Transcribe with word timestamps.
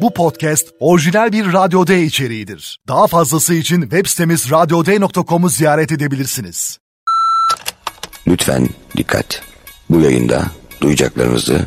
Bu 0.00 0.14
podcast 0.14 0.68
orijinal 0.80 1.32
bir 1.32 1.52
Radyo 1.52 1.86
D 1.86 2.02
içeriğidir. 2.02 2.78
Daha 2.88 3.06
fazlası 3.06 3.54
için 3.54 3.82
web 3.82 4.06
sitemiz 4.06 4.50
radyoday.com'u 4.50 5.48
ziyaret 5.48 5.92
edebilirsiniz. 5.92 6.78
Lütfen 8.26 8.68
dikkat. 8.96 9.42
Bu 9.90 10.00
yayında 10.00 10.42
duyacaklarınızı 10.80 11.66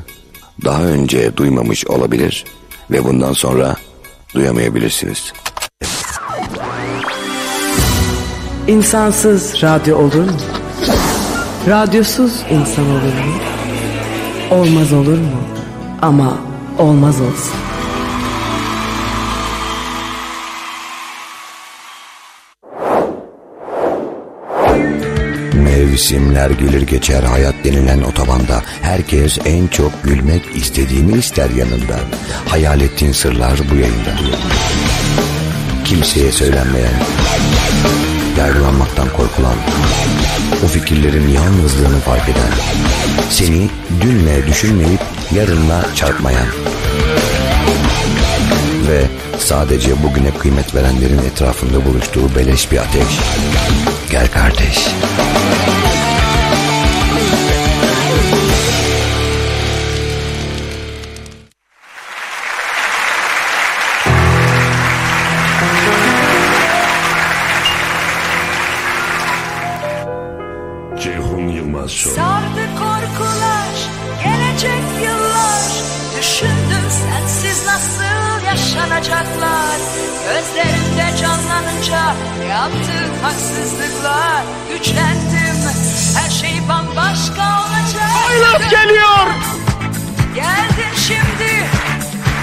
daha 0.65 0.83
önce 0.83 1.37
duymamış 1.37 1.87
olabilir 1.87 2.45
ve 2.91 3.03
bundan 3.03 3.33
sonra 3.33 3.75
duyamayabilirsiniz. 4.35 5.33
İnsansız 8.67 9.63
radyo 9.63 9.97
olur 9.97 10.23
mu? 10.23 10.37
Radyosuz 11.67 12.33
insan 12.51 12.85
olur 12.85 13.01
mu? 13.01 13.41
Olmaz 14.51 14.93
olur 14.93 15.17
mu? 15.17 15.41
Ama 16.01 16.37
olmaz 16.79 17.21
olsun. 17.21 17.70
Mevsimler 25.81 26.49
gelir 26.49 26.81
geçer 26.81 27.23
hayat 27.23 27.55
denilen 27.63 28.01
otobanda 28.01 28.61
Herkes 28.81 29.39
en 29.45 29.67
çok 29.67 30.03
gülmek 30.03 30.41
istediğini 30.55 31.17
ister 31.17 31.49
yanında. 31.49 31.99
Hayal 32.47 32.81
ettiğin 32.81 33.11
sırlar 33.11 33.59
bu 33.71 33.75
yayında. 33.75 34.15
Kimseye 35.85 36.31
söylenmeyen 36.31 36.93
Yargılanmaktan 38.37 39.09
korkulan 39.09 39.55
O 40.65 40.67
fikirlerin 40.67 41.27
yalnızlığını 41.27 41.99
fark 41.99 42.29
eden 42.29 42.51
Seni 43.29 43.69
dünle 44.01 44.47
düşünmeyip 44.47 45.01
yarınla 45.35 45.85
çarpmayan 45.95 46.47
Ve 48.91 49.01
sadece 49.39 50.03
bugüne 50.03 50.31
kıymet 50.31 50.75
verenlerin 50.75 51.17
etrafında 51.17 51.85
buluştuğu 51.85 52.35
beleş 52.35 52.71
bir 52.71 52.77
ateş 52.77 53.19
Gel 54.11 54.27
kardeş 54.27 54.87
Ceyhun 71.03 71.47
Yılmaz 71.47 71.91
Show. 71.91 72.20
Canlanınca 81.91 82.43
yaptığım 82.49 83.23
haksızlıklar 83.23 84.43
Güçlendim, 84.69 85.57
her 86.15 86.29
şey 86.29 86.67
bambaşka 86.69 87.61
olacak. 87.61 88.09
Aylak 88.29 88.69
geliyor. 88.71 89.27
Geldin 90.35 90.93
şimdi, 91.07 91.65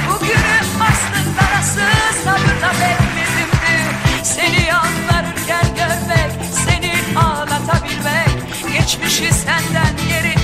bugünüm 0.09 0.69
aslında 0.81 1.59
nasıl 1.59 1.81
sabırla 2.25 2.73
bekledimdi 2.73 3.95
Seni 4.23 4.67
yalvarırken 4.67 5.67
görmek, 5.77 6.33
seni 6.67 7.19
ağlatabilmek. 7.19 8.29
Geçmişi 8.73 9.33
senden 9.33 9.97
geri 10.09 10.38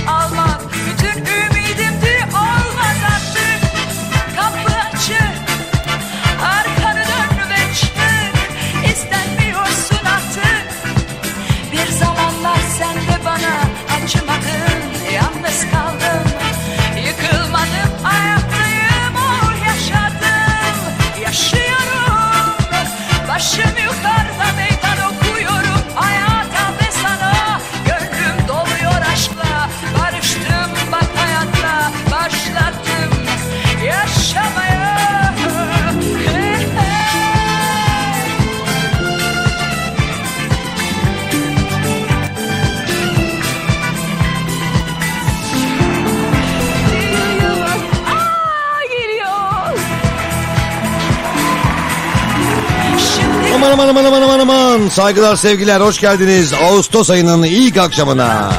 Saygılar 54.95 55.35
sevgiler 55.35 55.81
hoş 55.81 55.99
geldiniz. 55.99 56.53
Ağustos 56.53 57.09
ayının 57.09 57.43
ilk 57.43 57.77
akşamına. 57.77 58.51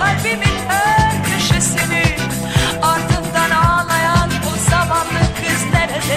köşesini 1.25 2.17
ağlayan 3.55 4.31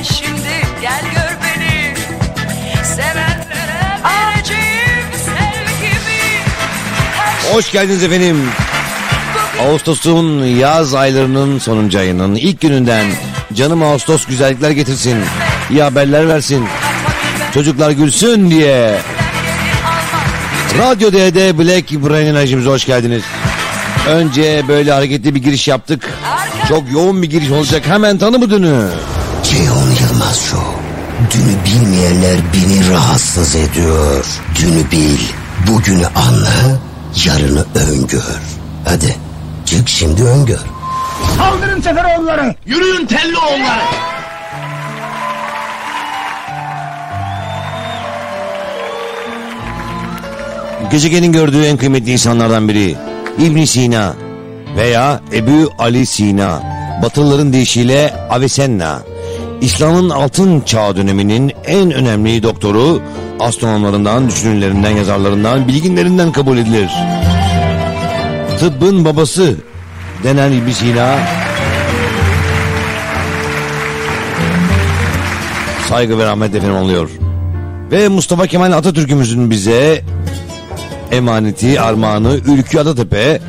şimdi 0.04 0.68
beni 1.44 1.94
sevgimi 2.86 3.96
şey 6.08 7.54
Hoş 7.54 7.72
geldiniz 7.72 8.04
efendim. 8.04 8.50
Ağustos'un 9.62 10.46
yaz 10.46 10.94
aylarının 10.94 11.60
sonuncu 11.60 12.00
ayının 12.00 12.36
ilk 12.36 12.62
gününden 12.62 13.06
canım 13.54 13.84
Ağustos 13.84 14.26
güzellikler 14.26 14.72
getirsin. 14.72 15.18
İyi 15.72 15.84
haberler 15.84 16.28
versin. 16.28 16.66
Çocuklar 17.54 17.92
gülsün 17.92 18.50
diye. 18.50 19.00
Radyo 20.78 21.12
D'de 21.12 21.58
Black 21.58 21.92
Brain 21.92 22.26
Enerjimize 22.28 22.70
hoş 22.70 22.86
geldiniz. 22.86 23.24
Önce 24.08 24.64
böyle 24.68 24.92
hareketli 24.92 25.36
bir 25.36 25.44
giriş 25.44 25.68
yaptık. 25.68 26.10
Çok 26.68 26.92
yoğun 26.92 27.22
bir 27.22 27.30
giriş 27.30 27.52
olacak. 27.52 27.88
Hemen 27.88 28.18
tanı 28.18 28.40
mı 28.40 28.50
dünü? 28.50 28.90
Ceyhun 29.44 29.90
Yılmaz 30.02 30.42
Show. 30.42 30.68
Dünü 31.34 31.56
bilmeyenler 31.66 32.38
beni 32.54 32.90
rahatsız 32.94 33.56
ediyor. 33.56 34.26
Dünü 34.60 34.92
bil, 34.92 35.20
bugünü 35.68 36.06
anla, 36.08 36.80
yarını 37.26 37.66
öngör. 37.76 38.40
Hadi 38.86 39.16
çık 39.66 39.90
şimdi 39.90 40.24
öngör. 40.24 40.60
Saldırın 41.38 41.82
Seferoğulları. 41.82 42.56
Yürüyün 42.66 43.06
Telloğulları. 43.06 43.82
Gezegenin 50.92 51.32
gördüğü 51.32 51.64
en 51.64 51.78
kıymetli 51.78 52.12
insanlardan 52.12 52.68
biri 52.68 52.96
İbn 53.40 53.64
Sina 53.64 54.14
veya 54.78 55.22
Ebu 55.34 55.72
Ali 55.80 56.06
Sina 56.06 56.64
Batılıların 57.04 57.54
deyişiyle 57.54 58.14
Avicenna 58.30 59.02
İslam'ın 59.62 60.10
altın 60.10 60.62
çağ 60.62 60.96
döneminin 60.96 61.52
en 61.66 61.92
önemli 61.92 62.44
doktoru 62.44 63.02
astronomlarından, 63.40 64.28
düşünürlerinden, 64.28 64.92
yazarlarından, 64.92 65.68
bilginlerinden 65.68 66.32
kabul 66.32 66.58
edilir. 66.58 66.92
Tıbbın 68.60 69.06
babası 69.06 69.56
denen 70.24 70.52
İbn 70.52 70.72
Sina 70.72 71.18
saygı 75.90 76.18
ve 76.18 76.26
rahmet 76.26 76.56
efendim 76.56 76.76
oluyor. 76.76 77.10
Ve 77.92 78.08
Mustafa 78.08 78.48
Kemal 78.48 78.72
Atatürk'ümüzün 78.72 79.50
bize 79.50 80.04
emaneti, 81.12 81.82
armağanı 81.82 82.40
Ülkü 82.46 82.80
Adatepe. 82.80 83.42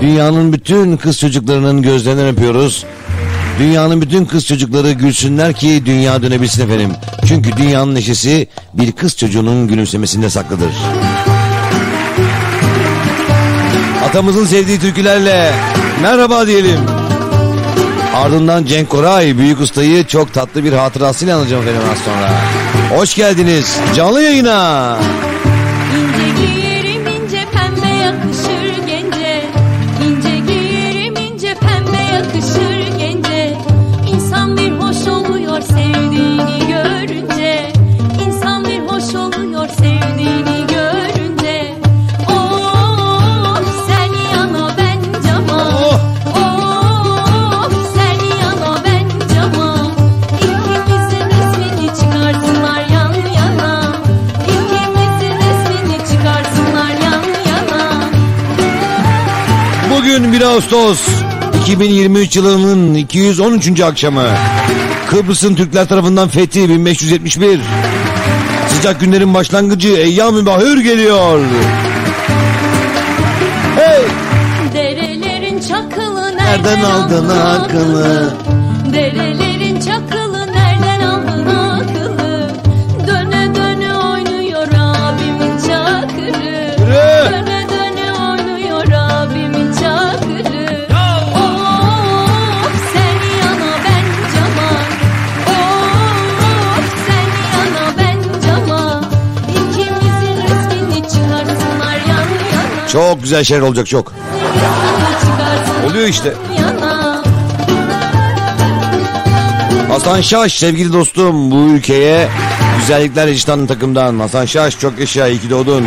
Dünyanın 0.00 0.52
bütün 0.52 0.96
kız 0.96 1.18
çocuklarının 1.18 1.82
gözlerinden 1.82 2.26
öpüyoruz. 2.26 2.84
Dünyanın 3.58 4.02
bütün 4.02 4.24
kız 4.24 4.46
çocukları 4.46 4.92
gülsünler 4.92 5.52
ki 5.52 5.82
dünya 5.86 6.22
dönebilsin 6.22 6.64
efendim. 6.64 6.90
Çünkü 7.28 7.56
dünyanın 7.56 7.94
neşesi 7.94 8.48
bir 8.74 8.92
kız 8.92 9.16
çocuğunun 9.16 9.68
gülümsemesinde 9.68 10.30
saklıdır. 10.30 10.72
Atamızın 14.08 14.44
sevdiği 14.44 14.80
türkülerle 14.80 15.52
merhaba 16.02 16.46
diyelim. 16.46 16.80
Ardından 18.14 18.64
Cenk 18.64 18.90
Koray 18.90 19.38
büyük 19.38 19.60
ustayı 19.60 20.06
çok 20.06 20.34
tatlı 20.34 20.64
bir 20.64 20.72
hatırasıyla 20.72 21.38
anacağım 21.38 21.62
efendim 21.62 21.82
az 21.92 21.98
sonra. 21.98 22.30
Hoş 23.00 23.14
geldiniz 23.14 23.76
canlı 23.96 24.22
yayına. 24.22 24.98
İnce 24.98 25.35
Ağustos 60.56 61.08
2023 61.62 62.36
yılının 62.36 62.94
213. 62.94 63.80
akşamı. 63.80 64.24
Kıbrıs'ın 65.10 65.54
Türkler 65.54 65.88
tarafından 65.88 66.28
fethi 66.28 66.68
1571. 66.68 67.60
Sıcak 68.68 69.00
günlerin 69.00 69.34
başlangıcı 69.34 69.88
Eyyam-ı 69.88 70.46
Bahür 70.46 70.80
geliyor. 70.80 71.40
Hey! 73.76 74.04
Derelerin 74.74 75.60
çakılı 75.60 76.36
Nereden 76.36 76.80
aldın 76.80 77.28
akıllı? 77.28 78.34
Derelerin 78.92 79.45
Çok 102.96 103.22
güzel 103.22 103.44
şeyler 103.44 103.62
olacak 103.62 103.86
çok. 103.86 104.12
Oluyor 105.86 106.08
işte. 106.08 106.34
Hasan 109.88 110.20
Şaş 110.20 110.58
sevgili 110.58 110.92
dostum 110.92 111.50
bu 111.50 111.56
ülkeye 111.56 112.28
güzellikler 112.80 113.28
Ecdan'ın 113.28 113.66
takımdan. 113.66 114.18
Hasan 114.18 114.44
Şaş 114.44 114.78
çok 114.78 114.98
yaşa 114.98 115.28
iyi 115.28 115.40
ki 115.40 115.50
doğdun. 115.50 115.84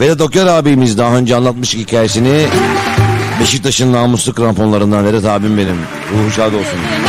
Vedat 0.00 0.20
Okyar 0.20 0.46
abimiz 0.46 0.98
daha 0.98 1.16
önce 1.16 1.36
anlatmıştık 1.36 1.80
hikayesini. 1.80 2.46
Beşiktaş'ın 3.40 3.92
namuslu 3.92 4.32
kramponlarından 4.34 5.06
Vedat 5.06 5.24
abim 5.24 5.58
benim. 5.58 5.76
Ruhu 6.12 6.30
şad 6.30 6.52
olsun. 6.52 7.05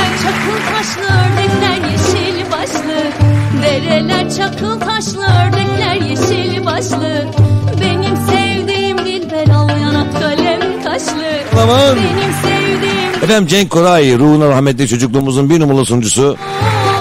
Kaşlı 11.57 11.71
Aman. 11.71 11.98
Benim 11.98 12.33
sevdiğim 12.33 13.24
Efendim 13.24 13.48
Cenk 13.48 13.69
Koray 13.69 14.18
ruhuna 14.18 14.48
rahmetli 14.48 14.88
çocukluğumuzun 14.88 15.50
bir 15.50 15.59
numaralı 15.59 15.86
sunucusu. 15.86 16.38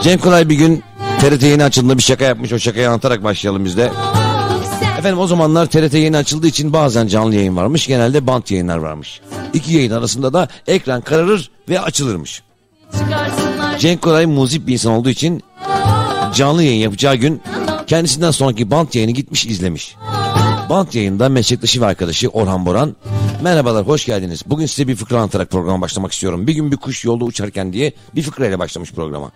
Cenk 0.02 0.22
Koray 0.22 0.48
bir 0.48 0.54
gün 0.54 0.82
TRT 1.20 1.42
yeni 1.42 1.64
açıldığında 1.64 1.98
bir 1.98 2.02
şaka 2.02 2.24
yapmış. 2.24 2.52
O 2.52 2.58
şakayı 2.58 2.88
anlatarak 2.88 3.24
başlayalım 3.24 3.64
biz 3.64 3.76
de. 3.76 3.90
Efendim 4.98 5.18
o 5.18 5.26
zamanlar 5.26 5.66
TRT 5.66 5.94
yeni 5.94 6.16
açıldığı 6.16 6.46
için 6.46 6.72
bazen 6.72 7.06
canlı 7.06 7.34
yayın 7.34 7.56
varmış. 7.56 7.86
Genelde 7.86 8.26
bant 8.26 8.50
yayınlar 8.50 8.78
varmış. 8.78 9.20
İki 9.54 9.72
yayın 9.72 9.90
arasında 9.90 10.32
da 10.32 10.48
ekran 10.66 11.00
kararır 11.00 11.50
ve 11.68 11.80
açılırmış. 11.80 12.42
Cenk 13.78 14.02
Koray 14.02 14.26
muzip 14.26 14.66
bir 14.66 14.72
insan 14.72 14.92
olduğu 14.92 15.10
için 15.10 15.42
canlı 16.34 16.62
yayın 16.62 16.80
yapacağı 16.80 17.14
gün 17.14 17.42
kendisinden 17.86 18.30
sonraki 18.30 18.70
bant 18.70 18.94
yayını 18.94 19.12
gitmiş 19.12 19.46
izlemiş. 19.46 19.96
Bant 20.70 20.94
yayında 20.94 21.28
meslektaşı 21.28 21.80
ve 21.80 21.86
arkadaşı 21.86 22.28
Orhan 22.28 22.66
Boran 22.66 22.96
merhabalar 23.46 23.86
hoş 23.86 24.04
geldiniz. 24.04 24.42
Bugün 24.46 24.66
size 24.66 24.88
bir 24.88 24.96
fıkra 24.96 25.16
anlatarak 25.16 25.50
programa 25.50 25.80
başlamak 25.80 26.12
istiyorum. 26.12 26.46
Bir 26.46 26.54
gün 26.54 26.72
bir 26.72 26.76
kuş 26.76 27.04
yolda 27.04 27.24
uçarken 27.24 27.72
diye 27.72 27.92
bir 28.14 28.22
fıkrayla 28.22 28.58
başlamış 28.58 28.92
programa. 28.92 29.30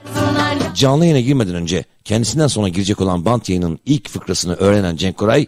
Canlı 0.75 1.05
yayına 1.05 1.21
girmeden 1.21 1.55
önce 1.55 1.85
kendisinden 2.05 2.47
sonra 2.47 2.69
girecek 2.69 3.01
olan 3.01 3.25
bant 3.25 3.49
yayının 3.49 3.79
ilk 3.87 4.09
fıkrasını 4.09 4.55
öğrenen 4.55 4.97
Cenk 4.97 5.17
Koray 5.17 5.47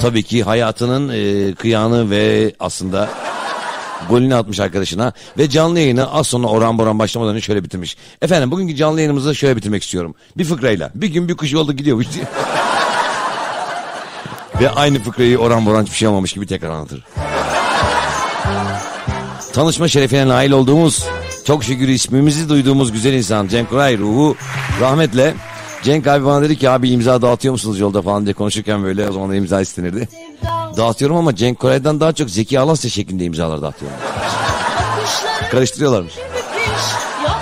tabii 0.00 0.22
ki 0.22 0.42
hayatının 0.42 1.08
e, 1.08 1.54
kıyağını 1.54 2.10
ve 2.10 2.52
aslında 2.60 3.08
golünü 4.08 4.34
atmış 4.34 4.60
arkadaşına 4.60 5.12
ve 5.38 5.50
canlı 5.50 5.78
yayını 5.78 6.12
az 6.12 6.26
sonra 6.26 6.46
Orhan 6.46 6.78
Boran 6.78 6.98
başlamadan 6.98 7.34
önce 7.34 7.44
şöyle 7.44 7.64
bitirmiş. 7.64 7.96
Efendim 8.22 8.50
bugünkü 8.50 8.76
canlı 8.76 9.00
yayınımızı 9.00 9.34
şöyle 9.34 9.56
bitirmek 9.56 9.82
istiyorum. 9.82 10.14
Bir 10.36 10.44
fıkrayla. 10.44 10.90
Bir 10.94 11.08
gün 11.08 11.28
bir 11.28 11.36
kuş 11.36 11.52
yolda 11.52 11.72
gidiyormuş 11.72 12.06
diye. 12.14 12.24
ve 14.60 14.70
aynı 14.70 14.98
fıkrayı 14.98 15.38
Orhan 15.38 15.66
Boran 15.66 15.82
hiçbir 15.82 15.96
şey 15.96 16.08
olmamış 16.08 16.32
gibi 16.32 16.46
tekrar 16.46 16.70
anlatır. 16.70 17.04
Tanışma 19.58 19.88
şerefine 19.88 20.28
nail 20.28 20.50
olduğumuz, 20.50 21.04
çok 21.44 21.64
şükür 21.64 21.88
ismimizi 21.88 22.48
duyduğumuz 22.48 22.92
güzel 22.92 23.12
insan 23.12 23.48
Cenk 23.48 23.70
Koray 23.70 23.98
ruhu 23.98 24.36
rahmetle. 24.80 25.34
Cenk 25.82 26.06
abi 26.06 26.24
bana 26.24 26.42
dedi 26.42 26.58
ki 26.58 26.70
abi 26.70 26.90
imza 26.90 27.22
dağıtıyor 27.22 27.52
musunuz 27.52 27.80
yolda 27.80 28.02
falan 28.02 28.24
diye 28.24 28.34
konuşurken 28.34 28.84
böyle 28.84 29.08
o 29.08 29.12
zaman 29.12 29.30
da 29.30 29.34
imza 29.34 29.60
istenirdi. 29.60 30.08
Dağıtıyorum 30.76 31.16
ama 31.16 31.36
Cenk 31.36 31.58
Koray'dan 31.58 32.00
daha 32.00 32.12
çok 32.12 32.30
Zeki 32.30 32.60
Alasya 32.60 32.90
şeklinde 32.90 33.24
imzalar 33.24 33.62
dağıtıyorum. 33.62 33.98
Karıştırıyorlarmış. 35.50 36.14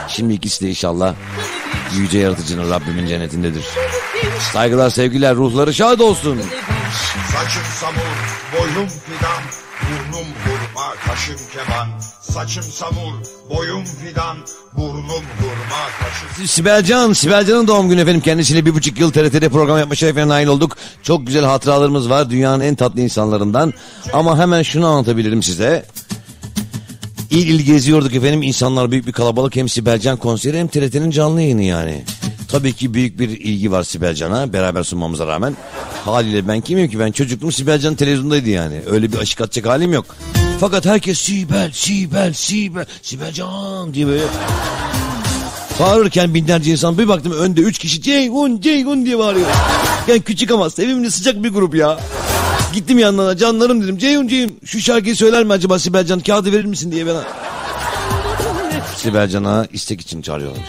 Şimdi 0.09 0.33
ikisi 0.33 0.65
de 0.65 0.69
inşallah 0.69 1.15
yüce 1.97 2.19
yaratıcının 2.19 2.71
Rabbimin 2.71 3.07
cennetindedir. 3.07 3.65
Saygılar 4.53 4.91
sevgiler 4.91 5.35
ruhları 5.35 5.75
şad 5.75 6.01
olsun. 6.01 6.41
Saçım 7.33 7.63
samur, 7.81 8.01
boyum 8.53 8.89
fidan, 8.89 9.43
kaşım 11.17 11.37
keman. 11.53 11.89
Saçım 12.21 12.63
samur, 12.63 13.13
boyum 13.51 13.85
fidan, 13.85 14.37
burnum 14.77 15.25
hurma, 15.39 15.83
kaşım 16.01 16.47
Sibelcan, 16.47 17.13
Sibelcan'ın 17.13 17.67
doğum 17.67 17.89
günü 17.89 18.01
efendim. 18.01 18.21
Kendisiyle 18.21 18.67
bir 18.67 18.75
buçuk 18.75 19.01
yıl 19.01 19.13
TRT'de 19.13 19.49
program 19.49 19.79
yapma 19.79 19.95
şerefine 19.95 20.29
nail 20.29 20.47
olduk. 20.47 20.77
Çok 21.03 21.27
güzel 21.27 21.45
hatıralarımız 21.45 22.11
var. 22.11 22.31
Dünyanın 22.31 22.61
en 22.61 22.75
tatlı 22.75 23.01
insanlarından. 23.01 23.73
Ama 24.13 24.39
hemen 24.39 24.63
şunu 24.63 24.87
anlatabilirim 24.87 25.43
size. 25.43 25.87
İl 27.31 27.49
il 27.49 27.61
geziyorduk 27.61 28.15
efendim. 28.15 28.43
İnsanlar 28.43 28.91
büyük 28.91 29.07
bir 29.07 29.13
kalabalık. 29.13 29.57
Hem 29.57 29.69
Sibelcan 29.69 30.17
konseri 30.17 30.59
hem 30.59 30.69
TRT'nin 30.69 31.11
canlı 31.11 31.43
yayını 31.43 31.63
yani. 31.63 32.05
Tabii 32.49 32.73
ki 32.73 32.95
büyük 32.95 33.19
bir 33.19 33.29
ilgi 33.29 33.73
var 33.73 33.83
Sibelcan'a 33.83 34.53
beraber 34.53 34.83
sunmamıza 34.83 35.27
rağmen. 35.27 35.57
Haliyle 36.05 36.49
ben 36.49 36.61
kimim 36.61 36.91
ki 36.91 36.99
ben 36.99 37.13
çocukluğum 37.13 37.53
Sibelcan 37.53 37.95
televizyondaydı 37.95 38.51
yani. 38.51 38.81
Öyle 38.91 39.13
bir 39.13 39.19
aşık 39.19 39.41
atacak 39.41 39.67
halim 39.67 39.93
yok. 39.93 40.17
Fakat 40.61 40.87
herkes 40.87 41.19
Sibel, 41.21 41.71
Sibel, 41.73 42.33
Sibel, 42.33 42.87
Sibelcan 43.03 43.95
diye 43.95 44.07
böyle 44.07 44.23
Bağırırken 45.81 46.35
binlerce 46.35 46.71
insan 46.71 46.99
bir 46.99 47.09
baktım 47.09 47.33
önde 47.33 47.61
üç 47.61 47.79
kişi 47.79 48.03
Ceyhun 48.03 48.61
Ceyhun 48.61 49.07
diye 49.07 49.19
bağırıyor. 49.19 49.47
Yani 50.09 50.21
küçük 50.21 50.51
ama 50.51 50.71
sevimli 50.71 51.11
sıcak 51.11 51.43
bir 51.43 51.49
grup 51.49 51.75
ya. 51.75 52.01
Gittim 52.73 52.99
yanlarına 52.99 53.37
canlarım 53.37 53.83
dedim 53.83 53.99
Ceyhun 53.99 54.29
Ceyhun 54.29 54.59
şu 54.65 54.81
şarkıyı 54.81 55.17
söyler 55.17 55.45
mi 55.45 55.53
acaba 55.53 55.79
Sibelcan 55.79 56.21
kağıdı 56.21 56.53
verir 56.53 56.65
misin 56.65 56.93
diye 56.93 57.07
bana. 57.07 57.25
Sibelcan'a 58.97 59.67
istek 59.73 60.01
için 60.01 60.23
çağırıyorlar. 60.23 60.63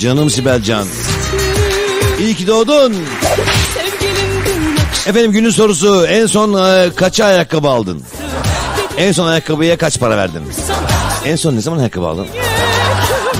Canım 0.00 0.30
Sibelcan. 0.30 0.86
İyi 2.20 2.34
ki 2.34 2.46
doğdun. 2.46 2.94
Efendim 5.06 5.32
günün 5.32 5.50
sorusu 5.50 6.06
en 6.06 6.26
son 6.26 6.64
e, 6.64 6.90
kaça 6.94 7.24
ayakkabı 7.24 7.68
aldın? 7.68 8.02
En 8.96 9.12
son 9.12 9.26
ayakkabıya 9.26 9.76
kaç 9.76 10.00
para 10.00 10.16
verdin? 10.16 10.42
En 11.24 11.36
son 11.36 11.56
ne 11.56 11.60
zaman 11.60 11.78
ayakkabı 11.78 12.06
aldın? 12.06 12.26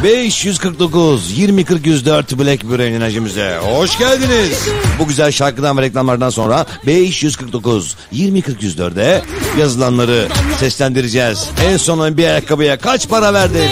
549 0.02 1.38
20 1.38 1.64
40 1.64 1.86
104 1.86 2.38
Blackberry 2.38 2.96
enerjimize 2.96 3.58
hoş 3.62 3.98
geldiniz. 3.98 4.68
Bu 4.98 5.08
güzel 5.08 5.32
şarkıdan 5.32 5.78
ve 5.78 5.82
reklamlardan 5.82 6.30
sonra 6.30 6.66
549 6.86 7.96
20 8.12 8.42
40 8.42 8.62
104'e 8.62 9.22
yazılanları 9.60 10.28
seslendireceğiz. 10.60 11.48
En 11.64 11.76
son 11.76 12.16
bir 12.16 12.24
ayakkabıya 12.24 12.78
kaç 12.78 13.08
para 13.08 13.34
verdin? 13.34 13.70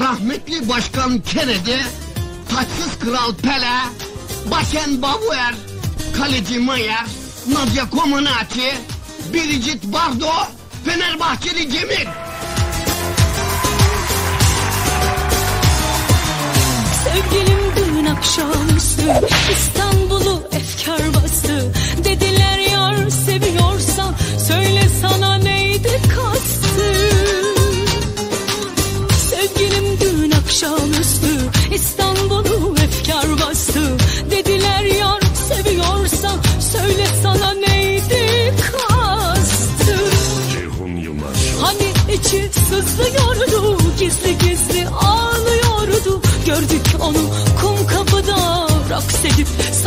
Rahmetli 0.00 0.68
başkan 0.68 1.18
Kennedy, 1.18 1.80
taçsız 2.48 2.98
kral 2.98 3.34
Pele, 3.34 3.76
Beckenbauer, 4.44 5.54
kaleci 6.16 6.58
Mayer, 6.58 7.06
Nadia 7.48 7.90
Comaneci, 7.90 8.74
Brigitte 9.32 9.92
Bardot, 9.92 10.48
Fenerbahçeli 10.84 11.70
Cemil. 11.70 12.06
Sevgilim 17.04 17.60
dün 17.76 18.06
akşamüstü 18.06 19.02
İstanbul'u 19.52 19.85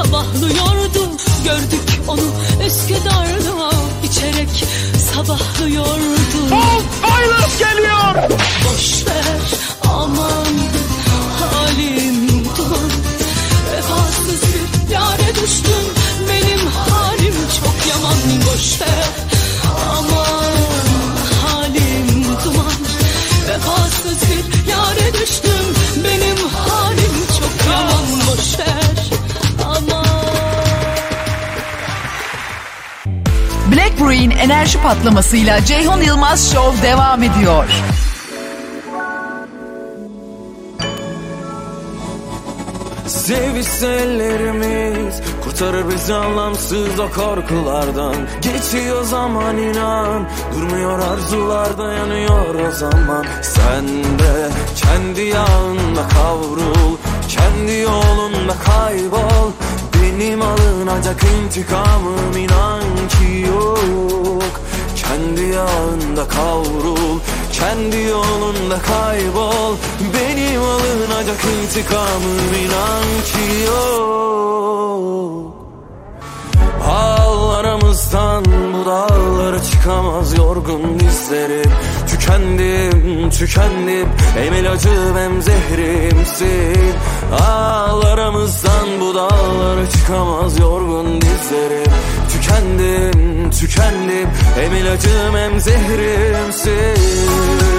sabahlıyordu 0.03 1.11
Gördük 1.45 2.01
onu 2.07 2.21
Üsküdar'da 2.67 3.71
içerek 4.03 4.65
sabahlıyordu 5.13 6.55
Aylık 7.03 7.59
geliyor. 7.59 8.39
Brew'in 33.99 34.31
enerji 34.31 34.81
patlamasıyla 34.81 35.65
Ceyhun 35.65 36.01
Yılmaz 36.01 36.53
Show 36.53 36.87
devam 36.87 37.23
ediyor. 37.23 37.65
Sevişse 43.07 43.87
ellerimiz 43.87 45.21
Kurtarır 45.43 45.89
bizi 45.89 46.13
anlamsız 46.13 46.99
o 46.99 47.09
korkulardan. 47.11 48.15
Geçiyor 48.41 49.03
zaman 49.03 49.57
inan 49.57 50.27
Durmuyor 50.55 50.99
arzular 50.99 51.77
dayanıyor 51.77 52.55
o 52.55 52.71
zaman. 52.71 53.25
Sen 53.41 53.87
de 54.19 54.49
kendi 54.75 55.21
yağında 55.21 56.07
kavrul 56.07 56.97
Kendi 57.27 57.71
yolunda 57.71 58.53
kaybol. 58.65 59.51
Benim 59.93 60.41
alınacak 60.41 61.23
intikamım 61.23 62.37
inan 62.37 62.98
ki 63.19 63.47
yok. 63.47 64.61
Kendi 64.95 65.41
yağında 65.41 66.27
kavrul 66.27 67.19
Kendi 67.51 67.97
yolunda 67.97 68.79
kaybol. 68.81 69.75
Benim 70.13 70.61
alınacak 70.61 71.39
intikamım 71.45 72.53
inan 72.63 73.03
ki 73.25 73.65
yok. 73.67 74.19
Ağlarımızdan 76.89 78.45
bu 78.45 78.85
dağlara 78.85 79.63
çıkamaz 79.63 80.37
yorgun 80.37 80.99
dizlerim 80.99 81.71
Tükendim, 82.07 83.29
tükendim 83.29 84.09
Hem 84.35 84.53
ilacım 84.53 85.17
hem 85.17 85.41
zehrimsin 85.41 86.93
Ağlarımızdan 87.31 89.01
bu 89.01 89.15
dağlara 89.15 89.89
çıkamaz 89.89 90.59
yorgun 90.59 91.21
dizlerim. 91.21 91.91
Tükendim, 92.31 93.51
tükendim. 93.51 94.29
Hem 94.55 94.75
ilacım 94.75 95.35
hem 95.35 95.59
zehrimsin 95.59 97.78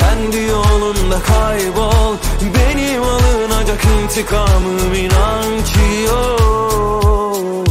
Kendi 0.00 0.40
yolunda 0.40 1.18
kaybol. 1.22 2.14
Benim 2.54 3.02
alınacak 3.02 3.84
intikamım 3.84 4.94
inan 4.94 5.64
ki 5.64 6.06
yok. 6.06 7.66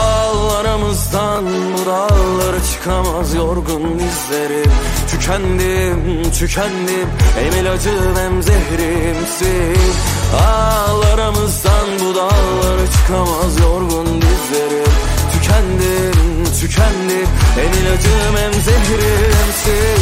Ağlarımızdan 0.00 1.44
bu 1.74 1.86
dağlara 1.86 2.64
çıkamaz 2.72 3.34
yorgun 3.34 3.98
dizlerim. 3.98 4.72
Tükendim, 5.10 6.30
tükendim. 6.38 7.08
Hem 7.38 7.60
ilacım 7.60 8.16
hem 8.16 8.42
zehrimsin. 8.42 9.94
Ağlarımızdan 10.46 11.86
bu 12.00 12.14
dağlara 12.14 12.86
çıkamaz 12.92 13.60
yorgun 13.60 14.06
dizlerim. 14.22 14.92
Tükendim, 15.32 16.19
tükendim 16.60 17.28
Hem 17.56 17.72
ilacım 17.82 18.36
hem 18.36 18.52
zehrimsin 18.52 20.00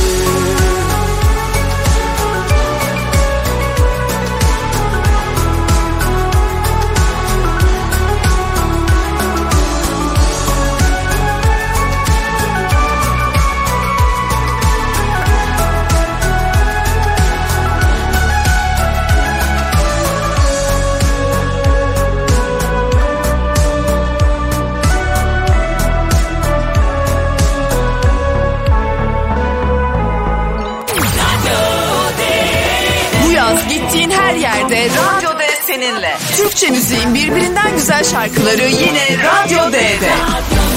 yerde 34.56 34.88
Radyo 34.88 35.38
D 35.38 35.42
seninle. 35.66 36.18
Türkçe 36.36 36.70
müziğin 36.70 37.14
birbirinden 37.14 37.76
güzel 37.76 38.04
şarkıları 38.04 38.68
yine 38.68 39.04
Radyo 39.24 39.72
D'de. 39.72 40.67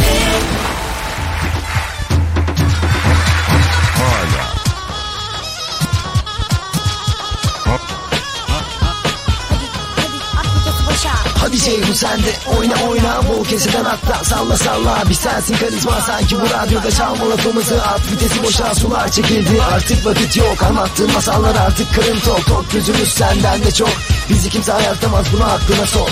Hadi 11.52 11.60
Ceyhun 11.60 11.94
sen 11.94 12.20
de 12.24 12.32
oyna 12.58 12.76
oyna 12.90 13.28
Bol 13.28 13.46
keseden 13.46 13.86
atla. 13.86 14.24
Salla 14.24 14.58
salla 14.58 15.04
Bir 15.10 15.14
sensin 15.14 15.56
karizma. 15.56 16.02
Sanki 16.02 16.36
bu 16.42 16.50
radyoda 16.50 16.92
çalma 16.92 17.30
lafımızı 17.30 17.84
At. 17.84 18.12
Vitesi 18.12 18.44
boşa 18.44 18.76
sular 18.76 19.12
çekildi. 19.12 19.62
Artık 19.74 20.06
vakit 20.06 20.38
yok. 20.38 20.64
Anlattığın 20.64 21.14
masallar 21.14 21.56
artık 21.56 21.96
kırım 21.96 22.20
tok 22.20 22.46
Tok 22.46 22.72
gözümüz 22.72 23.14
senden 23.14 23.64
de 23.64 23.72
çok. 23.72 23.90
Bizi 24.30 24.50
kimse 24.50 24.74
ayartamaz. 24.74 25.26
Bunu 25.34 25.44
aklına 25.44 25.86
sok. 25.86 26.10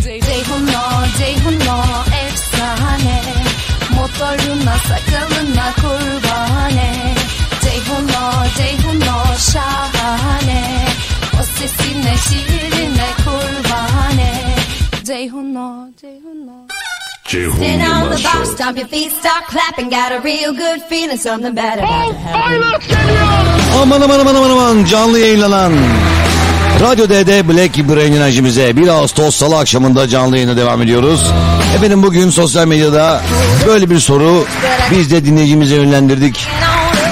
Ceyhunlar, 0.00 1.08
Ceyhunlar 1.18 2.06
efsane. 2.26 3.22
Motoruna, 3.94 4.76
sakalına 4.88 5.72
kurbane. 5.74 7.14
Ceyhunlar, 7.62 8.48
Ceyhunlar 8.56 9.36
şahane. 9.52 10.86
O 11.40 11.42
sesine, 11.42 12.14
şiirine 12.28 13.06
kurbane 13.24 13.51
Ceyhunlar, 15.12 15.88
Ceyhunlar 16.00 16.64
Sit 17.28 17.80
on 17.86 18.10
the 18.10 18.20
box, 18.24 18.50
stomp 18.50 18.78
your 18.78 18.88
feet, 18.88 19.12
start 19.12 19.44
clapping. 19.44 19.90
Got 19.90 20.12
a 20.12 20.20
real 20.24 20.54
good 20.54 20.80
feeling, 20.88 21.18
something 21.18 21.54
bad 21.54 21.78
about 21.78 22.08
to 22.08 22.14
happen. 22.14 22.62
Aman 23.82 24.02
aman 24.02 24.20
aman 24.20 24.36
aman 24.36 24.50
aman 24.50 24.84
canlı 24.84 25.18
yayınlanan 25.18 25.72
Radyo 26.80 27.08
D'de 27.08 27.48
Black 27.48 27.76
Brain 27.88 28.12
enerjimize 28.12 28.76
1 28.76 28.88
Ağustos 28.88 29.36
Salı 29.36 29.58
akşamında 29.58 30.08
canlı 30.08 30.36
yayına 30.36 30.56
devam 30.56 30.82
ediyoruz. 30.82 31.20
Efendim 31.76 32.02
bugün 32.02 32.30
sosyal 32.30 32.66
medyada 32.66 33.20
böyle 33.66 33.90
bir 33.90 33.98
soru 33.98 34.44
biz 34.90 35.10
de 35.10 35.24
dinleyicimize 35.24 35.74
yönlendirdik. 35.74 36.46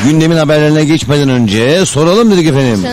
Gündemin 0.04 0.36
haberlerine 0.36 0.84
geçmeden 0.84 1.28
önce 1.28 1.86
soralım 1.86 2.30
dedik 2.30 2.46
efendim. 2.46 2.86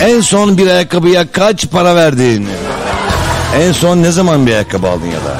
En 0.00 0.20
son 0.20 0.58
bir 0.58 0.66
ayakkabıya 0.66 1.32
kaç 1.32 1.70
para 1.70 1.96
verdin? 1.96 2.48
En 3.60 3.72
son 3.72 4.02
ne 4.02 4.10
zaman 4.10 4.46
bir 4.46 4.52
ayakkabı 4.52 4.88
aldın 4.88 5.06
ya 5.06 5.24
da? 5.24 5.36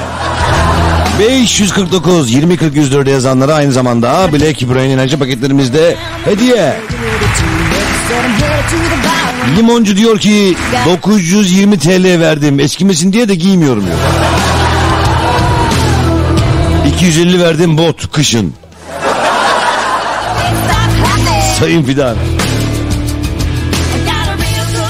549 1.19 2.31
20 2.31 2.57
40 2.57 2.75
104 2.75 3.07
yazanlara 3.07 3.53
aynı 3.53 3.71
zamanda 3.71 4.33
Black 4.33 4.61
Brain 4.61 4.89
enerji 4.89 5.17
paketlerimizde 5.19 5.97
hediye. 6.25 6.79
Limoncu 9.57 9.97
diyor 9.97 10.19
ki 10.19 10.55
920 10.85 11.79
TL 11.79 12.19
verdim. 12.19 12.59
Eskimesin 12.59 13.13
diye 13.13 13.29
de 13.29 13.35
giymiyorum 13.35 13.85
diyor. 13.85 13.97
250 16.95 17.39
verdim 17.39 17.77
bot 17.77 18.11
kışın. 18.11 18.53
Sayın 21.59 21.83
Fidan. 21.83 22.15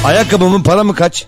Ayakkabımın 0.03 0.63
para 0.63 0.83
mı 0.83 0.95
kaç? 0.95 1.25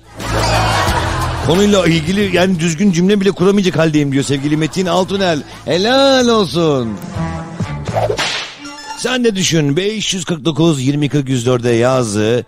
Konuyla 1.50 1.88
ilgili 1.88 2.36
yani 2.36 2.60
düzgün 2.60 2.92
cümle 2.92 3.22
bile 3.22 3.32
kuramayacak 3.32 3.78
haldeyim 3.78 4.12
diyor 4.12 4.24
sevgili 4.24 4.58
Metin 4.58 4.86
Altunel. 4.86 5.44
Helal 5.66 6.28
olsun. 6.28 6.98
Sen 8.98 9.24
de 9.24 9.36
düşün 9.36 9.78
549 9.78 10.82
20 10.82 11.10
40 11.10 11.30
104'e 11.30 11.76
yazdı. 11.76 12.46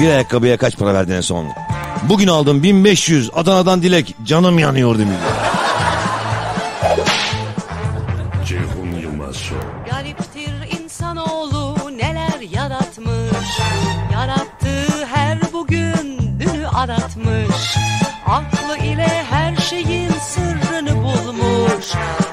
Bir 0.00 0.08
ayakkabıya 0.08 0.56
kaç 0.56 0.76
para 0.76 0.94
verdin 0.94 1.12
en 1.12 1.20
son? 1.20 1.46
Bugün 2.08 2.28
aldım 2.28 2.62
1500 2.62 3.30
Adana'dan 3.34 3.82
Dilek 3.82 4.14
canım 4.24 4.58
yanıyor 4.58 4.98
demiş. 4.98 5.16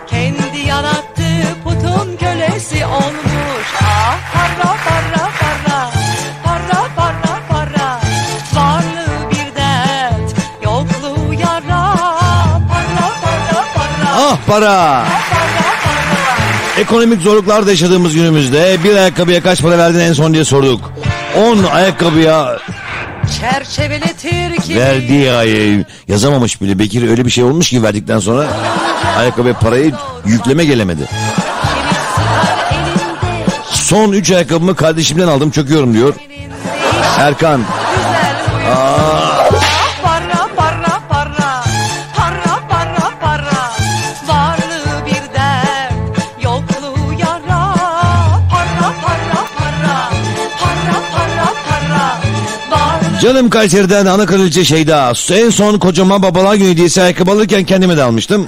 Kendi 0.09 0.67
yarattığı 0.67 1.55
putun 1.63 2.17
kölesi 2.17 2.85
olmuş. 2.85 3.67
Ah 3.83 4.17
para 4.33 4.75
para 4.85 5.29
para 5.39 5.91
Para 6.43 6.81
para 6.95 7.39
para 7.49 7.99
Varlığı 8.53 9.31
bir 9.31 9.55
dert 9.55 10.35
Yokluğu 10.63 11.33
yara. 11.33 11.95
Para 12.69 13.09
para 13.21 13.65
para 13.73 14.09
Ah 14.15 14.37
para. 14.47 15.05
Ekonomik 16.79 17.21
zorluklarda 17.21 17.71
yaşadığımız 17.71 18.13
günümüzde 18.13 18.77
bir 18.83 18.95
ayakkabıya 18.95 19.43
kaç 19.43 19.61
para 19.61 19.77
verdin 19.77 19.99
en 19.99 20.13
son 20.13 20.33
diye 20.33 20.45
sorduk. 20.45 20.91
10 21.37 21.63
ayakkabıya 21.63 22.59
Çerçeveletir 23.39 24.61
ki 24.61 24.75
verdiği 24.75 25.31
ay 25.31 25.83
yazamamış 26.07 26.61
bile. 26.61 26.79
Bekir 26.79 27.09
öyle 27.09 27.25
bir 27.25 27.31
şey 27.31 27.43
olmuş 27.43 27.69
ki 27.69 27.83
verdikten 27.83 28.19
sonra 28.19 28.47
ayakkabıya 29.17 29.59
parayı 29.59 29.91
yükleme 30.25 30.65
gelemedi. 30.65 31.07
Son 33.71 34.11
3 34.11 34.31
ayakkabımı 34.31 34.75
kardeşimden 34.75 35.27
aldım 35.27 35.51
çöküyorum 35.51 35.93
diyor. 35.93 36.13
Erkan. 37.19 37.61
Canım 53.21 53.49
Kayseri'den 53.49 54.05
ana 54.05 54.25
kraliçe 54.25 54.65
Şeyda. 54.65 55.13
En 55.33 55.49
son 55.49 55.79
kocama 55.79 56.23
babalar 56.23 56.55
günü 56.55 56.69
hediyesi 56.69 57.01
ayakkabı 57.01 57.31
alırken 57.31 57.63
kendime 57.63 57.97
de 57.97 58.03
almıştım. 58.03 58.47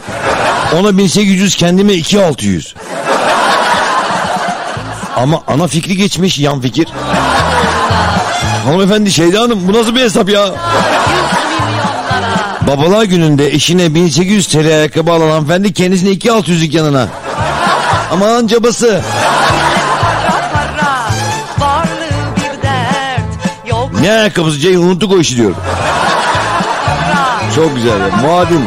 Ona 0.79 0.97
1800 0.97 1.55
kendime 1.55 1.93
2600. 1.93 2.75
Ama 5.15 5.43
ana 5.47 5.67
fikri 5.67 5.97
geçmiş 5.97 6.39
yan 6.39 6.61
fikir. 6.61 6.87
Hanımefendi 8.65 9.11
Şeyda 9.11 9.41
Hanım 9.41 9.67
bu 9.67 9.73
nasıl 9.73 9.95
bir 9.95 10.01
hesap 10.01 10.29
ya? 10.29 10.49
Babalar 12.67 13.03
gününde 13.03 13.47
eşine 13.53 13.95
1800 13.95 14.47
TL 14.47 14.65
ayakkabı 14.67 15.11
alan 15.11 15.29
hanımefendi 15.29 15.73
kendisine 15.73 16.09
2600'lük 16.09 16.75
yanına. 16.77 17.07
Aman 18.11 18.47
cabası. 18.47 19.01
Ne 24.01 24.11
ayakkabısı 24.11 24.59
Ceyhun 24.59 24.83
unuttuk 24.83 25.11
o 25.11 25.19
işi 25.19 25.37
diyor. 25.37 25.51
Çok 27.55 27.75
güzel 27.75 27.99
ya. 27.99 28.17
Muadim. 28.21 28.61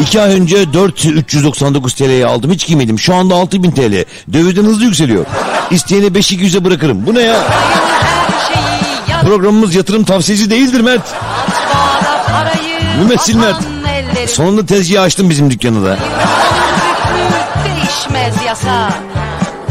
İki 0.00 0.20
ay 0.20 0.34
önce 0.34 0.72
4399 0.72 1.94
TL'ye 1.94 2.26
aldım 2.26 2.50
hiç 2.50 2.66
giymedim. 2.66 2.98
Şu 2.98 3.14
anda 3.14 3.34
6000 3.34 3.70
TL. 3.70 4.04
Dövizden 4.32 4.64
hızlı 4.64 4.84
yükseliyor. 4.84 5.24
İsteyene 5.70 6.06
5200'e 6.06 6.64
bırakırım. 6.64 7.06
Bu 7.06 7.14
ne 7.14 7.20
ya? 7.20 7.36
Programımız 9.22 9.74
yatırım 9.74 10.04
tavsiyesi 10.04 10.50
değildir 10.50 10.80
Mert. 10.80 11.02
Mümessil 12.98 13.36
Mert. 13.36 13.56
Sonunda 14.26 14.66
tezgahı 14.66 15.02
açtım 15.04 15.30
bizim 15.30 15.50
dükkanı 15.50 15.86
da. 15.86 15.98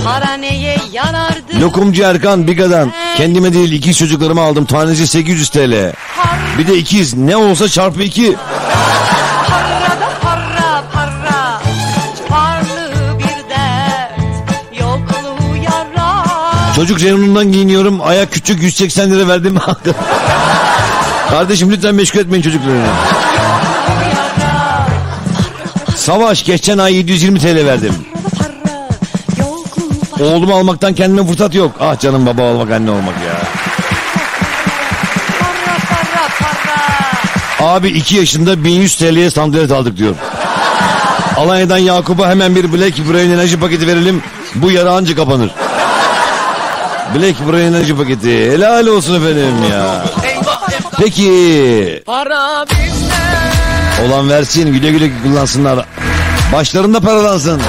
para 0.06 0.34
neye 0.34 0.75
Lokumcu 1.62 2.04
Erkan 2.04 2.48
Biga'dan. 2.48 2.91
Kendime 3.18 3.54
değil 3.54 3.72
ikiz 3.72 3.98
çocuklarıma 3.98 4.41
aldım. 4.41 4.65
Tanesi 4.65 5.08
800 5.08 5.50
TL. 5.50 5.94
Bir 6.58 6.68
de 6.68 6.78
ikiz. 6.78 7.13
Ne 7.13 7.36
olsa 7.38 7.70
çarpı 7.70 8.04
iki. 8.04 8.36
Çocuk 16.76 17.02
reyonundan 17.02 17.52
giyiniyorum. 17.52 18.02
Ayak 18.02 18.32
küçük 18.32 18.62
180 18.62 19.12
lira 19.12 19.28
verdim. 19.28 19.58
Kardeşim 21.30 21.72
lütfen 21.72 21.96
meşgul 21.96 22.20
etmeyin 22.20 22.44
çocuklarını. 22.44 22.88
Savaş 25.96 26.44
geçen 26.44 26.78
ay 26.78 26.96
720 26.96 27.39
TL 27.39 27.65
verdim. 27.65 27.94
Oğlumu 30.19 30.56
almaktan 30.56 30.93
kendime 30.93 31.28
fırsat 31.28 31.56
yok. 31.56 31.71
Ah 31.80 31.99
canım 31.99 32.25
baba 32.25 32.41
olmak 32.41 32.71
anne 32.71 32.91
olmak 32.91 33.15
ya. 33.25 33.36
Abi 37.67 37.88
2 37.88 38.15
yaşında 38.15 38.63
1100 38.63 38.95
TL'ye 38.95 39.32
sandalet 39.32 39.71
aldık 39.71 39.97
diyor. 39.97 40.15
Alanya'dan 41.38 41.78
Yakup'a 41.78 42.30
hemen 42.30 42.56
bir 42.56 42.73
Black 42.73 42.97
Brain 43.12 43.32
enerji 43.32 43.60
paketi 43.60 43.88
verelim. 43.88 44.23
Bu 44.56 44.71
yara 44.71 44.91
anca 44.91 45.15
kapanır. 45.15 45.51
Black 47.15 47.51
Brain 47.51 47.73
enerji 47.73 47.97
paketi. 47.97 48.51
Helal 48.51 48.88
olsun 48.88 49.15
efendim 49.15 49.56
ya. 49.71 50.06
Peki. 50.99 52.04
Para 52.06 52.65
bizde. 52.69 54.06
Olan 54.08 54.30
versin 54.30 54.73
güle 54.73 54.91
güle 54.91 55.12
kullansınlar. 55.23 55.86
Başlarında 56.54 56.99
paralansın. 56.99 57.62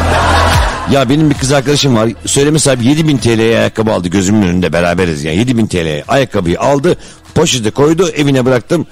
Ya 0.91 1.09
benim 1.09 1.31
bir 1.31 1.35
kız 1.35 1.53
arkadaşım 1.53 1.97
var. 1.97 2.09
Söyleme 2.27 2.59
sahibi 2.59 2.87
7000 2.87 3.19
TL'ye 3.19 3.59
ayakkabı 3.59 3.93
aldı. 3.93 4.09
Gözümün 4.09 4.43
önünde 4.43 4.73
beraberiz 4.73 5.25
yani. 5.25 5.37
7000 5.37 5.67
TL'ye 5.67 6.05
ayakkabıyı 6.09 6.61
aldı. 6.61 6.97
Poşete 7.35 7.71
koydu 7.71 8.11
evine 8.17 8.45
bıraktım. 8.45 8.87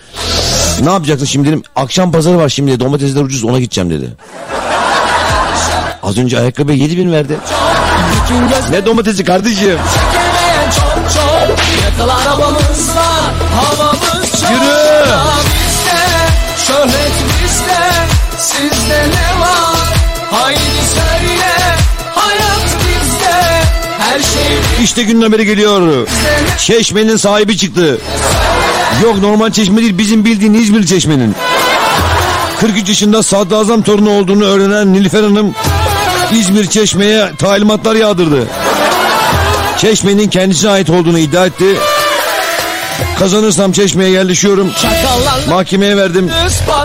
Ne 0.80 0.90
yapacaksın 0.92 1.26
şimdi 1.26 1.48
dedim. 1.48 1.62
Akşam 1.76 2.12
pazarı 2.12 2.38
var 2.38 2.48
şimdi 2.48 2.80
domatesler 2.80 3.22
ucuz 3.22 3.44
ona 3.44 3.58
gideceğim 3.58 3.90
dedi. 3.90 4.08
Az 6.02 6.18
önce 6.18 6.40
ayakkabıya 6.40 6.78
7000 6.78 7.12
verdi. 7.12 7.36
Ne 8.70 8.86
domatesi 8.86 9.24
kardeşim? 9.24 9.78
Yürü. 14.50 15.06
Şöhret 16.66 17.12
bizde. 17.44 17.90
Sizde 18.38 18.98
ne 18.98 19.40
var? 19.40 19.94
Haydi 20.30 20.73
şey 24.22 24.84
İşte 24.84 25.02
günün 25.02 25.22
haberi 25.22 25.46
geliyor. 25.46 26.08
Çeşmenin 26.58 27.16
sahibi 27.16 27.56
çıktı. 27.56 27.98
Yok 29.02 29.18
normal 29.18 29.50
çeşme 29.50 29.80
değil 29.80 29.98
bizim 29.98 30.24
bildiğin 30.24 30.54
İzmir 30.54 30.86
çeşmenin. 30.86 31.34
43 32.60 32.88
yaşında 32.88 33.22
sadrazam 33.22 33.82
torunu 33.82 34.10
olduğunu 34.10 34.44
öğrenen 34.44 34.92
Nilüfer 34.92 35.22
Hanım 35.22 35.54
İzmir 36.32 36.66
çeşmeye 36.66 37.30
talimatlar 37.38 37.94
yağdırdı. 37.94 38.46
Çeşmenin 39.78 40.28
kendisine 40.28 40.70
ait 40.70 40.90
olduğunu 40.90 41.18
iddia 41.18 41.46
etti. 41.46 41.64
Kazanırsam 43.18 43.72
çeşmeye 43.72 44.10
yerleşiyorum. 44.10 44.70
Mahkemeye 45.48 45.96
verdim. 45.96 46.30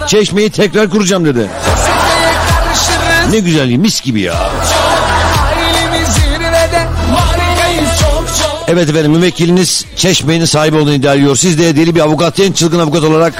Çeşmeyi 0.08 0.50
tekrar 0.50 0.89
kuracağım 0.89 1.26
dedi. 1.26 1.50
Ne 3.32 3.39
güzel 3.39 3.70
mis 3.70 4.02
gibi 4.02 4.22
ya. 4.22 4.52
Evet 8.71 8.89
efendim 8.89 9.12
müvekkiliniz 9.12 9.86
Çeşme'nin 9.95 10.45
sahibi 10.45 10.77
olduğunu 10.77 10.93
iddia 10.93 11.13
ediyor. 11.13 11.36
Siz 11.36 11.60
de 11.60 11.75
deli 11.75 11.95
bir 11.95 11.99
avukat, 11.99 12.36
genç 12.36 12.58
çılgın 12.58 12.79
avukat 12.79 13.03
olarak 13.03 13.34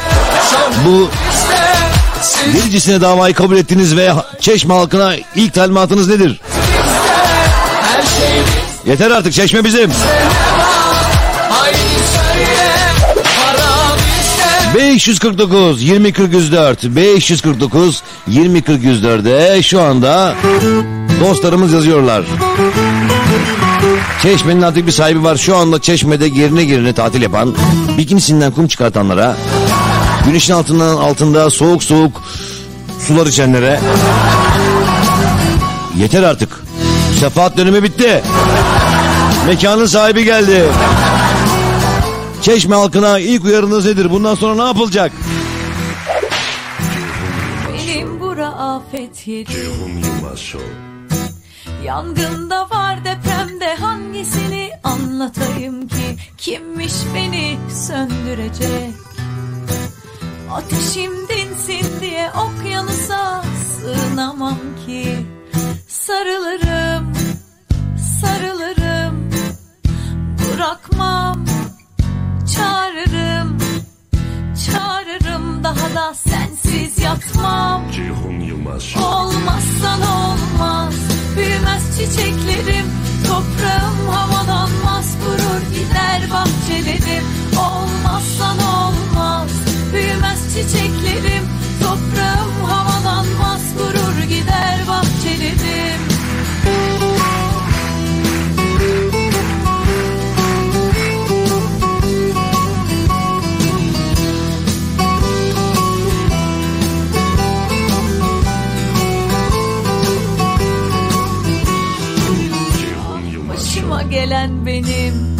bu 0.86 1.10
delicesine 2.54 3.02
davayı 3.02 3.34
kabul 3.34 3.58
ettiniz 3.58 3.98
ve 3.98 4.12
Çeşme 4.40 4.74
halkına 4.74 5.14
ilk 5.36 5.54
talimatınız 5.54 6.08
nedir? 6.08 6.42
Yeter 8.86 9.12
artık 9.12 9.34
Çeşme 9.34 9.64
bizim. 9.64 9.92
Haydi 11.50 11.78
söyle. 12.14 12.80
549 14.76 15.84
20 15.84 16.14
40 16.14 16.34
104 16.34 16.84
549 16.84 18.04
20 18.30 18.62
40 18.62 18.84
104'e 18.84 19.64
şu 19.64 19.82
anda 19.82 20.36
dostlarımız 21.20 21.74
yazıyorlar. 21.74 22.24
Çeşmenin 24.22 24.62
artık 24.62 24.88
bir 24.88 24.92
sahibi 24.92 25.24
var. 25.24 25.36
Şu 25.36 25.58
anda 25.58 25.82
çeşmede 25.82 26.30
gerine 26.30 26.64
gerine 26.64 26.94
tatil 26.94 27.22
yapan, 27.22 27.56
bikinisinden 27.98 28.52
kum 28.52 28.68
çıkartanlara, 28.68 29.36
güneşin 30.26 30.54
altından 30.54 30.98
altında 30.98 31.50
soğuk 31.50 31.84
soğuk 31.84 32.22
sular 33.08 33.28
içenlere 33.28 33.80
yeter 35.98 36.24
artık. 36.24 36.64
Sefaat 37.20 37.58
dönemi 37.58 37.84
bitti. 37.84 38.24
Mekanın 39.48 39.86
sahibi 39.86 40.24
geldi. 40.24 40.64
Çeşme 42.42 42.76
halkına 42.76 43.20
ilk 43.20 43.46
uyarınız 43.46 43.86
nedir? 43.86 44.12
Bundan 44.12 44.36
sonra 44.36 44.56
ne 44.56 44.68
yapılacak? 44.68 45.12
Afet 48.80 49.28
yedi. 49.28 49.52
Ceyhun 49.52 49.98
Yılmaz 49.98 50.40
Show. 50.40 50.68
Yangında 51.86 52.70
var 52.70 53.06
depremde 53.06 53.76
hangisini 53.76 54.72
anlatayım 54.84 55.88
ki? 55.88 56.16
Kimmiş 56.38 56.94
beni 57.16 57.58
söndürecek? 57.88 58.94
Ateşim 60.52 61.12
dinsin 61.28 62.02
diye 62.02 62.32
okyanusa 62.32 63.44
sığınamam 63.44 64.60
ki. 64.86 65.16
Sarılırım, 65.88 67.14
sarılırım. 68.22 69.30
Bırakmam, 70.40 71.46
çağırırım 72.56 73.58
Çağırırım 74.66 74.99
daha 75.70 75.96
da 75.96 76.14
sensiz 76.14 77.04
yatmam. 77.04 77.92
Ceyhun 77.92 78.40
Yılmaz. 78.40 78.96
Olmazsan 78.98 80.02
olmaz. 80.02 80.96
Büyümez 81.38 81.98
çiçeklerim 81.98 82.86
Toprağım 83.28 84.10
havalanmaz. 84.10 85.18
Kurur 85.26 85.62
gider 85.74 86.22
bahçelerim. 86.32 87.24
Olmazsan 87.58 88.58
olmaz. 88.58 89.50
Büyümez 89.94 90.40
çiçeklerim 90.54 91.44
Toprağım 91.82 92.64
havalanmaz. 92.64 93.62
Kurur 93.78 94.24
gider 94.24 94.80
bahçelerim 94.88 96.09
gelen 114.30 114.66
benim. 114.66 115.38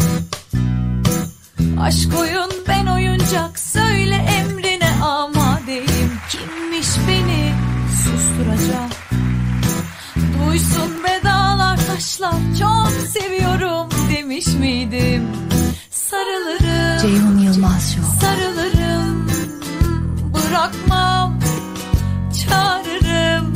Aşk 1.80 2.18
oyun 2.20 2.50
ben 2.68 2.86
oyuncak 2.86 3.58
Söyle 3.58 4.14
emrine 4.14 4.90
amadeyim. 5.02 6.12
Kimmiş 6.30 6.88
beni 7.08 7.52
susturacak? 8.02 8.90
Duysun 10.14 11.04
vedalar 11.04 11.78
taşlar 11.86 12.34
Çok 12.58 12.92
seviyorum 13.08 13.88
demiş 14.14 14.46
miydim? 14.46 15.28
Sarılırım 15.90 17.02
Ceyhun 17.02 17.38
Yılmaz 17.38 17.94
Show. 17.94 18.26
Sarılırım 18.26 19.28
Bırakmam 20.34 21.40
Çağırırım 22.40 23.54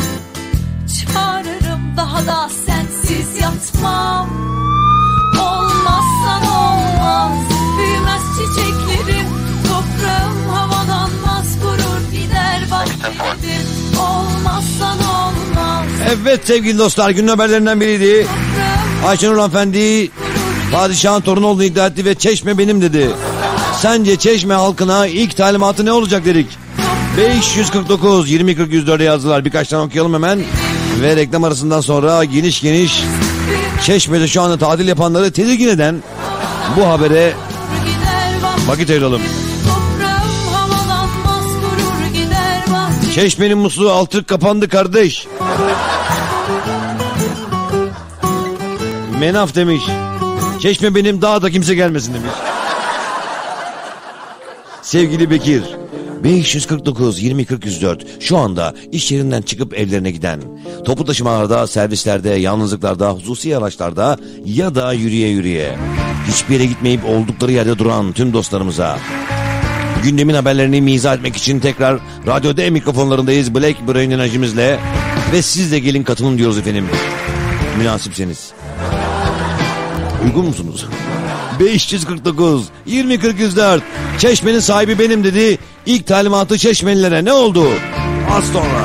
Çağırırım. 0.86 1.96
Daha 1.96 2.26
da 2.26 2.48
sensiz 2.66 3.40
yatmam 3.40 4.54
olmaz 7.04 7.32
Büyümez 7.78 8.22
çiçeklerim 8.36 9.26
Toprağım 9.68 10.48
havalanmaz 10.48 11.46
Kurur 11.62 12.12
gider 12.12 12.66
bahçelerim 12.70 13.66
Olmazsan 13.98 14.98
olmaz 14.98 15.86
Evet 16.12 16.40
sevgili 16.46 16.78
dostlar 16.78 17.10
günün 17.10 17.28
haberlerinden 17.28 17.80
biriydi. 17.80 18.26
Ayşenur 19.06 19.36
hanımefendi 19.36 20.10
padişahın 20.72 21.20
torunu 21.20 21.46
olduğunu 21.46 21.64
iddia 21.64 21.86
etti 21.86 22.04
ve 22.04 22.14
çeşme 22.14 22.58
benim 22.58 22.82
dedi. 22.82 23.10
Sence 23.80 24.16
çeşme 24.16 24.54
halkına 24.54 25.06
ilk 25.06 25.36
talimatı 25.36 25.84
ne 25.84 25.92
olacak 25.92 26.24
dedik. 26.24 26.58
549 27.16 28.30
20 28.30 28.56
40 28.56 28.72
104'e 28.72 29.04
yazdılar. 29.04 29.44
Birkaç 29.44 29.68
tane 29.68 29.82
okuyalım 29.82 30.14
hemen. 30.14 30.40
Ve 31.02 31.16
reklam 31.16 31.44
arasından 31.44 31.80
sonra 31.80 32.24
geniş 32.24 32.60
geniş 32.60 33.04
Çeşme'de 33.82 34.28
şu 34.28 34.42
anda 34.42 34.58
tatil 34.58 34.88
yapanları 34.88 35.32
tedirgin 35.32 35.68
eden 35.68 36.02
bu 36.77 36.87
habere 36.87 37.33
vakit 38.66 38.90
ayıralım. 38.90 39.22
Çeşmenin 43.14 43.59
musluğu 43.59 43.92
altı 43.92 44.24
kapandı 44.24 44.68
kardeş. 44.68 45.27
Menaf 49.20 49.55
demiş. 49.55 49.83
Çeşme 50.62 50.94
benim 50.94 51.22
daha 51.22 51.42
da 51.42 51.50
kimse 51.50 51.74
gelmesin 51.74 52.14
demiş. 52.14 52.31
Sevgili 54.83 55.31
Bekir. 55.31 55.62
549 56.24 57.22
20 57.22 57.44
40 57.44 57.66
104 57.66 58.22
şu 58.22 58.38
anda 58.38 58.74
iş 58.92 59.12
yerinden 59.12 59.42
çıkıp 59.42 59.79
evlerine 59.79 60.11
giden 60.11 60.40
toplu 60.85 61.05
taşımalarda 61.05 61.66
servislerde 61.66 62.31
yalnızlıklarda 62.31 63.11
hususi 63.11 63.57
araçlarda 63.57 64.18
ya 64.44 64.74
da 64.74 64.92
yürüye 64.92 65.29
yürüye 65.29 65.79
hiçbir 66.28 66.54
yere 66.54 66.66
gitmeyip 66.66 67.04
oldukları 67.04 67.52
yerde 67.52 67.78
duran 67.78 68.12
tüm 68.12 68.32
dostlarımıza 68.32 68.98
Gündemin 70.04 70.34
haberlerini 70.34 70.80
mizah 70.80 71.14
etmek 71.14 71.37
için 71.37 71.60
tekrar 71.60 71.98
Radyo 72.26 72.56
D 72.56 72.70
mikrofonlarındayız 72.70 73.54
Black 73.54 73.88
Brain 73.88 74.10
enerjimizle. 74.10 74.80
Ve 75.32 75.42
siz 75.42 75.72
de 75.72 75.78
gelin 75.78 76.02
katılın 76.02 76.38
diyoruz 76.38 76.58
efendim. 76.58 76.87
Münasipseniz. 77.78 78.52
Uygun 80.24 80.44
musunuz? 80.44 80.87
549 81.60 82.64
20 82.87 83.20
40 83.20 83.38
104 83.38 83.82
Çeşmenin 84.18 84.60
sahibi 84.60 84.98
benim 84.98 85.24
dedi. 85.24 85.58
İlk 85.87 86.06
talimatı 86.06 86.58
Çeşmelilere 86.58 87.24
ne 87.24 87.32
oldu? 87.32 87.68
Az 88.30 88.44
sonra. 88.44 88.84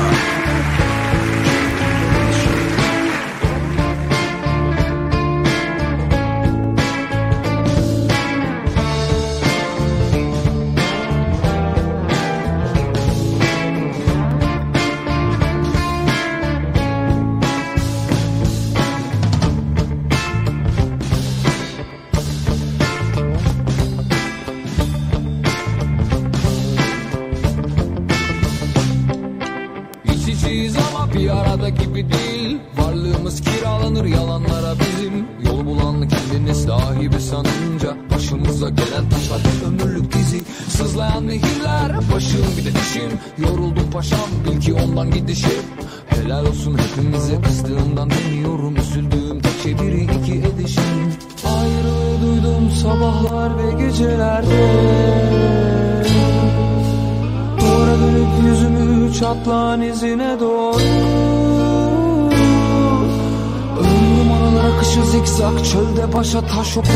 Okur 66.76 66.90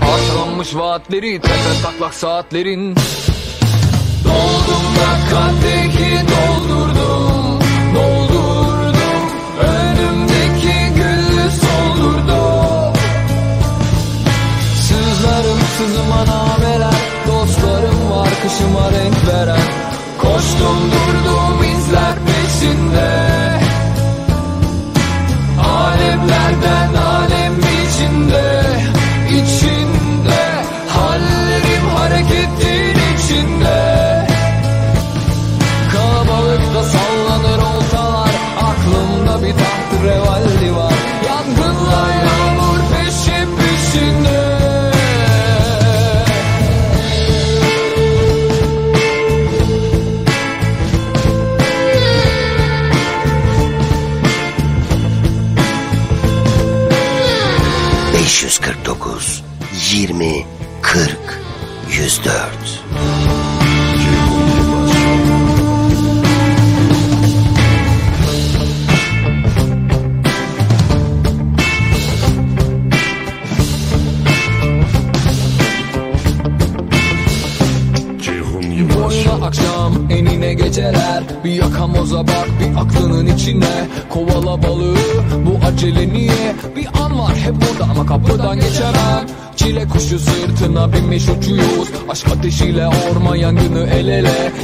Parçalanmış 0.00 0.74
vaatleri 0.74 1.40
tepe 1.40 1.82
taklak 1.82 2.14
saatlerin 2.14 2.94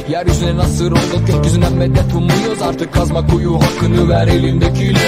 Yeryüzüne 0.09 0.57
nasıl 0.57 0.91
olduk 0.91 1.27
gökyüzüne 1.27 1.69
medet 1.69 2.13
umuyoruz. 2.15 2.61
Artık 2.61 2.93
kazma 2.93 3.27
kuyu 3.27 3.55
hakkını 3.55 4.09
ver 4.09 4.27
elindekiyle 4.27 4.99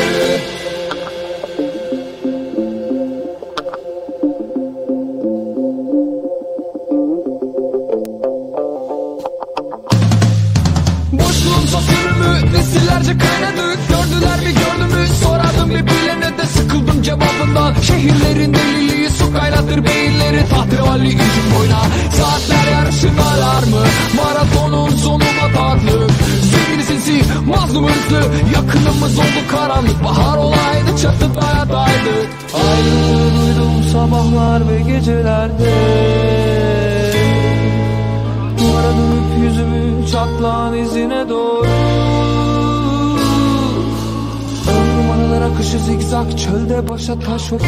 başa 47.06 47.20
taş 47.20 47.54
okur 47.54 47.68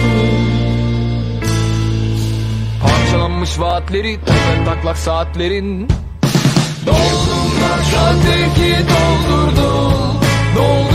Parçalanmış 2.81 3.59
vaatleri 3.59 4.19
tepe 4.19 4.65
taklak 4.65 4.97
saatlerin. 4.97 5.87
Doldurumlar 6.85 7.79
şadeki 7.91 8.75
doldurdum 8.89 10.19
Doldurdum 10.55 10.86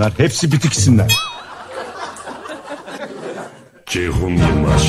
bunlar? 0.00 0.12
Hepsi 0.16 0.52
bitik 0.52 0.72
isimler. 0.72 1.12
Ceyhun 3.86 4.30
Yılmaz. 4.30 4.82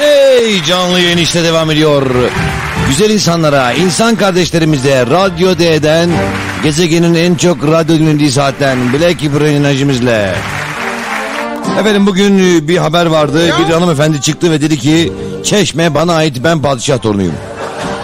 Hey 0.00 0.62
canlı 0.62 1.00
yayın 1.00 1.18
işte 1.18 1.44
devam 1.44 1.70
ediyor. 1.70 2.06
Güzel 2.88 3.10
insanlara, 3.10 3.72
insan 3.72 4.16
kardeşlerimize 4.16 5.06
Radyo 5.06 5.58
D'den 5.58 6.10
gezegenin 6.62 7.14
en 7.14 7.34
çok 7.34 7.66
radyo 7.66 7.98
dinlediği 7.98 8.30
saatten 8.30 8.78
Black 8.92 9.22
Brain 9.22 9.54
enerjimizle. 9.54 10.34
Efendim 11.80 12.06
bugün 12.06 12.38
e, 12.38 12.68
bir 12.68 12.76
haber 12.76 13.06
vardı. 13.06 13.46
Bir 13.46 13.72
hanımefendi 13.72 14.20
çıktı 14.20 14.50
ve 14.50 14.60
dedi 14.60 14.78
ki 14.78 15.12
Çeşme 15.44 15.94
bana 15.94 16.14
ait 16.14 16.44
ben 16.44 16.62
padişah 16.62 16.98
torunuyum. 16.98 17.34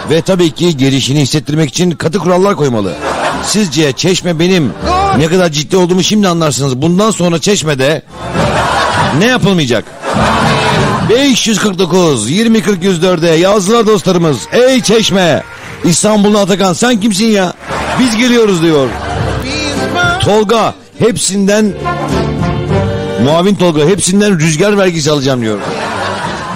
Ve 0.09 0.21
tabii 0.21 0.51
ki 0.51 0.77
gelişini 0.77 1.21
hissettirmek 1.21 1.69
için 1.69 1.91
katı 1.91 2.19
kurallar 2.19 2.55
koymalı. 2.55 2.93
Sizce 3.45 3.91
Çeşme 3.91 4.39
benim 4.39 4.73
ne 5.17 5.27
kadar 5.27 5.49
ciddi 5.49 5.77
olduğumu 5.77 6.03
şimdi 6.03 6.27
anlarsınız. 6.27 6.81
Bundan 6.81 7.11
sonra 7.11 7.39
Çeşme'de 7.39 8.01
ne 9.19 9.25
yapılmayacak? 9.25 9.85
549 11.09 12.29
20 12.31 12.61
40 12.61 12.83
104'e 12.83 13.35
yazdılar 13.35 13.87
dostlarımız. 13.87 14.37
Ey 14.51 14.81
Çeşme! 14.81 15.43
İstanbul'un 15.83 16.33
Atakan 16.33 16.73
sen 16.73 16.99
kimsin 16.99 17.25
ya? 17.25 17.53
Biz 17.99 18.17
geliyoruz 18.17 18.61
diyor. 18.63 18.87
Tolga 20.19 20.73
hepsinden 20.99 21.73
muavin 23.23 23.55
Tolga 23.55 23.85
hepsinden 23.85 24.39
rüzgar 24.39 24.77
vergisi 24.77 25.11
alacağım 25.11 25.41
diyor. 25.41 25.59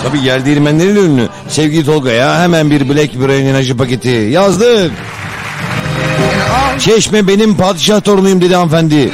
Tabi 0.03 0.19
yer 0.19 0.45
değirmenleriyle 0.45 0.99
ünlü. 0.99 1.29
Sevgili 1.49 1.85
Tolga'ya 1.85 2.41
hemen 2.41 2.69
bir 2.71 2.89
Black 2.89 3.19
Brain 3.19 3.45
enerji 3.45 3.77
paketi 3.77 4.09
yazdık. 4.09 4.91
Çeşme 6.85 7.27
benim 7.27 7.57
padişah 7.57 8.01
torunuyum 8.01 8.41
dedi 8.41 8.55
hanımefendi. 8.55 9.11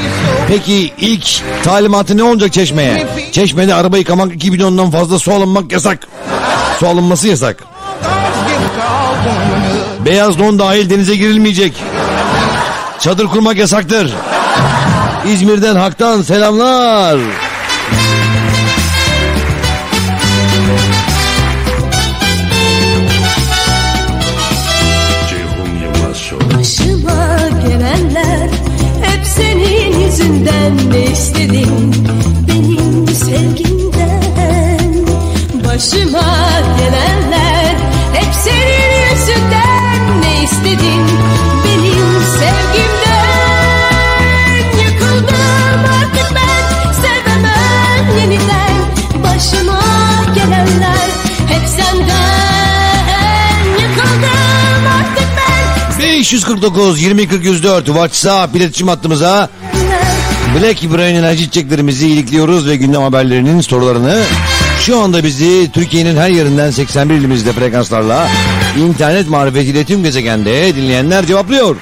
Peki 0.48 0.94
ilk 0.98 1.42
talimatı 1.64 2.18
ne 2.18 2.24
olacak 2.24 2.54
Çeşme'ye? 2.54 3.08
Çeşme'de 3.32 3.74
araba 3.74 3.98
yıkamak 3.98 4.36
2 4.36 4.54
bidondan 4.54 4.92
fazla 4.92 5.20
su 5.20 5.34
alınmak 5.34 5.72
yasak. 5.72 6.08
Su 6.80 6.88
alınması 6.88 7.28
yasak. 7.28 7.64
Beyaz 10.06 10.40
don 10.40 10.60
dahil 10.60 10.90
denize 10.90 11.16
girilmeyecek. 11.16 11.74
Çadır 13.00 13.26
kurmak 13.26 13.58
yasaktır. 13.58 14.14
İzmir'den 15.28 15.76
Hak'tan 15.76 16.22
selamlar. 16.22 17.18
geçer 28.28 28.50
Hep 29.02 29.26
senin 29.26 30.00
yüzünden 30.00 30.92
ne 30.92 31.04
istedim? 31.04 31.92
Benim 32.48 33.08
sevgimden. 33.08 35.06
Başıma 35.68 36.38
gelenler 36.80 37.76
Hep 38.14 38.34
senin 38.34 39.12
yüzünden 39.12 40.22
ne 40.22 40.44
istedim? 40.44 41.08
Benim 41.66 42.22
sevgimden. 42.40 43.28
Yıkıldım 44.84 45.82
artık 46.02 46.36
ben. 46.36 46.94
Sevemem 46.94 48.18
yeniden. 48.20 48.57
549 56.28 57.02
20 57.02 57.28
40 57.28 57.46
104 57.46 57.86
WhatsApp 57.86 58.56
iletişim 58.56 58.88
hattımıza 58.88 59.50
Black 60.56 60.84
Brain 60.84 61.16
enerji 61.16 61.44
içeceklerimizi 61.44 62.08
ilikliyoruz 62.08 62.68
ve 62.68 62.76
gündem 62.76 63.02
haberlerinin 63.02 63.62
sorularını 63.62 64.20
şu 64.80 65.00
anda 65.00 65.24
bizi 65.24 65.72
Türkiye'nin 65.72 66.18
her 66.18 66.30
yerinden 66.30 66.72
81 66.72 67.16
ilimizde 67.16 67.52
frekanslarla 67.52 68.28
internet 68.78 69.30
marifetiyle 69.30 69.86
tüm 69.86 70.04
gezegende 70.04 70.76
dinleyenler 70.76 71.26
cevaplıyor. 71.26 71.76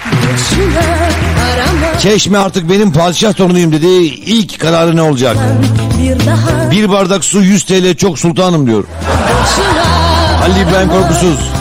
Çeşme 2.02 2.38
artık 2.38 2.70
benim 2.70 2.92
padişah 2.92 3.34
torunuyum 3.34 3.72
dedi. 3.72 3.88
İlk 4.26 4.60
kararı 4.60 4.96
ne 4.96 5.02
olacak? 5.02 5.38
bir 6.72 6.90
bardak 6.90 7.26
su 7.26 7.42
100 7.42 7.64
TL 7.64 7.96
çok 7.96 8.20
sultanım 8.20 8.68
diyor. 8.68 8.84
Ali 10.44 10.70
İbrahim 10.70 10.90
Korkusuz. 10.90 11.55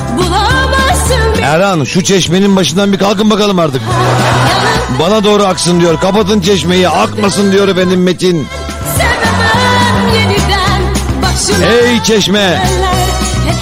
Erhan 1.55 1.85
şu 1.85 2.03
çeşmenin 2.03 2.57
başından 2.57 2.93
bir 2.93 2.99
kalkın 2.99 3.31
bakalım 3.31 3.59
artık. 3.59 3.83
Bana 5.01 5.25
doğru 5.25 5.45
aksın 5.45 5.81
diyor. 5.81 6.01
Kapatın 6.01 6.41
çeşmeyi 6.41 6.89
akmasın 6.89 7.53
diyor 7.53 7.69
efendim 7.69 8.03
Metin. 8.03 8.47
Ey 11.63 12.03
çeşme 12.03 12.67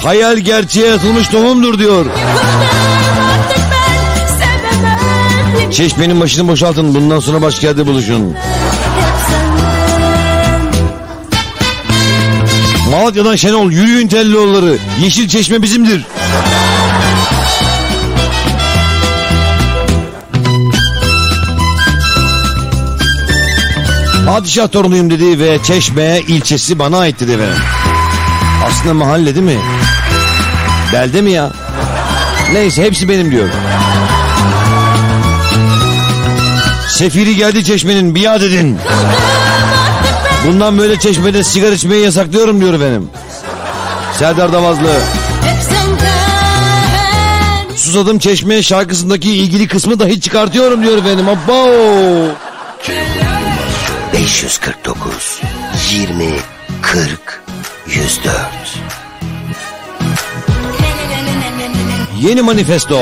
hayal 0.03 0.37
gerçeğe 0.37 0.93
atılmış 0.93 1.27
tohumdur 1.27 1.79
diyor. 1.79 2.05
Çeşmenin 5.71 6.21
başını 6.21 6.47
boşaltın 6.47 6.95
bundan 6.95 7.19
sonra 7.19 7.41
başka 7.41 7.67
yerde 7.67 7.87
buluşun. 7.87 8.35
Malatya'dan 12.91 13.35
Şenol 13.35 13.71
yürüyün 13.71 14.07
Tellioğulları. 14.07 14.77
Yeşil 15.01 15.27
çeşme 15.27 15.61
bizimdir. 15.61 16.05
Padişah 24.25 24.67
torunuyum 24.67 25.09
dedi 25.09 25.39
ve 25.39 25.63
Çeşme 25.63 26.19
ilçesi 26.27 26.79
bana 26.79 26.97
ait 26.97 27.19
dedi 27.19 27.31
efendim. 27.31 27.57
Aslında 28.67 28.93
mahalle 28.93 29.35
değil 29.35 29.45
mi? 29.45 29.59
Belde 30.93 31.21
mi 31.21 31.31
ya? 31.31 31.51
Neyse 32.53 32.83
hepsi 32.83 33.09
benim 33.09 33.31
diyor. 33.31 33.49
Sefiri 36.89 37.35
geldi 37.35 37.63
çeşmenin 37.63 38.15
biat 38.15 38.41
edin. 38.41 38.77
Bundan 40.47 40.77
böyle 40.77 40.99
çeşmede 40.99 41.43
sigara 41.43 41.71
içmeyi 41.71 42.03
yasaklıyorum 42.03 42.61
diyor 42.61 42.73
efendim. 42.73 43.09
Serdar 44.19 44.49
senden 44.49 44.63
Susadım 47.75 48.19
çeşme 48.19 48.63
şarkısındaki 48.63 49.35
ilgili 49.35 49.67
kısmı 49.67 49.99
dahi 49.99 50.21
çıkartıyorum 50.21 50.83
diyor 50.83 50.97
efendim. 50.97 51.25
Abo. 51.29 51.69
549 54.13 55.41
20 55.91 56.25
40 56.81 57.43
104 57.87 58.35
Yeni 62.21 62.41
manifesto. 62.41 63.01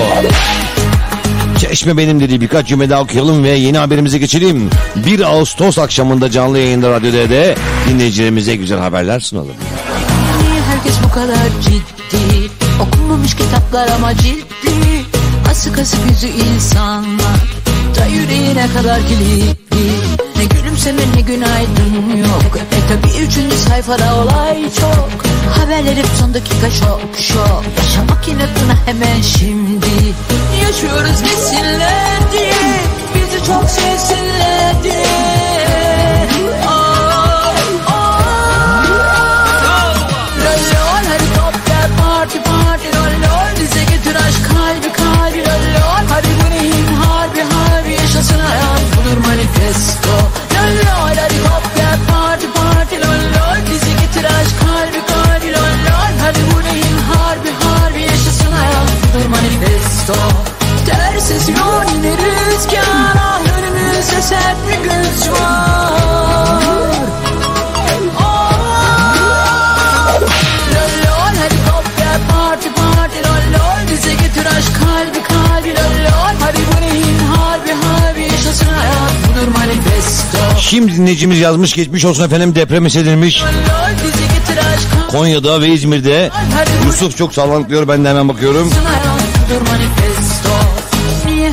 Çeşme 1.58 1.97
benim 1.97 2.19
dediği 2.19 2.41
birkaç 2.41 2.67
cümle 2.67 2.89
daha 2.89 3.02
okuyalım 3.02 3.43
ve 3.43 3.50
yeni 3.50 3.78
haberimize 3.78 4.17
geçelim. 4.17 4.69
1 4.95 5.21
Ağustos 5.21 5.80
akşamında 5.80 6.32
canlı 6.32 6.58
yayında 6.58 6.91
Radyo 6.91 7.13
D'de 7.13 7.56
dinleyicilerimize 7.89 8.56
güzel 8.56 8.80
haberler 8.80 9.19
sunalım. 9.19 9.56
Niye 10.41 10.62
herkes 10.62 10.95
bu 11.04 11.12
kadar 11.12 11.62
ciddi 11.62 12.52
Okunmamış 12.82 13.36
kitaplar 13.36 13.88
ama 13.88 14.17
ciddi 14.17 15.06
Asık 15.52 15.80
asık 15.80 16.00
yüzü 16.10 16.28
insanlar 16.28 17.41
Da 18.00 18.06
yüreğine 18.06 18.67
kadar 18.74 19.08
kilitli 19.08 19.71
Gülümseme 20.82 21.15
ne 21.17 21.22
günaydın? 21.22 22.17
Yok. 22.17 22.58
E 22.58 22.88
tabi 22.88 23.26
üçüncü 23.26 23.56
sayfada 23.56 24.15
olay 24.15 24.63
çok. 24.80 25.10
Haberler 25.60 26.06
son 26.20 26.34
dakika 26.34 26.70
şok 26.70 27.20
şok. 27.20 27.63
Yaşamak 27.78 28.28
inatına 28.28 28.76
hemen 28.86 29.22
şimdi. 29.22 29.86
Yaşıyoruz 30.63 31.24
desinler 31.24 32.32
diye. 32.32 32.54
Bizi 33.15 33.46
çok 33.46 33.70
sevsinler 33.70 34.84
diye 34.84 35.31
manifesto 60.12 60.52
Tersiz 60.86 61.50
yol 61.50 61.95
yine 61.95 62.12
rüzgar 62.12 63.15
Ah 63.17 63.41
önümüzde 63.58 64.21
sert 64.21 64.58
bir 64.67 64.84
güç 64.84 65.30
var. 65.32 65.91
Lol 71.06 71.36
helikopter 71.41 72.19
parti 72.32 72.70
parti 72.74 73.18
lol 73.18 73.59
lol. 73.59 73.91
Bize 73.91 74.14
getir 74.14 74.45
aşk 74.45 74.76
kalbi 74.80 75.24
kalbi 75.24 75.70
lol 75.70 76.05
lol. 76.05 76.36
Hadi 76.39 76.57
bu 76.57 76.82
neyin 76.82 77.20
harbi 77.20 77.72
harbi 77.72 78.22
yaşasın 78.22 78.66
hayat. 78.66 79.12
Budur 79.30 79.47
manifesto. 79.57 80.38
Şimdi 80.59 80.97
dinleyicimiz 80.97 81.39
yazmış 81.39 81.74
geçmiş 81.74 82.05
olsun 82.05 82.24
efendim 82.24 82.55
deprem 82.55 82.86
hissedilmiş. 82.86 83.43
Lol 83.43 84.12
Konya'da 85.12 85.62
ve 85.62 85.68
İzmir'de. 85.68 86.30
Yusuf 86.86 87.18
çok 87.18 87.34
sağlanıklıyor 87.34 87.88
ben 87.88 88.05
de 88.05 88.09
hemen 88.09 88.30
bakıyorum. 88.30 88.72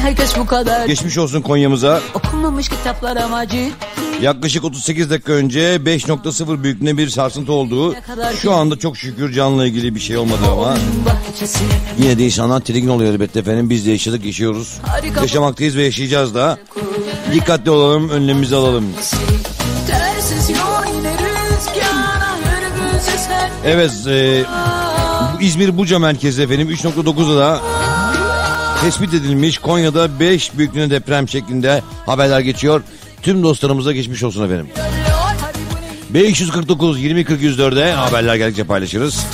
Herkes 0.09 0.37
bu 0.39 0.47
kadar 0.47 0.87
Geçmiş 0.87 1.19
olsun 1.19 1.43
Konya'mıza. 1.43 2.01
Okunmamış 2.15 2.69
kitaplar 2.69 3.17
ama 3.17 3.49
ciddi 3.49 3.71
Yaklaşık 4.23 4.65
38 4.65 5.11
dakika 5.11 5.33
önce 5.33 5.61
5.0 5.77 6.63
büyüklüğünde 6.63 6.97
bir 6.97 7.09
sarsıntı 7.09 7.53
oldu. 7.53 7.95
Şu 8.43 8.53
anda 8.53 8.79
çok 8.79 8.97
şükür 8.97 9.33
canla 9.33 9.67
ilgili 9.67 9.95
bir 9.95 10.01
şey 10.01 10.17
olmadı 10.17 10.41
ama. 10.53 10.77
Yine 11.99 12.19
de 12.19 12.25
insanlar 12.25 12.61
tedirgin 12.61 12.89
oluyor 12.89 13.13
elbette 13.13 13.41
efendim. 13.41 13.71
Biz 13.71 13.87
de 13.87 13.91
yaşadık 13.91 14.25
yaşıyoruz. 14.25 14.79
Harika. 14.87 15.21
Yaşamaktayız 15.21 15.77
ve 15.77 15.85
yaşayacağız 15.85 16.35
da. 16.35 16.59
Dikkatli 17.33 17.71
olalım 17.71 18.09
önlemimizi 18.09 18.57
alalım. 18.57 18.85
Evet 23.65 23.93
e, 24.07 24.45
bu 25.39 25.43
İzmir 25.43 25.79
Buca 25.79 25.99
merkezi 25.99 26.43
efendim 26.43 26.71
3.9'da 26.71 27.39
da 27.39 27.61
tespit 28.81 29.15
edilmiş 29.15 29.59
Konya'da 29.59 30.21
5 30.21 30.59
büyüklüğünde 30.59 30.91
deprem 30.91 31.29
şeklinde 31.29 31.83
haberler 32.07 32.41
geçiyor. 32.41 32.83
Tüm 33.23 33.43
dostlarımıza 33.43 33.93
geçmiş 33.93 34.23
olsun 34.23 34.45
efendim. 34.45 34.67
549 36.11 37.01
20 37.03 37.25
40 37.25 37.43
104'e 37.43 37.93
haberler 37.93 38.37
geldikçe 38.37 38.65
paylaşırız. 38.65 39.27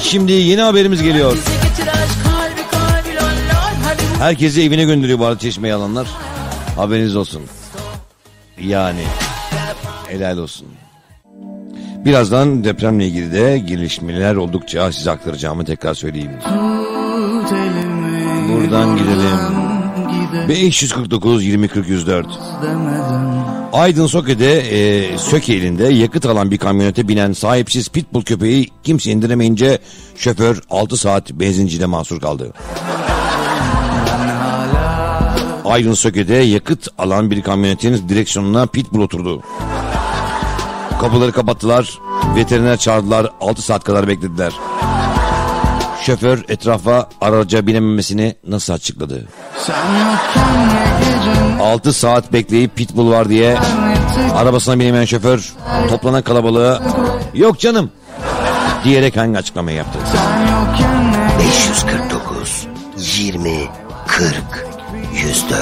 Şimdi 0.00 0.32
yeni 0.32 0.60
haberimiz 0.60 1.02
geliyor. 1.02 1.36
Herkesi 4.18 4.62
evine 4.62 4.84
gönderiyor 4.84 5.18
bu 5.18 5.26
arada 5.26 5.38
çeşmeyi 5.38 5.74
alanlar. 5.74 6.06
Haberiniz 6.76 7.16
olsun. 7.16 7.42
Yani 8.60 9.02
helal 10.08 10.38
olsun. 10.38 10.66
Birazdan 12.04 12.64
depremle 12.64 13.06
ilgili 13.06 13.32
de 13.32 13.58
gelişmeler 13.58 14.34
oldukça 14.34 14.92
size 14.92 15.10
aktaracağımı 15.10 15.64
tekrar 15.64 15.94
söyleyeyim 15.94 16.32
buradan 18.52 18.96
gidelim. 18.96 19.62
Ve 20.48 20.48
549 20.48 21.44
20 21.44 21.68
Aydın 23.72 24.06
Söke'de 24.06 24.58
e, 24.58 25.18
Söke 25.18 25.54
elinde 25.54 25.84
yakıt 25.84 26.26
alan 26.26 26.50
bir 26.50 26.58
kamyonete 26.58 27.08
binen 27.08 27.32
sahipsiz 27.32 27.88
pitbull 27.88 28.22
köpeği 28.22 28.68
kimse 28.84 29.10
indiremeyince 29.10 29.78
şoför 30.16 30.60
6 30.70 30.96
saat 30.96 31.32
benzincide 31.32 31.86
mahsur 31.86 32.20
kaldı. 32.20 32.52
Aydın 35.64 35.94
Söke'de 35.94 36.34
yakıt 36.34 36.88
alan 36.98 37.30
bir 37.30 37.42
kamyonetin 37.42 38.08
direksiyonuna 38.08 38.66
pitbull 38.66 39.00
oturdu. 39.00 39.42
Kapıları 41.00 41.32
kapattılar, 41.32 41.98
veteriner 42.36 42.76
çağırdılar, 42.76 43.32
6 43.40 43.62
saat 43.62 43.84
kadar 43.84 44.08
beklediler. 44.08 44.52
Şoför 46.06 46.44
etrafa 46.48 47.08
araca 47.20 47.66
binememesini 47.66 48.34
nasıl 48.48 48.72
açıkladı? 48.72 49.28
6 51.60 51.92
saat 51.92 52.32
bekleyip 52.32 52.76
pitbull 52.76 53.10
var 53.10 53.28
diye 53.28 53.58
arabasına 54.34 54.78
binemeyen 54.78 55.04
şoför 55.04 55.52
toplanan 55.88 56.22
kalabalığı 56.22 56.82
yok 57.34 57.60
canım 57.60 57.90
diyerek 58.84 59.16
hangi 59.16 59.38
açıklamayı 59.38 59.76
yaptı? 59.76 59.98
549 61.38 62.66
20 62.96 63.68
40 64.06 64.34
104 65.14 65.60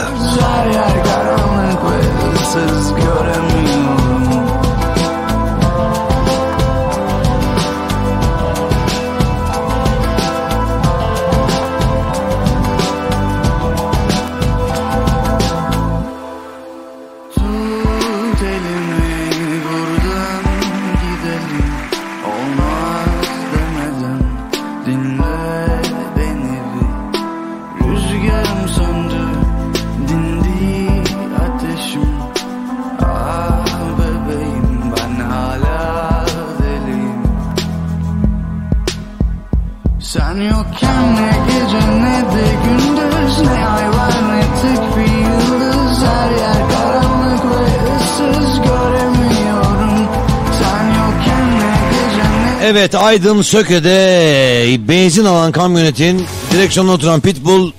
Evet 52.70 52.94
Aydın 52.94 53.42
Söke'de 53.42 54.88
benzin 54.88 55.24
alan 55.24 55.52
kamyonetin 55.52 56.26
direksiyonuna 56.52 56.92
oturan 56.92 57.20
Pitbull 57.20 57.72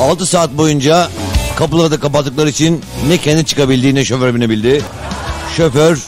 6 0.00 0.26
saat 0.26 0.50
boyunca 0.50 1.08
kapıları 1.56 1.90
da 1.90 2.00
kapattıkları 2.00 2.48
için 2.48 2.80
ne 3.08 3.18
kendi 3.18 3.44
çıkabildi 3.44 3.94
ne 3.94 4.04
şoför 4.04 4.34
binebildi. 4.34 4.82
Şoför 5.56 5.98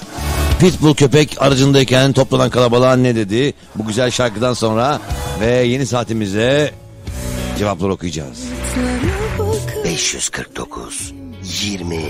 Pitbull 0.61 0.95
köpek 0.95 1.43
aracındayken 1.43 2.13
toplanan 2.13 2.51
kalabalığa 2.51 2.97
ne 2.97 3.17
dedi 3.17 3.55
bu 3.77 3.87
güzel 3.87 4.11
şarkıdan 4.11 4.55
sonra 4.55 5.01
ve 5.41 5.51
yeni 5.51 5.87
saatimizde 5.87 6.73
cevaplar 7.59 7.89
okuyacağız. 7.89 8.39
549 9.85 11.13
20 11.63 12.01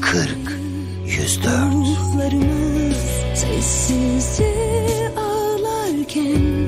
40 0.00 0.28
104 1.06 1.42
Sessizce 3.34 4.72
can 6.04 6.61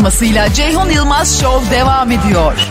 açıklamasıyla 0.00 0.52
Ceyhun 0.54 0.90
Yılmaz 0.90 1.40
Show 1.40 1.76
devam 1.76 2.10
ediyor. 2.10 2.69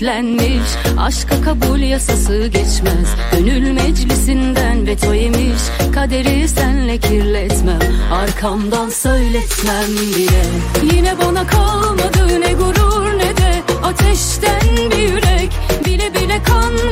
Beslenmiş 0.00 0.70
Aşka 0.98 1.42
kabul 1.42 1.78
yasası 1.78 2.46
geçmez. 2.46 3.14
Gönül 3.32 3.72
meclisinden 3.72 4.86
veto 4.86 5.14
yemiş. 5.14 5.62
Kaderi 5.94 6.48
senle 6.48 6.98
kirletmem. 6.98 7.78
Arkamdan 8.12 8.88
söyletmem 8.88 9.86
bile. 10.16 10.42
Yine 10.94 11.14
bana 11.18 11.46
kalmadı 11.46 12.40
ne 12.40 12.52
gurur 12.52 13.18
ne 13.18 13.36
de 13.36 13.62
Ateşten 13.82 14.90
bir 14.90 14.98
yürek. 14.98 15.50
Bile 15.86 16.14
bile 16.14 16.42
kanmadı 16.42 16.89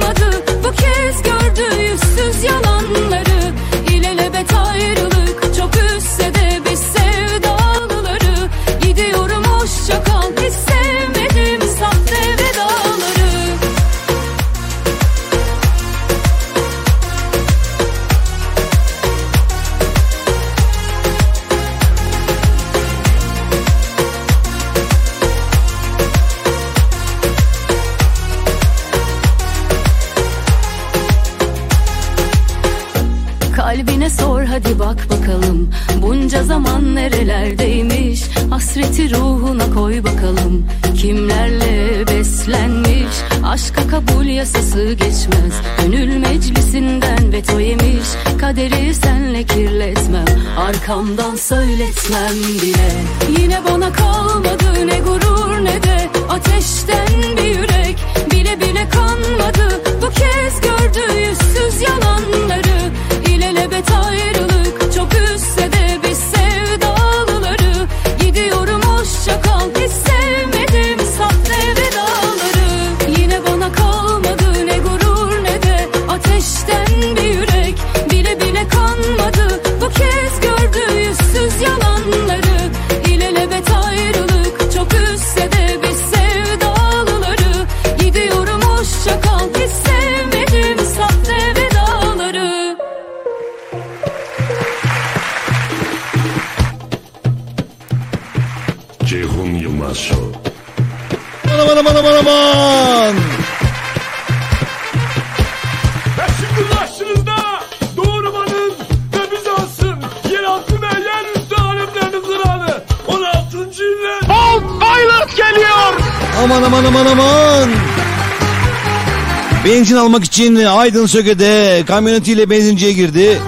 için 120.38 120.64
Aydın 120.64 121.06
Söke'de 121.06 121.82
kamyonetiyle 121.86 122.50
benzinciye 122.50 122.92
girdi. 122.92 123.38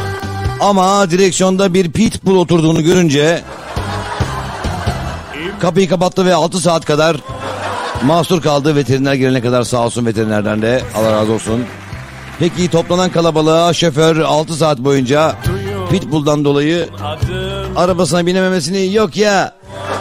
Ama 0.60 1.10
direksiyonda 1.10 1.74
bir 1.74 1.92
pitbull 1.92 2.36
oturduğunu 2.36 2.82
görünce 2.82 3.42
kapıyı 5.60 5.88
kapattı 5.88 6.26
ve 6.26 6.34
6 6.34 6.58
saat 6.58 6.84
kadar 6.84 7.16
mahsur 8.04 8.42
kaldı. 8.42 8.76
Veteriner 8.76 9.14
gelene 9.14 9.40
kadar 9.40 9.62
sağ 9.62 9.86
olsun 9.86 10.06
veterinerden 10.06 10.62
de 10.62 10.82
Allah 10.96 11.12
razı 11.12 11.32
olsun. 11.32 11.64
Peki 12.38 12.70
toplanan 12.70 13.10
kalabalığa 13.10 13.72
şoför 13.72 14.16
6 14.16 14.54
saat 14.54 14.78
boyunca 14.78 15.36
pitbull'dan 15.90 16.44
dolayı 16.44 16.88
arabasına 17.76 18.26
binememesini 18.26 18.94
yok 18.94 19.16
ya 19.16 19.52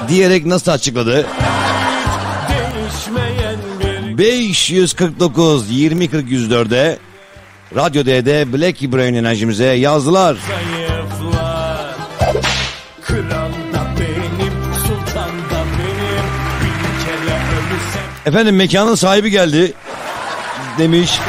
diyerek 0.07 0.45
nasıl 0.45 0.71
açıkladı? 0.71 1.25
Değişmeyen 4.19 4.83
bir 4.85 4.93
549 4.99 5.71
20 5.71 6.09
40 6.09 6.29
104'e 6.29 6.97
Radyo 7.75 8.05
D'de 8.05 8.53
Black 8.53 8.81
Brain 8.81 9.13
enerjimize 9.13 9.65
yazdılar. 9.65 10.37
zayıflar. 10.47 11.95
Benim, 13.09 13.29
benim. 13.99 14.59
Efendim 18.25 18.55
mekanın 18.55 18.95
sahibi 18.95 19.31
geldi 19.31 19.73
demiş. 20.77 21.19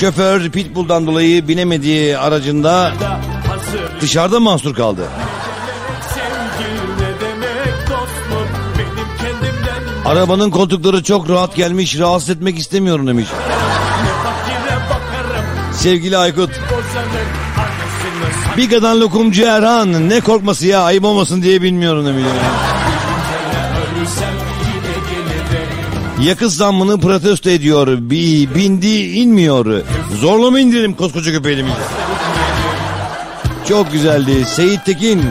Şoför 0.00 0.50
Pitbull'dan 0.50 1.06
dolayı 1.06 1.48
binemediği 1.48 2.18
aracında 2.18 2.92
dışarıda 4.00 4.40
mahsur 4.40 4.74
kaldı. 4.74 5.08
Arabanın 10.10 10.50
koltukları 10.50 11.02
çok 11.02 11.30
rahat 11.30 11.56
gelmiş 11.56 11.98
rahatsız 11.98 12.30
etmek 12.30 12.58
istemiyorum 12.58 13.06
demiş. 13.06 13.28
Sevgili 15.72 16.16
Aykut 16.16 16.50
anasını 16.50 18.56
Biga'dan 18.56 19.00
lokumcu 19.00 19.44
Erhan 19.44 20.08
ne 20.08 20.20
korkması 20.20 20.66
ya 20.66 20.82
ayıp 20.82 21.04
olmasın 21.04 21.42
diye 21.42 21.62
bilmiyorum 21.62 22.06
demiş. 22.06 22.24
Yakıt 26.22 26.52
zammını 26.52 27.00
protesto 27.00 27.50
ediyor. 27.50 27.86
Bi, 28.00 28.48
bindi 28.54 29.02
inmiyor. 29.02 29.82
Zorla 30.20 30.50
mı 30.50 30.60
indirelim 30.60 30.94
koskoca 30.94 31.32
köpeğimi? 31.32 31.70
Çok 33.68 33.92
güzeldi. 33.92 34.44
Seyit 34.44 34.84
Tekin. 34.84 35.22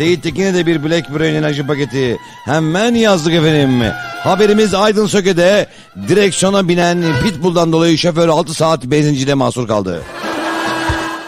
Seyit 0.00 0.22
Tekin'e 0.22 0.54
de 0.54 0.66
bir 0.66 0.84
Black 0.84 1.18
Brain 1.18 1.34
enerji 1.34 1.66
paketi. 1.66 2.18
Hemen 2.44 2.94
yazdık 2.94 3.34
efendim. 3.34 3.82
Haberimiz 4.22 4.74
Aydın 4.74 5.06
Söke'de 5.06 5.66
direksiyona 6.08 6.68
binen 6.68 7.04
Pitbull'dan 7.22 7.72
dolayı 7.72 7.98
şoför 7.98 8.28
6 8.28 8.54
saat 8.54 8.84
benzincide 8.84 9.34
mahsur 9.34 9.68
kaldı. 9.68 10.02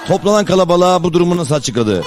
Toplanan 0.06 0.44
kalabalığa 0.44 1.02
bu 1.02 1.12
durumu 1.12 1.36
nasıl 1.36 1.54
açıkladı? 1.54 2.02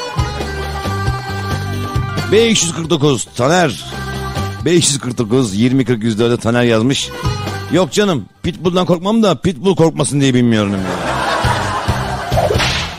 549 2.32 3.26
Taner 3.26 3.86
549 4.66 5.56
20 5.56 5.86
40 5.86 6.04
104'e 6.04 6.38
Taner 6.38 6.64
yazmış. 6.64 7.10
Yok 7.72 7.92
canım 7.92 8.26
Pitbull'dan 8.44 8.86
korkmam 8.86 9.24
da 9.24 9.36
Pitbull 9.36 9.76
korkmasın 9.76 10.22
diye 10.22 10.34
bilmiyorum. 10.34 10.76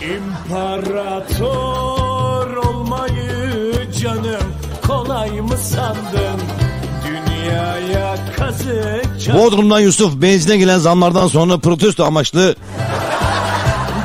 İmparator 0.02 0.95
Bodrum'dan 9.34 9.80
Yusuf 9.80 10.14
benzine 10.14 10.56
gelen 10.56 10.78
zamlardan 10.78 11.28
sonra 11.28 11.58
protesto 11.58 12.04
amaçlı 12.04 12.54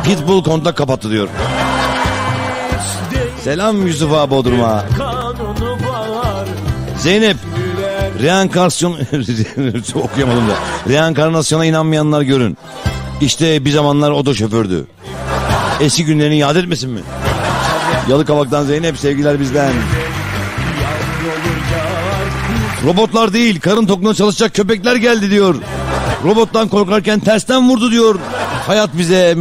Pitbull 0.04 0.44
kontak 0.44 0.78
kapattı 0.78 1.12
diyor. 1.12 1.28
Selam 3.44 3.88
Yusuf'a 3.88 4.30
Bodrum'a. 4.30 4.86
Zeynep 6.98 7.38
reenkarnasyon 8.22 8.92
okuyamadım 9.96 10.48
da. 10.50 10.56
Reenkarnasyona 10.90 11.66
inanmayanlar 11.66 12.22
görün. 12.22 12.58
İşte 13.22 13.66
bir 13.66 13.72
zamanlar 13.72 14.12
o 14.12 14.26
da 14.26 14.34
şofördü. 14.34 14.86
Eski 15.80 16.06
günlerini 16.06 16.38
yad 16.38 16.56
etmesin 16.56 16.90
mi? 16.90 17.00
Yalıkavak'tan 18.10 18.64
Zeynep 18.64 18.98
sevgiler 18.98 19.40
bizden. 19.40 19.74
Robotlar 22.86 23.34
değil 23.34 23.60
karın 23.60 23.86
tokluğuna 23.86 24.14
çalışacak 24.14 24.56
köpekler 24.56 24.96
geldi 24.96 25.32
diyor. 25.32 25.56
Robottan 26.24 26.68
korkarken 26.68 27.20
tersten 27.20 27.70
vurdu 27.70 27.92
diyor. 27.92 28.20
Hayat 28.68 28.90
bize 28.98 29.36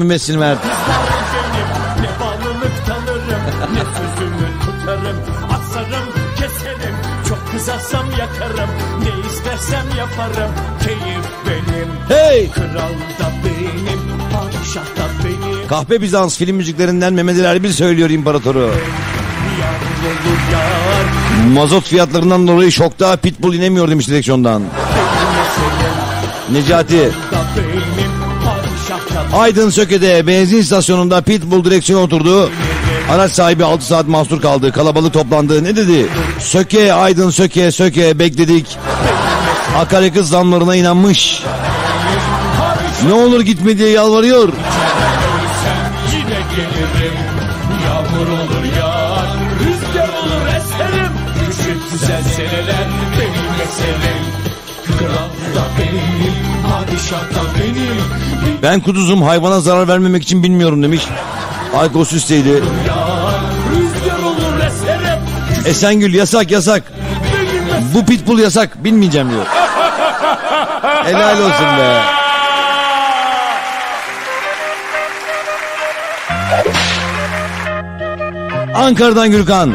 keserim 6.37 6.95
Çok 7.29 7.53
kızarsam 7.53 8.07
yakarım 8.11 8.71
Ne 9.01 9.31
istersem 9.33 9.87
yaparım 9.99 10.51
Keyif 10.85 11.27
benim 11.47 11.89
Hey! 12.09 12.51
Kral 12.51 12.95
da 13.21 13.33
benim 13.45 14.01
Padişah 14.33 14.85
da 14.85 15.25
benim 15.25 15.69
Kahpe 15.69 16.03
Bizans 16.03 16.39
film 16.39 16.57
müziklerinden 16.57 17.13
Mehmet 17.13 17.37
Ali 17.37 17.47
Erbil 17.47 17.73
söylüyor 17.73 18.11
imparatoru. 18.11 18.61
Yar 18.61 19.20
Mazot 21.49 21.85
fiyatlarından 21.85 22.49
dolayı 22.49 22.73
şokta 22.73 23.17
pitbull 23.17 23.55
inemiyor 23.55 23.91
demiş 23.91 24.09
direksiyondan. 24.09 24.63
Necati. 26.53 27.11
Aydın 29.33 29.71
Söke'de 29.71 30.27
benzin 30.27 30.59
istasyonunda 30.59 31.21
pitbull 31.21 31.65
direksiyona 31.65 32.03
oturdu. 32.03 32.51
Araç 33.11 33.33
sahibi 33.33 33.65
6 33.65 33.85
saat 33.85 34.09
mahsur 34.09 34.41
kaldı. 34.41 34.73
Kalabalık 34.73 35.13
toplandı. 35.13 35.65
Ne 35.65 35.77
dedi? 35.77 36.07
Söke, 36.39 36.93
Aydın 36.93 37.31
Söke, 37.31 37.71
Söke 37.71 38.19
bekledik. 38.19 38.79
Akaryakıt 39.79 40.27
zamlarına 40.27 40.77
inanmış. 40.77 41.43
Ne 43.07 43.13
olur 43.13 43.41
gitme 43.41 43.79
diye 43.79 43.89
yalvarıyor. 43.89 44.49
Ben 58.63 58.81
kuduzum 58.81 59.23
hayvana 59.23 59.61
zarar 59.61 59.89
vermemek 59.89 60.23
için 60.23 60.43
bilmiyorum 60.43 60.83
demiş. 60.83 61.03
Ayko 61.77 62.05
Süsteydi. 62.05 62.49
Yağar 62.49 63.41
Rüzgar 63.71 64.19
olur 64.19 64.61
eserim 64.67 65.21
Esengül 65.67 66.15
yasak 66.15 66.51
yasak. 66.51 66.83
Bu 67.95 68.07
pitbull 68.07 68.39
yasak 68.39 68.85
bilmeyeceğim 68.85 69.31
diyor. 69.31 69.47
Helal 71.05 71.39
olsun 71.39 71.67
be. 71.79 72.01
Ankara'dan 78.75 79.31
Gürkan. 79.31 79.73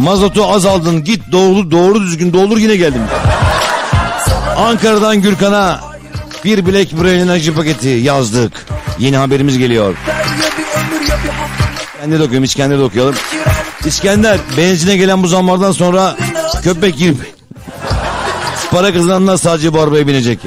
Mazotu 0.00 0.44
azaldın 0.44 1.04
git 1.04 1.32
doğru 1.32 1.70
doğru 1.70 2.02
düzgün 2.02 2.32
doldur 2.32 2.58
yine 2.58 2.76
geldim. 2.76 3.02
Ankara'dan 4.56 5.22
Gürkan'a 5.22 5.80
bir 6.44 6.66
Black 6.66 7.02
Brain 7.02 7.18
enerji 7.18 7.54
paketi 7.54 7.88
yazdık. 7.88 8.66
Yeni 8.98 9.16
haberimiz 9.16 9.58
geliyor. 9.58 9.94
İskender 11.94 12.20
okuyorum 12.20 12.44
İskender 12.44 12.78
okuyalım. 12.78 13.14
İskender 13.86 14.38
benzine 14.56 14.96
gelen 14.96 15.22
bu 15.22 15.28
zamlardan 15.28 15.72
sonra 15.72 16.16
köpek 16.62 16.98
gibi 16.98 17.16
para 18.70 18.92
kazananlar 18.92 19.36
sadece 19.36 19.72
bu 19.72 19.80
arabaya 19.80 20.06
binecek. 20.06 20.38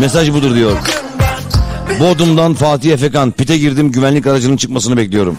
Mesaj 0.00 0.32
budur 0.32 0.54
diyor. 0.54 0.76
Bodrum'dan 2.00 2.54
Fatih 2.54 2.92
Efekan. 2.92 3.30
Pite 3.30 3.58
girdim 3.58 3.92
güvenlik 3.92 4.26
aracının 4.26 4.56
çıkmasını 4.56 4.96
bekliyorum. 4.96 5.38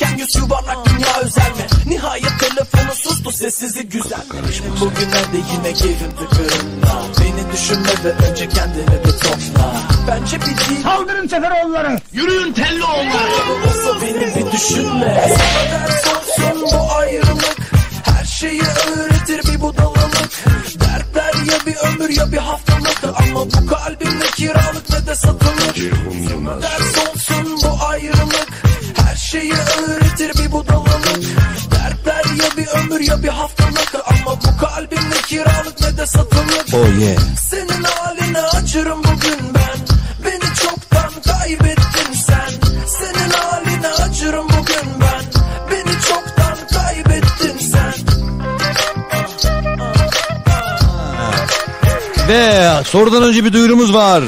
fiziken 0.00 0.18
yüz 0.18 0.36
yuvarlak 0.36 0.86
dünya 0.86 1.20
özel 1.20 1.50
mi? 1.50 1.66
Nihayet 1.86 2.40
telefonu 2.40 2.94
sustu 2.94 3.32
sessizi 3.32 3.88
güzel. 3.88 4.18
Mi? 4.18 4.80
Bugünlerde 4.80 5.36
yine 5.52 5.72
keyfim 5.72 6.10
tıkırında. 6.10 7.02
Beni 7.20 7.52
düşünme 7.52 7.92
ve 8.04 8.12
önce 8.26 8.48
kendini 8.48 9.04
bir 9.04 9.12
topla. 9.12 9.72
Bence 10.08 10.36
bir 10.40 10.46
değil. 10.46 10.82
Saldırın 10.82 11.28
Seferoğulları. 11.28 12.00
Yürüyün 12.12 12.52
Telloğulları. 12.52 13.52
olsa 13.68 14.00
beni 14.02 14.20
bir 14.46 14.52
düşünme. 14.52 15.36
Sana 15.38 15.70
ders 15.70 16.04
olsun 16.06 16.62
bu 16.62 16.92
ayrılık. 16.94 17.56
Her 18.04 18.24
şeyi 18.24 18.62
öğretir 18.62 19.52
bir 19.52 19.60
budalalık. 19.60 20.30
Dertler 20.80 21.34
ya 21.52 21.66
bir 21.66 21.76
ömür 21.76 22.16
ya 22.16 22.32
bir 22.32 22.38
haftalık. 22.38 23.04
Ama 23.04 23.46
bu 23.46 23.66
kalbimde 23.66 24.26
kiralık 24.36 24.90
ne 24.90 25.06
de 25.06 25.14
satılık. 25.14 25.76
Ders 26.62 26.98
olsun 27.08 27.60
bu 27.62 27.84
ayrılık 27.86 28.49
şeyi 29.30 29.52
öğretir 29.52 30.32
bir 30.38 30.52
budalalık 30.52 31.22
Dertler 31.70 32.24
ya 32.24 32.56
bir 32.56 32.66
ömür 32.66 33.00
ya 33.00 33.22
bir 33.22 33.28
haftalık. 33.28 33.94
Ama 34.06 34.36
bu 34.36 34.66
kalbimde 34.66 35.16
kiralık 35.26 35.80
ne 35.80 35.96
de 35.96 36.06
satılık. 36.06 36.66
Oh 36.72 37.00
yeah. 37.00 37.18
senin 37.50 37.84
haline 37.84 38.40
acırım 38.40 38.98
bugün 38.98 39.54
ben. 39.54 39.78
Beni 40.24 40.54
çoktan 40.54 41.10
kaybettin 41.24 42.12
sen. 42.26 42.50
Senin 42.86 43.30
haline 43.30 43.88
acırım 43.88 44.46
bugün 44.48 45.00
ben. 45.00 45.42
Beni 45.70 45.92
çoktan 46.08 46.56
kaybettin 46.74 47.58
sen. 47.58 47.94
Ve 52.28 52.70
sorudan 52.84 53.22
önce 53.22 53.44
bir 53.44 53.52
duyurumuz 53.52 53.94
var. 53.94 54.24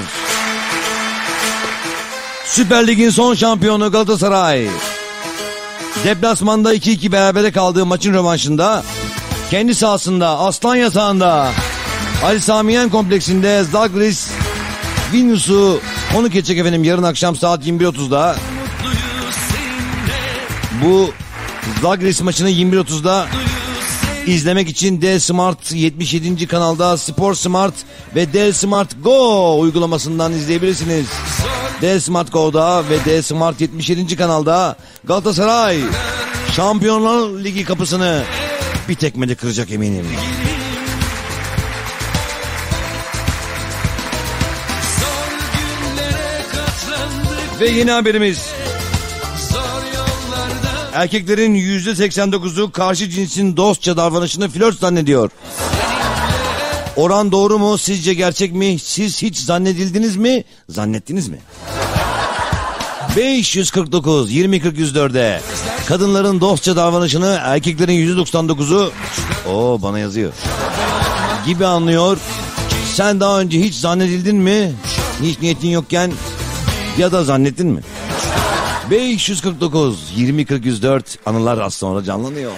Süper 2.44 2.86
Lig'in 2.86 3.10
son 3.10 3.34
şampiyonu 3.34 3.92
Galatasaray. 3.92 4.68
Deplasmanda 6.04 6.74
2-2 6.74 7.12
berabere 7.12 7.52
kaldığı 7.52 7.86
maçın 7.86 8.14
rövanşında 8.14 8.84
kendi 9.50 9.74
sahasında 9.74 10.38
Aslan 10.38 10.76
Yatağı'nda 10.76 11.50
Ali 12.24 12.40
Samiyen 12.40 12.90
kompleksinde 12.90 13.64
Zagris 13.64 14.28
Vinus'u 15.12 15.80
konuk 16.12 16.34
edecek 16.34 16.58
efendim 16.58 16.84
yarın 16.84 17.02
akşam 17.02 17.36
saat 17.36 17.66
21.30'da. 17.66 18.36
Bu 20.84 21.10
Zagris 21.82 22.22
maçını 22.22 22.50
21.30'da 22.50 23.26
izlemek 24.26 24.68
için 24.68 25.02
D 25.02 25.20
Smart 25.20 25.72
77. 25.72 26.46
kanalda 26.46 26.96
Spor 26.96 27.34
Smart 27.34 27.74
ve 28.14 28.32
D 28.32 28.52
Smart 28.52 29.04
Go 29.04 29.60
uygulamasından 29.60 30.32
izleyebilirsiniz. 30.32 31.06
D 31.82 32.00
Smart 32.00 32.32
Go'da 32.32 32.88
ve 32.88 33.04
D 33.04 33.22
Smart 33.22 33.60
77. 33.60 34.16
kanalda 34.16 34.76
Galatasaray 35.04 35.78
Şampiyonlar 36.56 37.44
Ligi 37.44 37.64
kapısını 37.64 38.22
bir 38.88 38.94
tekmede 38.94 39.34
kıracak 39.34 39.70
eminim. 39.70 40.06
Ve 47.60 47.68
yeni 47.68 47.90
haberimiz. 47.90 48.46
Erkeklerin 50.92 51.54
%89'u 51.54 52.72
karşı 52.72 53.08
cinsin 53.08 53.56
dostça 53.56 53.96
davranışını 53.96 54.48
flört 54.48 54.78
zannediyor. 54.78 55.30
Oran 56.96 57.32
doğru 57.32 57.58
mu? 57.58 57.78
Sizce 57.78 58.14
gerçek 58.14 58.52
mi? 58.52 58.78
Siz 58.78 59.22
hiç 59.22 59.36
zannedildiniz 59.38 60.16
mi? 60.16 60.44
Zannettiniz 60.68 61.28
mi? 61.28 61.38
549 63.16 64.30
2040 64.30 64.78
104'e 64.78 65.40
kadınların 65.86 66.40
dostça 66.40 66.76
davranışını 66.76 67.38
erkeklerin 67.42 68.16
%99'u 68.16 68.92
o 69.52 69.78
bana 69.82 69.98
yazıyor 69.98 70.32
gibi 71.46 71.66
anlıyor. 71.66 72.18
Sen 72.94 73.20
daha 73.20 73.40
önce 73.40 73.60
hiç 73.60 73.74
zannedildin 73.74 74.36
mi? 74.36 74.72
Hiç 75.22 75.40
niyetin 75.40 75.68
yokken 75.68 76.12
ya 76.98 77.12
da 77.12 77.24
zannettin 77.24 77.66
mi? 77.66 77.80
549 78.90 79.98
2040 80.12 80.64
104 80.64 81.18
anılar 81.26 81.58
az 81.58 81.74
sonra 81.74 82.04
canlanıyor. 82.04 82.52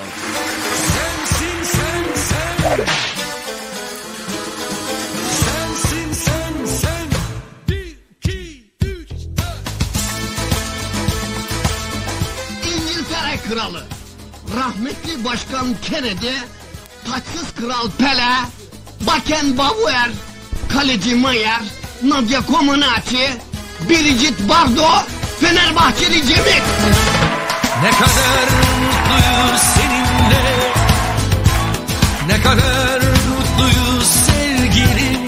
Rahmetli 14.64 15.24
Başkan 15.24 15.66
Kennedy, 15.82 16.34
taçsız 17.10 17.54
Kral 17.54 17.90
Pele, 17.98 18.34
Beckenbauer, 19.00 20.10
Kaleci 20.72 21.14
Mayer, 21.14 21.60
Nadia 22.02 22.40
Comaneci, 22.46 23.30
Biricik 23.88 24.48
Bardo, 24.48 24.88
Fenerbahçeli 25.40 26.26
Cemil. 26.26 26.62
Ne 27.82 27.90
kadar 27.90 28.46
mutluyuz 28.80 29.62
seninle. 29.74 30.72
Ne 32.26 32.42
kadar 32.42 33.00
mutluyuz 33.28 34.06
sevgilim. 34.06 35.26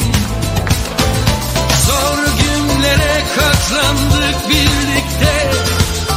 Zor 1.86 2.18
günlere 2.40 3.24
katlandık 3.36 4.48
birlikte. 4.48 5.50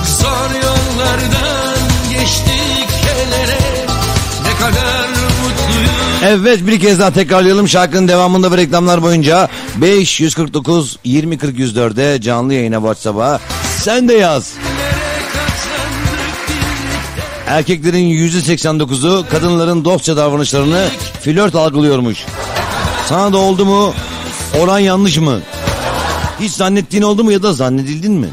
Zor 0.06 0.52
yollardan 0.64 1.80
geçtik 2.10 2.59
Evet 6.24 6.68
bir 6.68 6.80
kez 6.80 7.00
daha 7.00 7.12
tekrarlayalım 7.12 7.68
şarkının 7.68 8.08
devamında 8.08 8.52
ve 8.52 8.58
reklamlar 8.58 9.02
boyunca 9.02 9.50
549 9.76 11.00
20 11.04 11.38
40 11.38 11.60
104'e 11.60 12.22
canlı 12.22 12.54
yayına 12.54 12.76
WhatsApp'a 12.76 13.40
sen 13.78 14.08
de 14.08 14.14
yaz. 14.14 14.54
Erkeklerin 17.48 18.10
%89'u 18.10 19.26
kadınların 19.32 19.86
dostça 19.86 20.18
davranışlarını 20.18 20.88
flört 21.22 21.56
algılıyormuş. 21.56 22.26
Sana 23.06 23.34
da 23.34 23.38
oldu 23.38 23.66
mu? 23.66 23.94
Oran 24.60 24.80
yanlış 24.80 25.18
mı? 25.18 25.40
Hiç 26.40 26.52
zannettiğin 26.52 27.04
oldu 27.04 27.24
mu 27.24 27.32
ya 27.32 27.44
da 27.44 27.54
zannedildin 27.54 28.12
mi? 28.14 28.28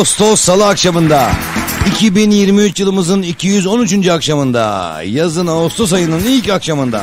Ağustos 0.00 0.40
Salı 0.40 0.66
akşamında 0.66 1.30
2023 1.86 2.80
yılımızın 2.80 3.22
213. 3.22 4.08
akşamında 4.08 4.96
yazın 5.06 5.46
Ağustos 5.46 5.92
ayının 5.92 6.20
ilk 6.20 6.48
akşamında 6.48 7.02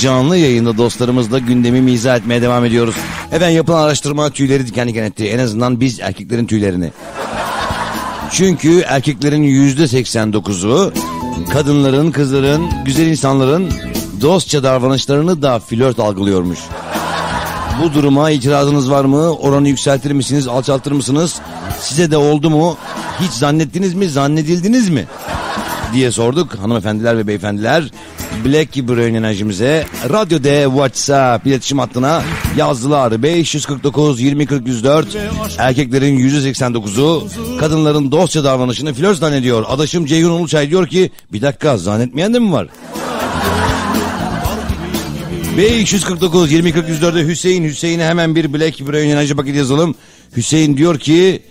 canlı 0.00 0.36
yayında 0.36 0.78
dostlarımızla 0.78 1.38
gündemi 1.38 1.92
izah 1.92 2.16
etmeye 2.16 2.42
devam 2.42 2.64
ediyoruz. 2.64 2.94
Efendim 3.32 3.56
yapılan 3.56 3.82
araştırma 3.82 4.30
tüyleri 4.30 4.66
diken 4.66 4.88
diken 4.88 5.02
etti. 5.02 5.28
En 5.28 5.38
azından 5.38 5.80
biz 5.80 6.00
erkeklerin 6.00 6.46
tüylerini. 6.46 6.90
Çünkü 8.32 8.80
erkeklerin 8.80 9.42
yüzde 9.42 9.82
89'u 9.82 10.92
kadınların, 11.52 12.10
kızların, 12.10 12.70
güzel 12.84 13.06
insanların 13.06 13.72
dostça 14.20 14.62
davranışlarını 14.62 15.42
da 15.42 15.58
flört 15.58 15.98
algılıyormuş. 15.98 16.58
Bu 17.82 17.94
duruma 17.94 18.30
itirazınız 18.30 18.90
var 18.90 19.04
mı? 19.04 19.32
Oranı 19.34 19.68
yükseltir 19.68 20.12
misiniz, 20.12 20.48
alçaltır 20.48 20.92
mısınız? 20.92 21.40
Size 21.92 22.10
de 22.10 22.16
oldu 22.16 22.50
mu? 22.50 22.76
Hiç 23.20 23.32
zannettiniz 23.32 23.94
mi, 23.94 24.08
zannedildiniz 24.08 24.88
mi? 24.88 25.06
diye 25.92 26.12
sorduk 26.12 26.54
hanımefendiler 26.54 27.18
ve 27.18 27.26
beyefendiler. 27.26 27.84
Black 28.44 28.76
Brain 28.76 29.14
enerjimize 29.14 29.86
Radyo 30.10 30.44
D 30.44 30.64
WhatsApp 30.64 31.46
iletişim 31.46 31.78
hattına 31.78 32.22
yazdılar. 32.56 33.22
549 33.22 34.20
20 34.20 34.46
40 34.46 34.66
104 34.66 35.16
erkeklerin 35.58 36.18
%89'u 36.18 37.28
kadınların 37.60 38.12
dostça 38.12 38.44
davranışını 38.44 38.94
flört 38.94 39.18
zannediyor. 39.18 39.64
Adaşım 39.68 40.06
Ceyhun 40.06 40.30
Uluçay 40.30 40.70
diyor 40.70 40.86
ki 40.86 41.10
bir 41.32 41.42
dakika 41.42 41.76
zannetmeyen 41.76 42.34
de 42.34 42.38
mi 42.38 42.52
var? 42.52 42.68
549 45.56 46.52
20 46.52 46.72
40 46.72 46.88
104'e 46.88 47.26
Hüseyin 47.26 47.64
Hüseyin'e 47.64 48.04
hemen 48.04 48.36
bir 48.36 48.52
Black 48.52 48.80
Brain 48.80 49.10
enerji 49.10 49.34
paketi 49.34 49.58
yazalım. 49.58 49.94
Hüseyin 50.36 50.76
diyor 50.76 50.98
ki 50.98 51.42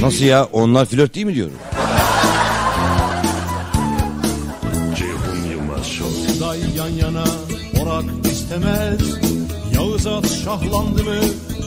nasıl 0.00 0.24
ya? 0.24 0.48
Onlar 0.52 0.86
flört 0.86 1.14
değil 1.14 1.26
mi 1.26 1.34
diyor. 1.34 1.50
Ceyhun 4.96 5.50
Yılmaz 5.50 5.86
Show. 5.86 6.40
Day 6.40 6.60
yan 6.76 6.88
yana 6.88 7.24
orak 7.82 8.04
istemez. 8.32 9.00
Yağız 9.74 10.06
at 10.06 10.30
şahlandı 10.44 11.04
mı 11.04 11.16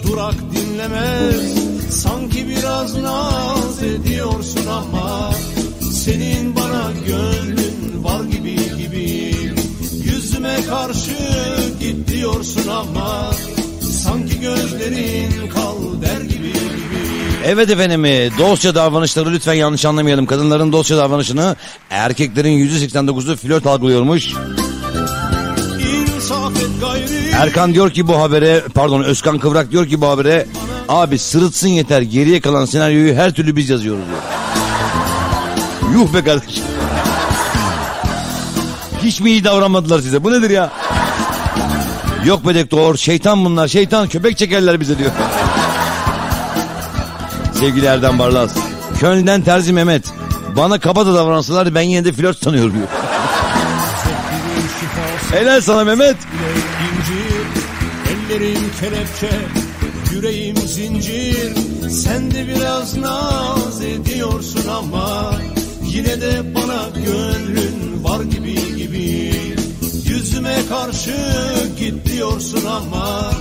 durak 0.08 0.36
dinlemez. 0.56 1.56
Sanki 1.90 2.48
biraz 2.48 3.02
naz 3.02 3.84
ediyorsun 3.84 4.68
ama 4.68 5.32
Senin 5.94 6.56
bana 6.56 6.92
gönlün 7.08 8.04
var 8.04 8.24
gibi 8.24 8.56
gibi. 8.56 9.36
Yüzüme 10.04 10.56
karşı 10.70 11.18
git 11.80 12.08
diyorsun 12.12 12.68
ama 12.68 13.32
Sanki 14.04 14.40
gözlerin 14.40 15.48
kal 15.54 16.02
der 16.02 16.22
gibi 16.22 16.54
gibi 16.54 16.85
Evet 17.48 17.70
efendim 17.70 18.06
e, 18.06 18.30
dostça 18.38 18.76
davranışları 18.76 19.32
lütfen 19.32 19.54
yanlış 19.54 19.86
anlamayalım. 19.86 20.26
Kadınların 20.26 20.72
dostça 20.72 20.98
davranışını 20.98 21.56
erkeklerin 21.90 22.68
%89'u 22.68 23.36
flört 23.36 23.68
algılıyormuş. 23.68 24.34
Erkan 27.34 27.74
diyor 27.74 27.92
ki 27.92 28.08
bu 28.08 28.22
habere 28.22 28.64
pardon 28.74 29.04
Özkan 29.04 29.40
Kıvrak 29.40 29.72
diyor 29.72 29.88
ki 29.88 30.02
bu 30.02 30.08
habere 30.08 30.48
abi 30.90 31.20
sırıtsın 31.20 31.68
yeter 31.68 32.02
geriye 32.02 32.42
kalan 32.42 32.66
senaryoyu 32.66 33.16
her 33.16 33.34
türlü 33.34 33.56
biz 33.56 33.70
yazıyoruz 33.70 34.04
diyor. 34.08 34.22
Yuh 35.94 36.14
be 36.14 36.24
kardeşim. 36.24 36.64
Hiç 39.04 39.20
mi 39.20 39.30
iyi 39.30 39.44
davranmadılar 39.44 40.00
size 40.00 40.24
bu 40.24 40.32
nedir 40.32 40.50
ya? 40.50 40.72
Yok 42.26 42.48
be 42.48 42.56
doktor 42.56 42.98
şeytan 42.98 43.46
bunlar 43.46 43.68
şeytan 43.68 44.08
köpek 44.08 44.38
çekerler 44.38 44.80
bize 44.80 44.98
diyor. 44.98 45.12
Sevgili 47.60 47.86
Erdem 47.86 48.20
Barlas. 48.20 48.52
Köln'den 49.00 49.42
Terzi 49.42 49.74
Mehmet. 49.74 50.06
Bana 50.58 50.80
kaba 50.80 51.06
da 51.06 51.14
davransalar 51.14 51.76
ben 51.76 51.82
yine 51.82 52.06
de 52.06 52.14
flört 52.14 52.44
sanıyorum 52.44 52.74
diyor. 52.74 52.88
Helal 55.32 55.62
sana 55.62 55.84
Mehmet. 55.84 56.16
Ellerim 58.10 58.72
kelepçe 58.80 59.30
Yüreğim 60.12 60.58
zincir 60.58 61.54
Sen 61.90 62.32
de 62.32 62.48
biraz 62.48 62.98
naz 62.98 63.82
ediyorsun 63.82 64.68
ama 64.78 65.32
Yine 65.84 66.22
de 66.22 66.56
bana 66.56 66.90
gönlün 67.06 68.04
var 68.04 68.24
gibi 68.24 68.78
gibi 68.78 69.34
Yüzüme 70.10 70.56
karşı 70.70 71.16
git 71.80 72.06
diyorsun 72.14 72.66
ama 72.66 73.32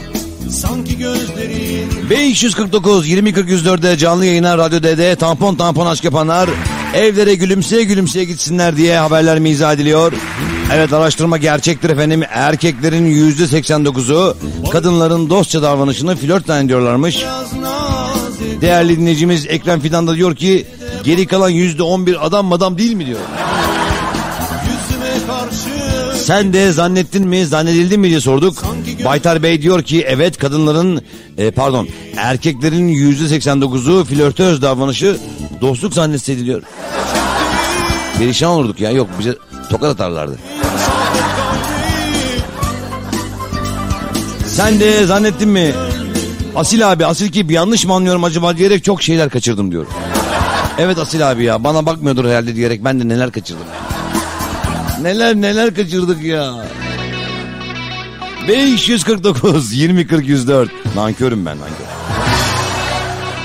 Sanki 0.55 0.98
gözlerin 0.98 2.11
549 2.11 3.09
20 3.09 3.32
40 3.32 3.50
104'de 3.50 3.96
canlı 3.98 4.24
yayına 4.24 4.59
Radyo 4.59 4.82
D'de 4.82 5.16
tampon 5.16 5.55
tampon 5.55 5.86
aşk 5.86 6.05
yapanlar 6.05 6.50
evlere 6.94 7.34
gülümseye 7.34 7.82
gülümseye 7.82 8.24
gitsinler 8.24 8.76
diye 8.76 8.98
haberler 8.98 9.38
mizah 9.38 9.72
ediliyor. 9.72 10.12
Evet 10.72 10.92
araştırma 10.92 11.36
gerçektir 11.38 11.90
efendim. 11.90 12.22
Erkeklerin 12.30 13.32
%89'u 13.32 14.36
kadınların 14.70 15.30
dostça 15.30 15.62
davranışını 15.62 16.16
flört 16.16 16.46
zannediyorlarmış. 16.46 17.24
Değerli 18.61 18.98
dinleyicimiz 18.98 19.46
Ekrem 19.46 19.80
Fidan 19.80 20.07
da 20.07 20.16
diyor 20.16 20.36
ki 20.36 20.66
geri 21.05 21.26
kalan 21.26 21.52
%11 21.52 22.18
adam 22.18 22.46
madam 22.46 22.78
değil 22.78 22.94
mi 22.94 23.07
diyor. 23.07 23.20
Sen 26.24 26.52
de 26.52 26.72
zannettin 26.72 27.28
mi 27.28 27.46
zannedildin 27.46 28.00
mi 28.00 28.09
diye 28.09 28.20
sorduk. 28.20 28.64
Baytar 29.05 29.42
Bey 29.42 29.62
diyor 29.62 29.82
ki 29.82 30.05
evet 30.09 30.38
kadınların 30.38 31.02
e, 31.38 31.50
pardon 31.50 31.88
erkeklerin 32.16 32.88
%89'u 32.88 34.05
flörtöz 34.05 34.62
davranışı 34.62 35.16
dostluk 35.61 35.94
zannediliyor. 35.94 36.62
Perişan 38.18 38.50
olurduk 38.50 38.80
ya 38.80 38.90
yok 38.90 39.09
bize 39.18 39.36
tokat 39.70 39.90
atarlardı. 39.90 40.38
Sen 44.46 44.80
de 44.80 45.07
zannettin 45.07 45.48
mi? 45.48 45.72
Asil 46.57 46.92
abi 46.92 47.07
Asil 47.07 47.32
ki 47.32 47.46
yanlış 47.48 47.84
mı 47.86 47.94
anlıyorum 47.94 48.24
acaba 48.24 48.57
diyerek 48.57 48.84
çok 48.84 49.02
şeyler 49.02 49.30
kaçırdım 49.30 49.70
diyor. 49.72 49.86
Evet 50.78 50.98
Asil 50.98 51.30
abi 51.30 51.44
ya 51.44 51.64
bana 51.64 51.86
bakmıyordur 51.86 52.24
herhalde 52.24 52.57
diyerek 52.57 52.84
ben 52.84 53.00
de 53.00 53.09
neler 53.09 53.30
kaçırdım. 53.32 53.64
Neler 55.02 55.34
neler 55.34 55.74
kaçırdık 55.74 56.22
ya. 56.22 56.55
549 58.49 59.72
20 59.72 60.07
40 60.07 60.28
104 60.28 60.70
nankörüm 60.97 61.47
ben 61.47 61.59
nankör. 61.59 61.84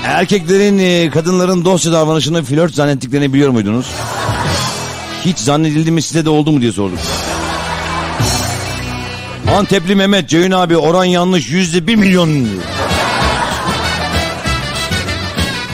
Erkeklerin 0.04 0.78
e, 0.78 1.10
kadınların 1.10 1.64
dostça 1.64 1.92
davranışını 1.92 2.42
flört 2.42 2.74
zannettiklerini 2.74 3.32
biliyor 3.32 3.50
muydunuz? 3.50 3.86
Hiç 5.24 5.38
zannedildi 5.38 5.90
mi 5.90 6.02
size 6.02 6.24
de 6.24 6.30
oldu 6.30 6.52
mu 6.52 6.60
diye 6.60 6.72
sorduk. 6.72 6.98
Antepli 9.56 9.94
Mehmet 9.94 10.28
Ceyhun 10.28 10.50
abi 10.50 10.76
oran 10.76 11.04
yanlış 11.04 11.50
yüzde 11.50 11.86
bir 11.86 11.96
milyon. 11.96 12.48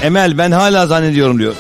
Emel 0.03 0.39
ben 0.39 0.53
hala 0.53 0.87
zannediyorum 0.87 1.39
diyor. 1.39 1.55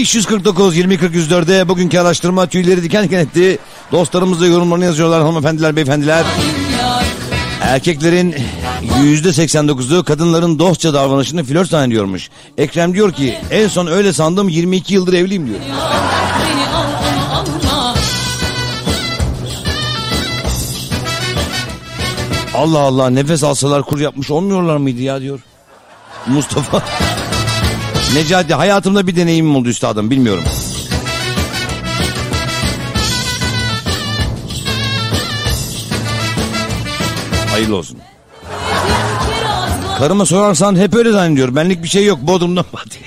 549 0.00 0.76
20 0.76 0.98
40 0.98 1.14
104'de 1.14 1.68
bugünkü 1.68 1.98
araştırma 1.98 2.46
tüyleri 2.46 2.82
diken 2.82 3.04
diken 3.04 3.18
etti. 3.18 3.58
Dostlarımız 3.92 4.40
da 4.40 4.46
yorumlarını 4.46 4.84
yazıyorlar 4.84 5.22
hanımefendiler 5.22 5.76
beyefendiler. 5.76 6.24
Erkeklerin 7.60 8.34
yüzde 9.02 9.28
89'u 9.28 10.04
kadınların 10.04 10.58
dostça 10.58 10.94
davranışını 10.94 11.44
flört 11.44 11.68
zannediyormuş. 11.68 12.30
Ekrem 12.58 12.94
diyor 12.94 13.12
ki 13.12 13.38
en 13.50 13.68
son 13.68 13.86
öyle 13.86 14.12
sandım 14.12 14.48
22 14.48 14.94
yıldır 14.94 15.12
evliyim 15.12 15.46
diyor. 15.46 15.58
Allah 22.54 22.78
Allah 22.78 23.10
nefes 23.10 23.44
alsalar 23.44 23.82
kur 23.82 24.00
yapmış 24.00 24.30
olmuyorlar 24.30 24.76
mıydı 24.76 25.02
ya 25.02 25.20
diyor. 25.20 25.40
Mustafa. 26.26 26.82
Necati 28.14 28.54
hayatımda 28.54 29.06
bir 29.06 29.16
deneyimim 29.16 29.56
oldu 29.56 29.68
üstadım 29.68 30.10
bilmiyorum. 30.10 30.44
Hayırlı 37.50 37.76
olsun. 37.76 37.98
Karıma 39.98 40.26
sorarsan 40.26 40.76
hep 40.76 40.94
öyle 40.94 41.12
zannediyor. 41.12 41.56
Benlik 41.56 41.82
bir 41.82 41.88
şey 41.88 42.04
yok. 42.04 42.18
Bodrum'dan 42.22 42.64
batı. 42.72 42.98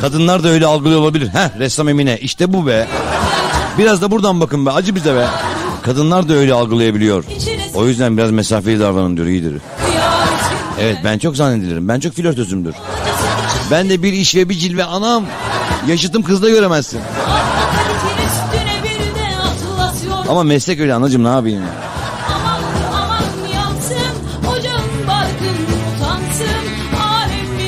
Kadınlar 0.00 0.44
da 0.44 0.48
öyle 0.48 0.66
algılıyor 0.66 1.00
olabilir. 1.00 1.28
Heh 1.28 1.58
ressam 1.58 1.88
Emine 1.88 2.18
işte 2.18 2.52
bu 2.52 2.66
be. 2.66 2.88
Biraz 3.78 4.02
da 4.02 4.10
buradan 4.10 4.40
bakın 4.40 4.66
be 4.66 4.70
acı 4.70 4.94
bize 4.94 5.14
be. 5.14 5.26
Kadınlar 5.82 6.28
da 6.28 6.34
öyle 6.34 6.54
algılayabiliyor. 6.54 7.24
O 7.74 7.86
yüzden 7.86 8.16
biraz 8.16 8.30
mesafeli 8.30 8.80
davranın 8.80 9.16
diyor 9.16 9.26
iyidir. 9.28 9.54
Evet 10.80 10.98
ben 11.04 11.18
çok 11.18 11.36
zannedilirim. 11.36 11.88
Ben 11.88 12.00
çok 12.00 12.12
flörtözümdür. 12.12 12.74
Ben 13.70 13.90
de 13.90 14.02
bir 14.02 14.12
iş 14.12 14.34
ve 14.34 14.48
bir 14.48 14.54
cilve 14.54 14.84
anam. 14.84 15.24
Yaşıtım 15.86 16.22
kızda 16.22 16.50
göremezsin. 16.50 17.00
Ama 20.28 20.42
meslek 20.42 20.80
öyle 20.80 20.94
anacığım 20.94 21.24
ne 21.24 21.28
yapayım 21.28 21.62
ya. 21.62 21.94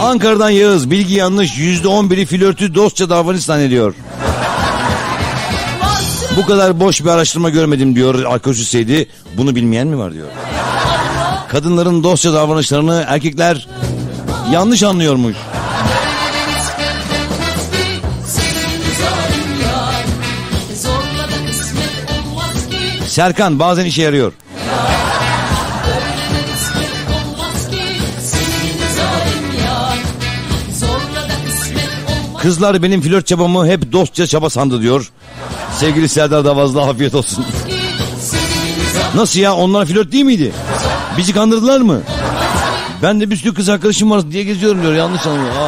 Ankara'dan 0.01 0.51
Yağız 0.51 0.91
bilgi 0.91 1.15
yanlış 1.15 1.59
yüzde 1.59 1.89
on 1.89 2.11
biri 2.11 2.27
flörtü 2.27 2.75
dostça 2.75 3.11
davranış 3.11 3.45
zannediyor. 3.45 3.95
Bu 6.37 6.47
kadar 6.47 6.81
boş 6.81 7.05
bir 7.05 7.09
araştırma 7.09 7.51
görmedim 7.51 7.97
diyor 7.97 8.25
Alkoş 8.25 8.59
Hüseydi. 8.59 9.09
Bunu 9.37 9.55
bilmeyen 9.57 9.87
mi 9.87 9.99
var 9.99 10.13
diyor. 10.15 10.29
Kadınların 11.49 12.03
dostça 12.03 12.33
davranışlarını 12.33 13.05
erkekler 13.09 13.69
yanlış 14.53 14.83
anlıyormuş. 14.83 15.37
Serkan 23.07 23.59
bazen 23.59 23.85
işe 23.85 24.03
yarıyor. 24.03 24.33
Kızlar 32.39 32.83
benim 32.83 33.01
flört 33.03 33.27
çabamı 33.27 33.67
hep 33.67 33.93
dostça 33.93 34.27
çaba 34.27 34.51
sandı 34.51 34.83
diyor. 34.83 35.13
Sevgili 35.79 36.09
Serdar 36.09 36.45
Davazlı 36.45 36.83
afiyet 36.83 37.15
olsun. 37.15 37.45
Nasıl 39.15 39.41
ya 39.41 39.55
onlar 39.55 39.87
flört 39.87 40.13
değil 40.13 40.25
miydi? 40.25 40.53
Bizi 41.19 41.33
kandırdılar 41.35 41.81
mı? 41.81 42.01
Ben 43.03 43.21
de 43.21 43.31
bir 43.31 43.37
sürü 43.37 43.55
kız 43.55 43.69
arkadaşım 43.69 44.11
var 44.11 44.31
diye 44.31 44.45
geziyorum 44.45 44.83
diyor 44.83 44.95
yanlış 44.95 45.27
anlıyor. 45.27 45.55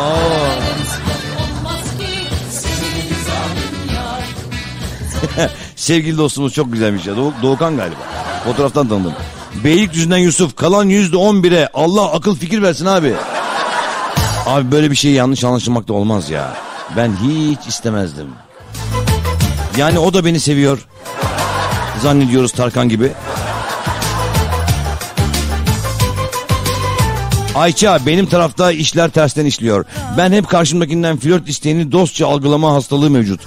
Sevgili 5.76 6.18
dostumuz 6.18 6.53
çok 6.55 6.72
güzelmiş 6.72 7.07
ya. 7.07 7.16
Doğu- 7.16 7.32
Doğukan 7.42 7.76
galiba. 7.76 7.96
Fotoğraftan 8.44 8.88
tanıdım. 8.88 9.12
Beylikdüzü'nden 9.64 10.18
Yusuf 10.18 10.57
kalan 10.57 10.84
yüzde 10.84 11.16
on 11.16 11.42
bire 11.42 11.68
Allah 11.74 12.12
akıl 12.12 12.36
fikir 12.36 12.62
versin 12.62 12.86
abi. 12.86 13.14
Abi 14.46 14.70
böyle 14.72 14.90
bir 14.90 14.96
şey 14.96 15.12
yanlış 15.12 15.44
anlaşılmak 15.44 15.88
da 15.88 15.92
olmaz 15.92 16.30
ya. 16.30 16.57
Ben 16.96 17.12
hiç 17.22 17.59
istemezdim. 17.68 18.26
Yani 19.76 19.99
o 19.99 20.14
da 20.14 20.24
beni 20.24 20.40
seviyor. 20.40 20.78
Zannediyoruz 22.03 22.53
Tarkan 22.53 22.88
gibi. 22.88 23.12
Ayça 27.59 28.06
benim 28.06 28.26
tarafta 28.26 28.72
işler 28.72 29.11
tersten 29.11 29.46
işliyor. 29.46 29.84
Ben 30.18 30.32
hep 30.32 30.48
karşımdakinden 30.48 31.16
flört 31.16 31.48
isteğini 31.48 31.92
dostça 31.92 32.28
algılama 32.28 32.74
hastalığı 32.74 33.11
mevcut. 33.11 33.40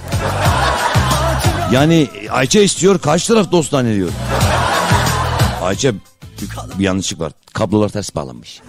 Yani 1.72 2.08
Ayça 2.30 2.60
istiyor 2.60 2.98
karşı 2.98 3.28
taraf 3.28 3.52
dost 3.52 3.70
zannediyor. 3.70 4.08
Ayça 5.62 5.92
bir, 5.94 6.78
bir 6.78 6.84
yanlışlık 6.84 7.20
var. 7.20 7.32
Kablolar 7.52 7.88
ters 7.88 8.14
bağlanmış. 8.14 8.60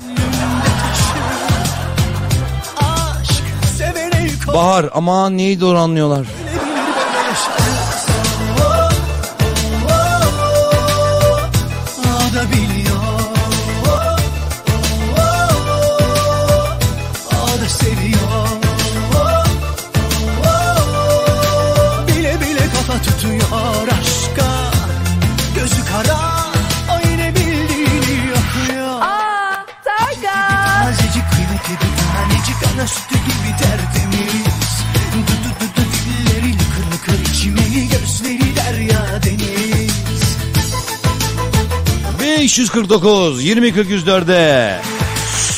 Bahar 4.47 4.89
aman 4.93 5.37
neyi 5.37 5.61
doğru 5.61 5.77
anlıyorlar. 5.77 6.27
549 42.43 43.43
20 43.43 43.73
40 43.73 43.89
104'e 43.89 44.81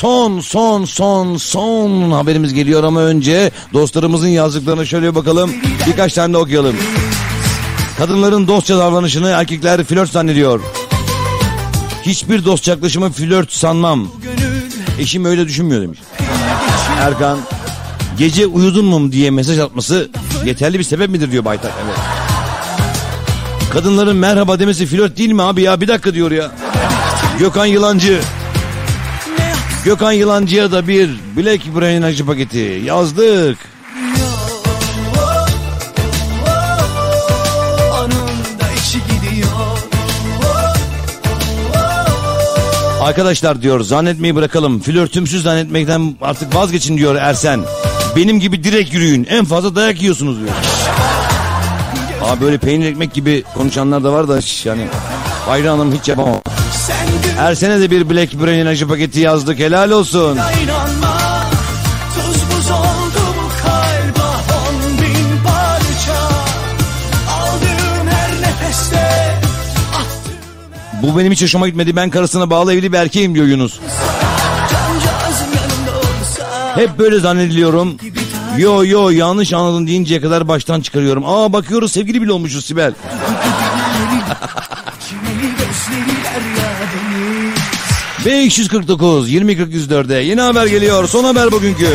son 0.01 0.39
son 0.39 0.86
son 0.86 1.38
son 1.38 2.11
haberimiz 2.11 2.53
geliyor 2.53 2.83
ama 2.83 3.01
önce 3.01 3.51
dostlarımızın 3.73 4.27
yazdıklarına 4.27 4.86
şöyle 4.86 5.15
bakalım 5.15 5.51
birkaç 5.88 6.13
tane 6.13 6.33
de 6.33 6.38
okuyalım. 6.38 6.75
Kadınların 7.97 8.47
dostça 8.47 8.77
davranışını 8.77 9.29
erkekler 9.29 9.83
flört 9.83 10.09
zannediyor. 10.09 10.61
Hiçbir 12.03 12.45
dost 12.45 12.67
yaklaşımı 12.67 13.11
flört 13.11 13.51
sanmam. 13.51 14.07
Eşim 14.99 15.25
öyle 15.25 15.47
düşünmüyor 15.47 15.81
demiş. 15.81 15.99
Erkan 16.99 17.39
gece 18.17 18.45
uyudun 18.45 18.86
mu 18.86 19.11
diye 19.11 19.31
mesaj 19.31 19.59
atması 19.59 20.09
yeterli 20.45 20.79
bir 20.79 20.83
sebep 20.83 21.09
midir 21.09 21.31
diyor 21.31 21.45
Baytar. 21.45 21.71
Evet. 21.86 22.14
Kadınların 23.76 24.17
merhaba 24.17 24.59
demesi 24.59 24.86
flört 24.86 25.17
değil 25.17 25.32
mi 25.32 25.41
abi 25.41 25.61
ya 25.61 25.82
bir 25.82 25.88
dakika 25.88 26.13
diyor 26.13 26.32
ya. 26.32 26.51
Gökhan 27.39 27.65
Yılancı. 27.65 28.21
Gökhan 29.86 30.11
Yılancı'ya 30.11 30.71
da 30.71 30.88
bir 30.88 31.09
Black 31.38 31.80
Brain 31.80 32.01
acı 32.01 32.26
paketi 32.26 32.82
yazdık. 32.86 33.57
Arkadaşlar 43.01 43.61
diyor 43.61 43.82
zannetmeyi 43.82 44.36
bırakalım. 44.36 44.80
Flörtümsüz 44.80 45.43
zannetmekten 45.43 46.15
artık 46.21 46.55
vazgeçin 46.55 46.97
diyor 46.97 47.15
Ersen. 47.15 47.61
Benim 48.15 48.39
gibi 48.39 48.63
direkt 48.63 48.93
yürüyün. 48.93 49.28
En 49.30 49.45
fazla 49.45 49.76
dayak 49.76 50.01
yiyorsunuz 50.01 50.39
diyor. 50.39 50.49
Abi 52.26 52.41
böyle 52.41 52.57
peynir 52.57 52.86
ekmek 52.86 53.13
gibi 53.13 53.43
konuşanlar 53.53 54.03
da 54.03 54.13
var 54.13 54.28
da 54.28 54.41
şş, 54.41 54.65
yani 54.65 54.88
hayranım 55.45 55.93
hiç 55.93 56.07
yapamam. 56.07 56.41
Ersen'e 57.39 57.80
de 57.80 57.91
bir 57.91 58.09
Black 58.09 58.34
Brain 58.34 58.65
acı 58.65 58.88
paketi 58.88 59.19
yazdık. 59.19 59.59
Helal 59.59 59.91
olsun. 59.91 60.39
İnanma 60.63 61.36
bu 61.45 62.30
her 68.09 68.32
nefeste 68.41 69.36
benim 71.17 71.32
hiç 71.32 71.43
hoşuma 71.43 71.67
gitmedi. 71.67 71.95
Ben 71.95 72.09
karısına 72.09 72.49
bağlı 72.49 72.73
evli 72.73 72.93
bir 72.93 72.97
erkeğim 72.97 73.36
diyor 73.36 73.45
Yunus. 73.45 73.80
Hep 76.76 76.99
böyle 76.99 77.19
zannediliyorum. 77.19 77.97
Yo 78.58 78.86
yo 78.86 79.10
yanlış 79.10 79.53
anladın 79.53 79.88
deyinceye 79.88 80.22
kadar 80.22 80.47
baştan 80.47 80.82
çıkarıyorum. 80.82 81.24
Aa 81.26 81.53
bakıyoruz 81.53 81.91
sevgili 81.91 82.22
bile 82.22 82.32
olmuşuz 82.32 82.66
Sibel. 82.66 82.93
Çineli 85.08 85.41
gözleri 85.41 86.24
derya 86.24 86.70
deniz 88.26 88.45
549 88.47 89.30
20 89.30 89.58
40 89.58 89.74
104'e 89.74 90.24
yeni 90.24 90.41
haber 90.41 90.68
geliyor. 90.68 91.08
Son 91.08 91.24
haber 91.24 91.51
bugünkü. 91.51 91.89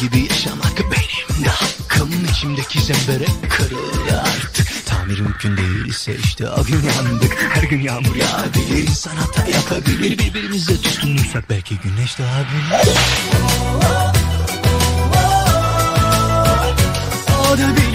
Gibi 0.00 0.26
yaşamak 0.30 0.78
benim 0.78 1.44
de 1.44 1.48
hakkım 1.48 2.10
İçimdeki 2.32 2.80
zembere 2.80 3.27
değilse 5.88 6.16
işte 6.24 6.50
o 6.50 6.64
gün 6.64 6.82
yandık. 6.82 7.36
Her 7.54 7.62
gün 7.62 7.80
yağmur 7.80 8.14
yağabilir 8.16 8.82
insan 8.82 9.16
hata 9.16 9.46
yapabilir. 9.50 10.18
Birbirimize 10.18 10.80
tutunursak 10.80 11.50
belki 11.50 11.78
güneş 11.78 12.18
doğabilir 12.18 12.94
O 17.40 17.58
da 17.58 17.76
biliyor 17.76 17.87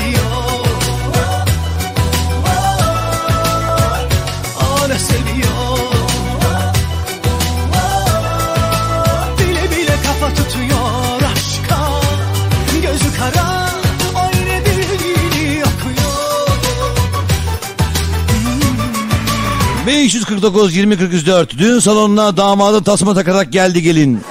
549 20.04 20.76
20 20.76 20.98
44 20.98 21.58
düğün 21.58 21.80
salonuna 21.80 22.38
damada 22.38 22.84
tasma 22.84 23.14
takarak 23.14 23.52
geldi 23.52 23.82
gelin. 23.82 24.22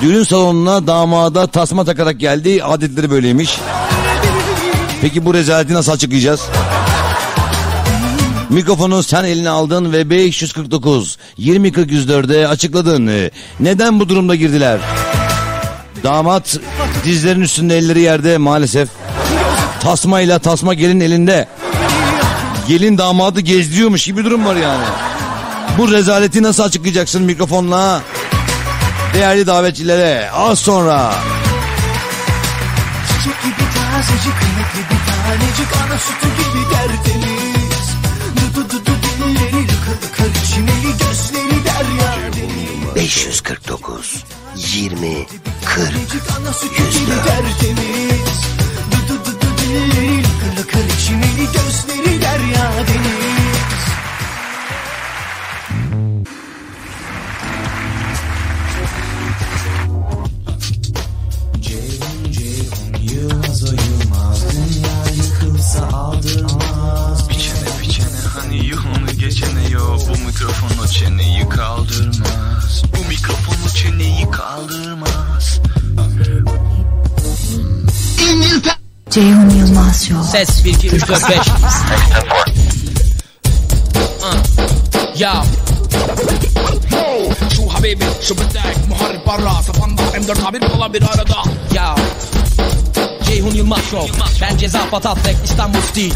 Düğün 0.00 0.22
salonuna 0.22 0.86
damada 0.86 1.46
tasma 1.46 1.84
takarak 1.84 2.20
geldi. 2.20 2.64
Adetleri 2.64 3.10
böyleymiş. 3.10 3.58
Peki 5.00 5.24
bu 5.24 5.34
rezaleti 5.34 5.74
nasıl 5.74 5.92
açıklayacağız? 5.92 6.40
Mikrofonu 8.50 9.02
sen 9.02 9.24
eline 9.24 9.50
aldın 9.50 9.92
ve 9.92 10.10
549 10.10 11.18
20 11.36 11.68
44'e 11.68 12.46
açıkladın. 12.46 13.30
Neden 13.60 14.00
bu 14.00 14.08
durumda 14.08 14.34
girdiler? 14.34 14.80
Damat 16.02 16.58
dizlerin 17.04 17.40
üstünde 17.40 17.78
elleri 17.78 18.00
yerde 18.00 18.38
maalesef. 18.38 18.88
Tasmayla 19.80 20.38
tasma 20.38 20.74
gelin 20.74 21.00
elinde. 21.00 21.48
Gelin 22.68 22.98
damadı 22.98 23.40
gezdiriyormuş 23.40 24.04
gibi 24.04 24.24
durum 24.24 24.44
var 24.44 24.56
yani. 24.56 24.84
Bu 25.78 25.92
rezaleti 25.92 26.42
nasıl 26.42 26.62
açıklayacaksın 26.62 27.22
mikrofonla? 27.22 28.02
Değerli 29.14 29.46
davetçilere 29.46 30.30
az 30.30 30.58
sonra. 30.58 31.14
Çiçek 33.08 33.42
gibi 33.42 33.54
tazecik 33.74 34.32
kıymetli 34.40 34.80
bir 34.90 35.00
tanecik 35.06 35.76
Ana 35.86 35.98
sütü 35.98 36.26
gibi 36.26 36.64
tertemiz 36.72 37.86
Dudu 38.36 38.70
dudu 38.70 38.90
dilleri 39.02 39.62
lıkır 39.62 40.06
lıkır 40.06 40.44
çimeli 40.54 40.92
gözleri 40.98 41.64
derya 41.64 42.32
deniz 42.36 42.94
549 42.96 44.24
20 44.56 45.26
40 45.64 45.92
Ana 46.38 46.52
sütü 46.52 46.90
gibi 46.90 47.14
tertemiz 47.26 48.40
Dudu 48.92 49.24
dudu 49.24 49.46
dilleri 49.58 50.18
lıkır 50.18 50.62
lıkır 50.62 50.65
çimeli 51.06 51.46
gözleri 51.52 52.22
derya 52.22 52.72
deniz. 52.88 53.82
Ceyhun 61.60 62.32
Ceyhun 62.32 62.94
Yılmaz 63.02 63.62
o 63.62 63.66
Yılmaz 63.66 64.44
Dünya 64.52 65.24
yıkılsa 65.24 65.86
aldırmaz 65.86 67.28
Biçene 67.28 67.80
biçene 67.82 68.20
hani 68.34 68.68
yolunu 68.68 69.12
geçene 69.18 69.68
yo 69.70 69.98
Bu 70.08 70.26
mikrofon 70.26 70.84
o 70.84 70.86
çeneyi 70.86 71.48
kaldırmaz. 71.48 72.82
Bu 72.96 73.08
mikrofon 73.08 73.56
o 73.66 73.74
çeneyi 73.74 74.30
kaldırmaz 74.30 75.60
Ceyhun 79.16 79.50
Yılmaz 79.50 80.06
Show. 80.08 80.44
Ses 80.44 80.64
1 80.64 80.70
2 80.70 80.88
3 80.88 81.08
4 81.08 81.30
5. 81.30 81.38
Ya. 85.18 85.44
Şu 87.56 87.68
habibi 87.68 88.04
şu 88.22 88.36
bedek 88.36 88.88
muharip 88.88 89.26
barra 89.26 89.62
safanda 89.62 90.02
M4 90.02 90.40
habir 90.40 90.60
falan 90.60 90.94
bir 90.94 91.02
arada. 91.02 91.42
Ya. 91.74 91.94
Ceyhun 93.26 93.54
Yılmaz 93.54 93.80
Show. 93.90 94.20
Ben 94.40 94.56
ceza 94.56 94.90
patat 94.90 95.24
tek 95.24 95.36
İstanbul 95.44 95.80
Stil. 95.80 96.12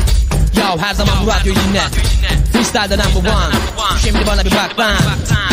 Ya 0.58 0.78
her 0.78 0.94
zaman 0.94 1.14
bu 1.24 1.26
radyoyu 1.26 1.58
dinle. 1.58 1.82
Freestyle 2.52 2.90
denen 2.90 3.08
bu 3.14 3.18
one. 3.18 3.54
Şimdi 4.04 4.26
bana 4.26 4.44
bir 4.44 4.50
bak 4.50 4.74
ben. 4.78 4.96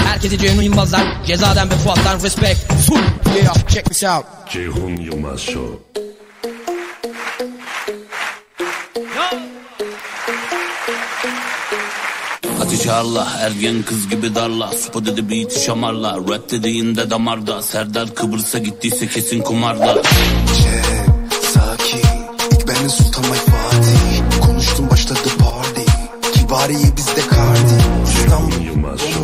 Herkese 0.06 0.38
Ceyhun 0.38 0.62
Yılmaz'dan, 0.62 1.08
Ceza'dan 1.28 1.70
ve 1.70 1.76
Fuat'tan 1.76 2.24
respect. 2.24 2.74
Full. 2.88 3.02
Yeah, 3.36 3.54
check 3.54 3.86
this 3.86 4.04
out. 4.04 4.26
Ceyhun 4.50 4.98
Yılmaz 4.98 5.40
Show. 5.40 5.80
Hatice 12.60 12.92
Allah 12.92 13.28
ergen 13.40 13.84
kız 13.84 14.10
gibi 14.10 14.36
darla. 14.36 14.72
Supa 14.72 15.06
dedi 15.06 15.30
beat 15.30 15.60
şamarla. 15.60 16.18
Rap 16.18 16.52
dediğinde 16.52 17.10
damarda. 17.10 17.62
Serdar 17.62 18.16
Kıbrıs'a 18.16 18.58
gittiyse 18.58 19.08
kesin 19.08 19.42
kumarda. 19.42 20.04
Sakin. 21.54 22.00
İlk 22.52 22.68
benim 22.68 22.90
Sultan 22.90 23.24
Mike 23.26 23.52
Fatih 23.52 24.42
Konuştum 24.42 24.90
başladı 24.90 25.30
party. 25.40 25.82
Kibariye 26.34 26.98
bizde 26.98 27.28
kardi 27.28 27.74
İstanbul, 28.04 28.76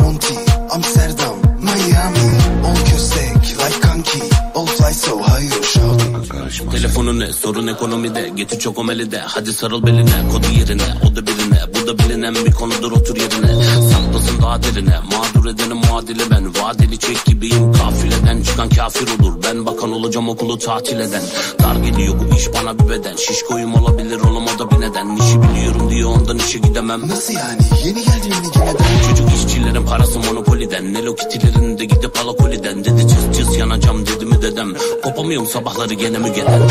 Monty. 0.02 0.34
Amsterdam, 0.70 1.36
Miami. 1.60 2.32
All 2.66 2.76
köstek, 2.92 3.36
like 3.36 3.80
kanki. 3.82 4.20
All 4.56 4.66
fly 4.66 4.94
so 4.94 5.20
high, 5.20 5.64
shout 5.64 6.72
Telefonu 6.72 7.20
ne? 7.20 7.34
Sorun 7.34 7.68
ekonomide. 7.68 8.32
Getir 8.36 8.60
çok 8.60 8.78
omelide. 8.78 9.20
Hadi 9.20 9.54
sarıl 9.54 9.86
beline. 9.86 10.30
Kodu 10.32 10.48
yerine. 10.60 10.84
O 11.12 11.16
da 11.16 11.28
birine 11.28 11.43
Bu 11.84 11.88
da 11.88 11.98
bilinen 11.98 12.36
bir 12.46 12.52
konudur 12.52 12.92
otur 12.92 13.16
yerine. 13.16 13.64
Saklasın 13.64 14.33
daha 14.44 14.64
derine 14.64 15.00
Mağdur 15.12 15.50
edenin 15.50 15.78
muadili 15.78 16.32
ben. 16.32 16.48
Vadeli 16.48 17.00
çek 17.00 17.26
gibiyim 17.26 17.74
Kafileden 17.74 18.44
çıkan 18.44 18.70
kafir 18.70 19.08
olur. 19.08 19.34
Ben 19.44 19.66
bakan 19.66 19.92
olacağım 19.92 20.30
okulu 20.30 20.58
tatil 20.58 21.00
eden. 21.00 21.22
Dar 21.64 21.76
geliyor 21.76 22.16
bu 22.20 22.36
iş 22.36 22.54
bana 22.54 22.80
bir 22.80 22.90
beden. 22.90 23.16
Şişkoyum 23.16 23.76
olabilir 23.76 24.20
oğlum 24.20 24.44
o 24.56 24.60
da 24.60 24.72
bir 24.72 24.82
neden. 24.82 25.16
İşi 25.16 25.42
biliyorum 25.42 25.90
diye 25.90 26.06
ondan 26.06 26.38
işe 26.38 26.60
gidemem. 26.60 27.10
Nasıl 27.10 27.34
yani? 27.34 27.62
Yeni 27.86 28.04
geldin 28.04 28.34
yeni 28.36 28.52
gemiden 28.52 29.10
Çocuk 29.10 29.30
işçilerin 29.34 29.86
parası 29.86 30.20
monopoliden. 30.20 30.94
Nelo 30.94 31.16
kitilerin 31.16 31.78
de 31.78 31.86
gidip 31.86 32.20
alakoliden. 32.24 32.84
Dedi 32.84 33.08
cız 33.08 33.38
cız 33.38 33.58
yanacağım 33.58 34.06
dedi 34.06 34.26
mi 34.26 34.42
dedem. 34.42 34.74
Kopamıyorum 35.04 35.48
sabahları 35.48 35.94
gene 35.94 36.18
mügeden 36.18 36.62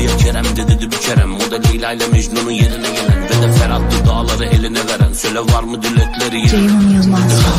Aslıya 0.00 0.16
Kerem 0.16 0.44
de 0.44 0.68
dedi 0.68 0.90
bir 0.90 0.96
kerem. 0.96 1.36
O 1.36 1.50
da 1.50 1.56
Leyla 1.68 1.92
ile 1.92 2.06
Mecnun'un 2.08 2.50
yerine 2.50 2.90
gelen. 2.90 3.22
Ve 3.24 3.42
de 3.42 3.52
Ferhat'lı 3.52 4.06
dağları 4.06 4.44
eline 4.44 4.78
veren. 4.78 5.12
Söyle 5.12 5.40
var 5.40 5.62
mı 5.62 5.82
dilekleri 5.82 6.38
yerine 6.38 7.09
Ceyhun 7.10 7.50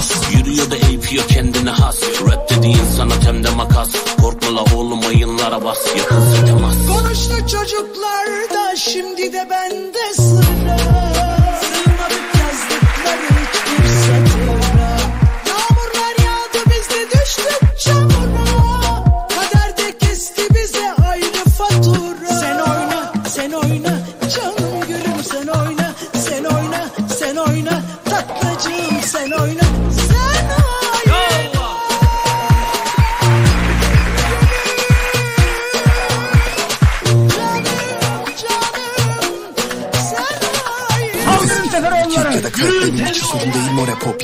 Yılmaz 0.00 0.32
Yürüyor 0.32 0.70
da 0.70 0.76
eğitiyor 0.76 1.24
kendine 1.28 1.70
has. 1.70 2.02
Rap 2.02 2.50
dediğin 2.50 2.84
sanat 2.96 3.26
hem 3.26 3.44
de 3.44 3.50
makas. 3.50 3.88
Korkma 4.20 4.54
la 4.56 4.76
oğlum 4.76 5.00
ayınlara 5.08 5.64
bas. 5.64 5.78
Yakınsa 5.96 6.44
temas 6.44 6.76
Konuştu 6.86 7.36
çocuklar 7.38 8.26
da 8.54 8.76
şimdi 8.76 9.32
de 9.32 9.48
bende 9.50 10.14
sıra 10.14 10.99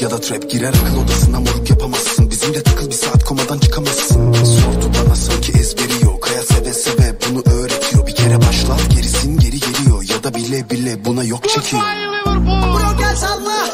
ya 0.00 0.10
da 0.10 0.20
trap 0.20 0.50
Girer 0.50 0.68
akıl 0.68 1.04
odasına 1.04 1.40
moruk 1.40 1.70
yapamazsın. 1.70 2.30
Bizimle 2.30 2.62
takıl 2.62 2.86
bir 2.90 2.94
saat 2.94 3.24
komadan 3.24 3.58
çıkamazsın. 3.58 4.32
Sordu 4.32 4.92
bana 5.04 5.16
sanki 5.16 5.52
ezberi 5.52 6.04
yok. 6.04 6.28
Hayat 6.28 6.44
seve 6.44 6.72
seve 6.72 7.14
bunu 7.28 7.42
öğretiyor. 7.54 8.06
Bir 8.06 8.14
kere 8.14 8.36
başlar 8.36 8.80
gerisin 8.96 9.38
geri 9.38 9.60
geliyor. 9.60 10.04
Ya 10.08 10.24
da 10.24 10.34
bile 10.34 10.70
bile 10.70 11.04
buna 11.04 11.24
yok 11.24 11.48
çekiyor. 11.48 11.82
Bro 12.26 12.98
gel 12.98 13.16
salla. 13.16 13.70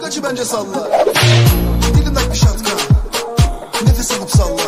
Kaçı 0.00 0.22
bence 0.22 0.44
salla. 0.44 1.04
Dilinden 1.94 2.32
bir 2.32 2.38
şatkan 2.38 2.78
Nefes 3.86 4.10
alıp 4.12 4.30
salla. 4.30 4.62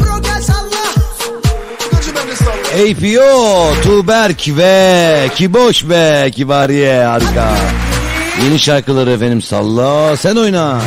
Bro 0.00 0.22
gel 0.22 0.42
salla. 0.42 0.84
Kaçı 1.90 2.10
bence 2.16 2.36
salla. 2.36 2.54
APO, 2.90 3.82
Tuğberk 3.82 4.48
ve 4.48 5.30
Kiboş 5.36 5.84
ve 5.88 6.30
Kibariye 6.34 7.04
harika. 7.04 7.56
Yeni 8.42 8.58
şarkıları 8.58 9.10
efendim 9.10 9.42
salla 9.42 10.16
sen 10.16 10.36
oyna. 10.36 10.80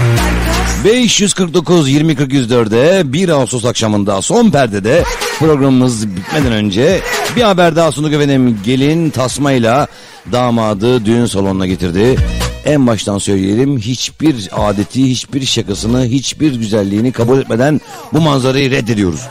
549 0.86 1.90
20 1.90 2.14
404'e 2.14 3.14
1 3.14 3.30
Ağustos 3.30 3.66
akşamında 3.66 4.22
son 4.22 4.50
perdede 4.50 5.04
programımız 5.40 6.08
bitmeden 6.16 6.52
önce 6.52 7.02
bir 7.36 7.42
haber 7.42 7.76
daha 7.76 7.92
sunduk 7.92 8.14
efendim. 8.14 8.60
Gelin 8.66 9.10
tasmayla 9.10 9.88
damadı 10.32 11.06
düğün 11.06 11.26
salonuna 11.26 11.68
getirdi. 11.68 12.18
En 12.66 12.88
baştan 12.88 13.18
söyleyelim 13.18 13.78
hiçbir 13.78 14.50
adeti, 14.52 15.10
hiçbir 15.10 15.46
şakasını, 15.46 16.06
hiçbir 16.06 16.56
güzelliğini 16.56 17.12
kabul 17.12 17.40
etmeden 17.40 17.82
bu 18.14 18.22
manzarayı 18.22 18.72
reddediyoruz. 18.72 19.22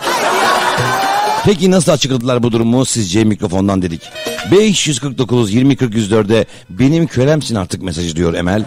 Peki 1.44 1.70
nasıl 1.70 1.92
açıkladılar 1.92 2.42
bu 2.42 2.52
durumu 2.52 2.84
sizce 2.84 3.24
mikrofondan 3.24 3.82
dedik. 3.82 4.02
549 4.50 5.54
20 5.54 5.74
404'e 5.74 6.46
benim 6.70 7.06
kölemsin 7.06 7.54
artık 7.54 7.82
mesajı 7.82 8.16
diyor 8.16 8.34
Emel. 8.34 8.64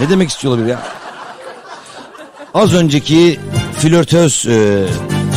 Ne 0.00 0.10
demek 0.10 0.28
istiyor 0.30 0.54
olabilir 0.54 0.68
ya? 0.70 0.82
Az 2.54 2.74
önceki 2.74 3.40
flörtöz 3.76 4.46
e, 4.46 4.84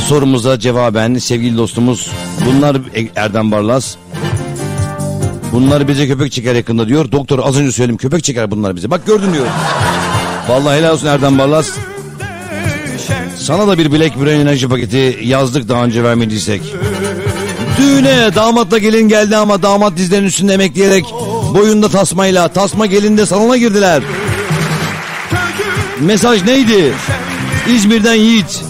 sorumuza 0.08 0.60
cevaben 0.60 1.16
sevgili 1.16 1.58
dostumuz 1.58 2.12
bunlar 2.46 2.76
E- 2.96 3.08
Erdem 3.16 3.52
Barlas. 3.52 3.96
Bunlar 5.52 5.88
bize 5.88 6.08
köpek 6.08 6.32
çeker 6.32 6.56
yakında 6.56 6.88
diyor. 6.88 7.12
Doktor 7.12 7.40
az 7.44 7.60
önce 7.60 7.72
söyledim 7.72 7.98
köpek 7.98 8.24
çeker 8.24 8.52
bunlar 8.52 8.76
bize. 8.76 8.92
Bak 8.92 9.06
gördün 9.06 9.34
diyor. 9.34 9.46
Vallahi 10.50 10.78
helal 10.78 10.94
olsun 10.94 11.08
Erdem 11.08 11.38
Barlas. 11.38 11.70
Sana 13.38 13.68
da 13.68 13.78
bir 13.78 13.92
Black 13.92 14.22
Brain 14.24 14.40
enerji 14.40 14.68
paketi 14.68 15.20
yazdık 15.24 15.70
daha 15.70 15.84
önce 15.84 16.04
vermediysek. 16.04 16.62
Düğüne 17.78 18.36
damatla 18.36 18.78
gelin 18.78 19.08
geldi 19.08 19.38
ama 19.38 19.62
damat 19.62 19.98
dizlerinin 19.98 20.28
üstünde 20.28 20.54
emekleyerek 20.54 21.06
boyunda 21.54 21.90
tasmayla 21.90 22.48
tasma 22.48 22.86
gelinde 22.86 23.26
salona 23.26 23.58
girdiler. 23.58 24.04
Mesaj 26.00 26.44
neydi? 26.44 26.94
İzmir'den 27.70 28.14
Yiğit. 28.16 28.64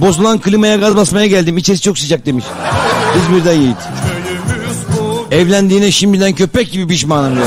Bozulan 0.00 0.38
klimaya 0.38 0.76
gaz 0.76 0.96
basmaya 0.96 1.26
geldim. 1.26 1.58
İçerisi 1.58 1.82
çok 1.82 1.98
sıcak 1.98 2.26
demiş. 2.26 2.44
İzmir'den 3.16 3.54
Yiğit. 3.60 3.76
Evlendiğine 5.30 5.90
şimdiden 5.90 6.32
köpek 6.32 6.72
gibi 6.72 6.86
pişmanım 6.86 7.36
diyor. 7.36 7.46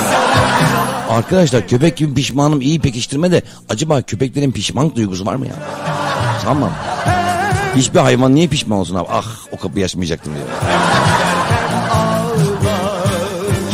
Arkadaşlar 1.10 1.68
köpek 1.68 1.98
gibi 1.98 2.14
pişmanım 2.14 2.62
iyi 2.62 2.80
pekiştirme 2.80 3.32
de 3.32 3.42
acaba 3.70 4.02
köpeklerin 4.02 4.52
pişman 4.52 4.96
duygusu 4.96 5.26
var 5.26 5.36
mı 5.36 5.48
ya? 5.48 5.54
Tamam. 6.44 6.72
Hiçbir 7.76 8.00
hayvan 8.00 8.36
niye 8.36 8.48
pişman 8.48 8.80
olsun 8.80 8.96
abi? 8.96 9.08
Ah 9.12 9.26
o 9.52 9.58
kapıyı 9.58 9.86
açmayacaktım 9.86 10.34
diyor. 10.34 10.46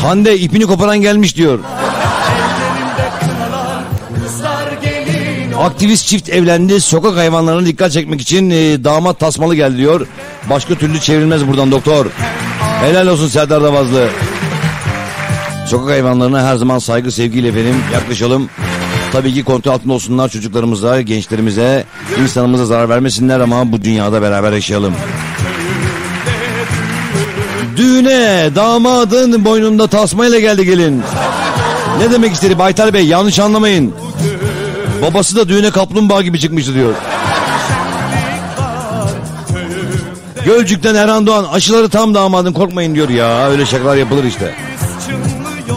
Hande 0.01 0.39
ipini 0.39 0.65
koparan 0.65 1.01
gelmiş 1.01 1.35
diyor. 1.35 1.59
Aktivist 5.59 6.07
çift 6.07 6.29
evlendi. 6.29 6.81
Sokak 6.81 7.17
hayvanlarına 7.17 7.65
dikkat 7.65 7.91
çekmek 7.91 8.21
için 8.21 8.49
e, 8.49 8.83
damat 8.83 9.19
tasmalı 9.19 9.55
geldi 9.55 9.77
diyor. 9.77 10.07
Başka 10.49 10.75
türlü 10.75 10.99
çevrilmez 10.99 11.47
buradan 11.47 11.71
doktor. 11.71 12.05
Helal 12.81 13.07
olsun 13.07 13.27
Serdar 13.27 13.63
Davazlı. 13.63 14.09
Sokak 15.67 15.89
hayvanlarına 15.89 16.45
her 16.45 16.55
zaman 16.55 16.79
saygı 16.79 17.11
sevgiyle 17.11 17.47
efendim 17.47 17.75
yaklaşalım. 17.93 18.49
Tabii 19.11 19.33
ki 19.33 19.43
kontrol 19.43 19.71
altında 19.73 19.93
olsunlar 19.93 20.29
çocuklarımıza, 20.29 21.01
gençlerimize, 21.01 21.85
insanımıza 22.21 22.65
zarar 22.65 22.89
vermesinler 22.89 23.39
ama 23.39 23.71
bu 23.71 23.83
dünyada 23.83 24.21
beraber 24.21 24.51
yaşayalım. 24.51 24.93
Düğüne 27.77 28.49
damadın 28.55 29.45
boynunda 29.45 29.87
tasmayla 29.87 30.39
geldi 30.39 30.65
gelin. 30.65 31.01
Ne 31.99 32.11
demek 32.11 32.33
istedi 32.33 32.59
Baytar 32.59 32.93
Bey 32.93 33.05
yanlış 33.05 33.39
anlamayın. 33.39 33.93
Babası 35.01 35.35
da 35.35 35.49
düğüne 35.49 35.71
kaplumbağa 35.71 36.21
gibi 36.21 36.39
çıkmıştı 36.39 36.73
diyor. 36.73 36.93
Gölcük'ten 40.45 40.95
Erhan 40.95 41.27
Doğan 41.27 41.43
aşıları 41.43 41.89
tam 41.89 42.13
damadın 42.13 42.53
korkmayın 42.53 42.95
diyor 42.95 43.09
ya 43.09 43.49
öyle 43.49 43.65
şakalar 43.65 43.95
yapılır 43.95 44.23
işte. 44.23 44.55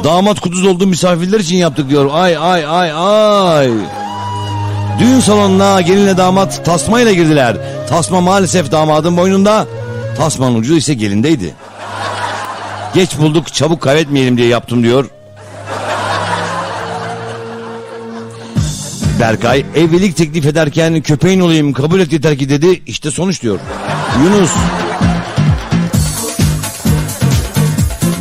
Damat 0.04 0.40
kuduz 0.40 0.66
olduğu 0.66 0.86
misafirler 0.86 1.40
için 1.40 1.56
yaptık 1.56 1.88
diyor. 1.88 2.10
Ay 2.12 2.36
ay 2.36 2.66
ay 2.66 2.92
ay. 2.92 3.70
Düğün 4.98 5.20
salonuna 5.20 5.80
gelinle 5.80 6.16
damat 6.16 6.64
tasmayla 6.64 7.12
girdiler. 7.12 7.56
Tasma 7.88 8.20
maalesef 8.20 8.72
damadın 8.72 9.16
boynunda. 9.16 9.66
Tasmanın 10.16 10.54
ucu 10.54 10.76
ise 10.76 10.94
gelindeydi. 10.94 11.54
Geç 12.94 13.18
bulduk 13.18 13.54
çabuk 13.54 13.80
kaybetmeyelim 13.80 14.36
diye 14.36 14.48
yaptım 14.48 14.82
diyor. 14.82 15.10
Berkay 19.20 19.64
evlilik 19.74 20.16
teklif 20.16 20.46
ederken 20.46 21.00
köpeğin 21.00 21.40
olayım 21.40 21.72
kabul 21.72 22.00
et 22.00 22.12
yeter 22.12 22.38
ki 22.38 22.48
dedi. 22.48 22.82
İşte 22.86 23.10
sonuç 23.10 23.42
diyor. 23.42 23.58
Yunus. 24.24 24.50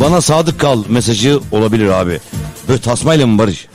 Bana 0.04 0.22
sadık 0.22 0.60
kal 0.60 0.84
mesajı 0.90 1.40
olabilir 1.52 1.88
abi. 1.88 2.20
Böyle 2.68 2.82
tasmayla 2.82 3.28
mı 3.28 3.38
Barış? 3.38 3.68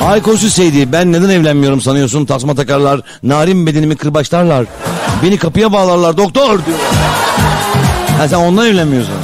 Ay 0.00 0.22
koşu 0.22 0.50
Seydi 0.50 0.92
ben 0.92 1.12
neden 1.12 1.28
evlenmiyorum 1.28 1.80
sanıyorsun 1.80 2.24
tasma 2.24 2.54
takarlar 2.54 3.00
narin 3.22 3.66
bedenimi 3.66 3.96
kırbaçlarlar 3.96 4.66
beni 5.22 5.38
kapıya 5.38 5.72
bağlarlar 5.72 6.16
doktor 6.16 6.66
diyor. 6.66 6.78
Ha 8.18 8.28
sen 8.28 8.38
ondan 8.38 8.66
evlenmiyorsun. 8.66 9.14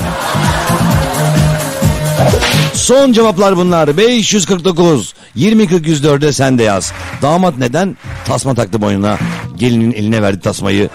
Son 2.75 3.13
cevaplar 3.13 3.57
bunlar 3.57 3.97
549 3.97 5.15
2040 5.35 5.87
104'e 5.87 6.33
sen 6.33 6.59
de 6.59 6.63
yaz. 6.63 6.93
Damat 7.23 7.59
neden? 7.59 7.97
Tasma 8.27 8.55
taktı 8.55 8.81
boynuna 8.83 9.19
gelinin 9.57 9.93
eline 9.93 10.23
verdi 10.23 10.41
tasmayı 10.41 10.89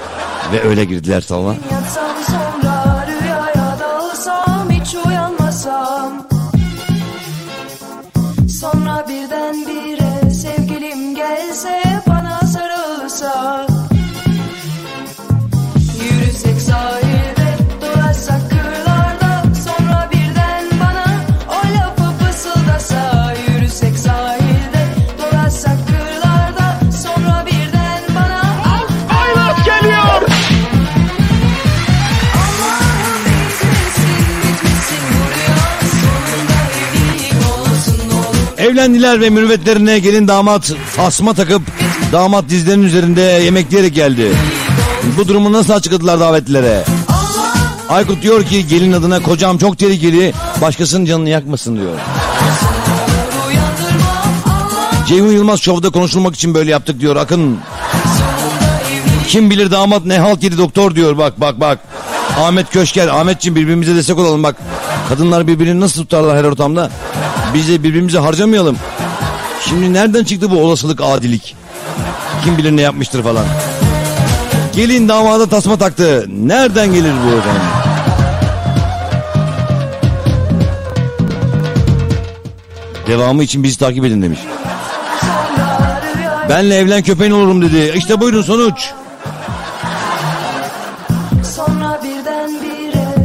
ve 0.54 0.70
öyle 0.70 0.86
girdiler 0.86 1.22
salona. 1.22 1.56
Evlendiler 38.64 39.22
ve 39.22 39.30
mürüvvetlerine 39.30 40.00
gelin 40.00 40.28
damat 40.28 40.74
tasma 40.96 41.34
takıp 41.34 41.62
damat 42.12 42.50
dizlerinin 42.50 42.86
üzerinde 42.86 43.22
yemekleyerek 43.22 43.96
geldi. 43.96 44.32
Bu 45.18 45.28
durumu 45.28 45.54
nasıl 45.54 45.74
açıkladılar 45.74 46.20
davetlilere? 46.20 46.84
Aykut 47.90 48.22
diyor 48.22 48.44
ki 48.44 48.68
gelin 48.68 48.92
adına 48.92 49.24
kocam 49.24 49.58
çok 49.58 49.78
tehlikeli 49.78 50.34
başkasının 50.62 51.06
canını 51.06 51.30
yakmasın 51.30 51.76
diyor. 51.76 52.00
Ceyhun 55.08 55.32
Yılmaz 55.32 55.60
şovda 55.60 55.90
konuşulmak 55.90 56.36
için 56.36 56.54
böyle 56.54 56.72
yaptık 56.72 57.00
diyor 57.00 57.16
Akın. 57.16 57.60
Kim 59.28 59.50
bilir 59.50 59.72
damat 59.72 60.06
ne 60.06 60.20
halt 60.20 60.44
yedi 60.44 60.58
doktor 60.58 60.96
diyor 60.96 61.18
bak 61.18 61.42
bak 61.42 61.60
bak. 61.60 61.80
Ahmet 62.40 62.70
Köşker, 62.70 63.08
Ahmetciğim 63.08 63.56
birbirimize 63.56 63.96
destek 63.96 64.18
olalım 64.18 64.44
bak. 64.44 64.56
Kadınlar 65.10 65.48
birbirini 65.48 65.80
nasıl 65.80 66.02
tutarlar 66.02 66.38
her 66.38 66.44
ortamda? 66.44 66.90
Biz 67.54 67.70
de 67.70 67.84
birbirimizi 67.84 68.18
harcamayalım. 68.18 68.78
Şimdi 69.62 69.94
nereden 69.94 70.24
çıktı 70.24 70.52
bu 70.52 70.60
olasılık 70.60 71.02
adilik? 71.02 71.56
Kim 72.44 72.58
bilir 72.58 72.72
ne 72.78 72.82
yapmıştır 72.82 73.24
falan. 73.24 73.46
Gelin 74.76 75.10
damada 75.10 75.46
tasma 75.46 75.78
taktı. 75.78 76.26
Nereden 76.30 76.94
gelir 76.94 77.14
bu 77.26 77.38
efendim? 77.38 77.62
Devamı 83.08 83.44
için 83.44 83.64
bizi 83.64 83.78
takip 83.78 84.06
edin 84.06 84.22
demiş. 84.22 84.40
Benle 86.50 86.76
evlen 86.78 87.04
köpeğin 87.04 87.32
olurum 87.32 87.62
dedi. 87.62 87.94
İşte 87.98 88.22
buyurun 88.22 88.42
sonuç. 88.42 88.92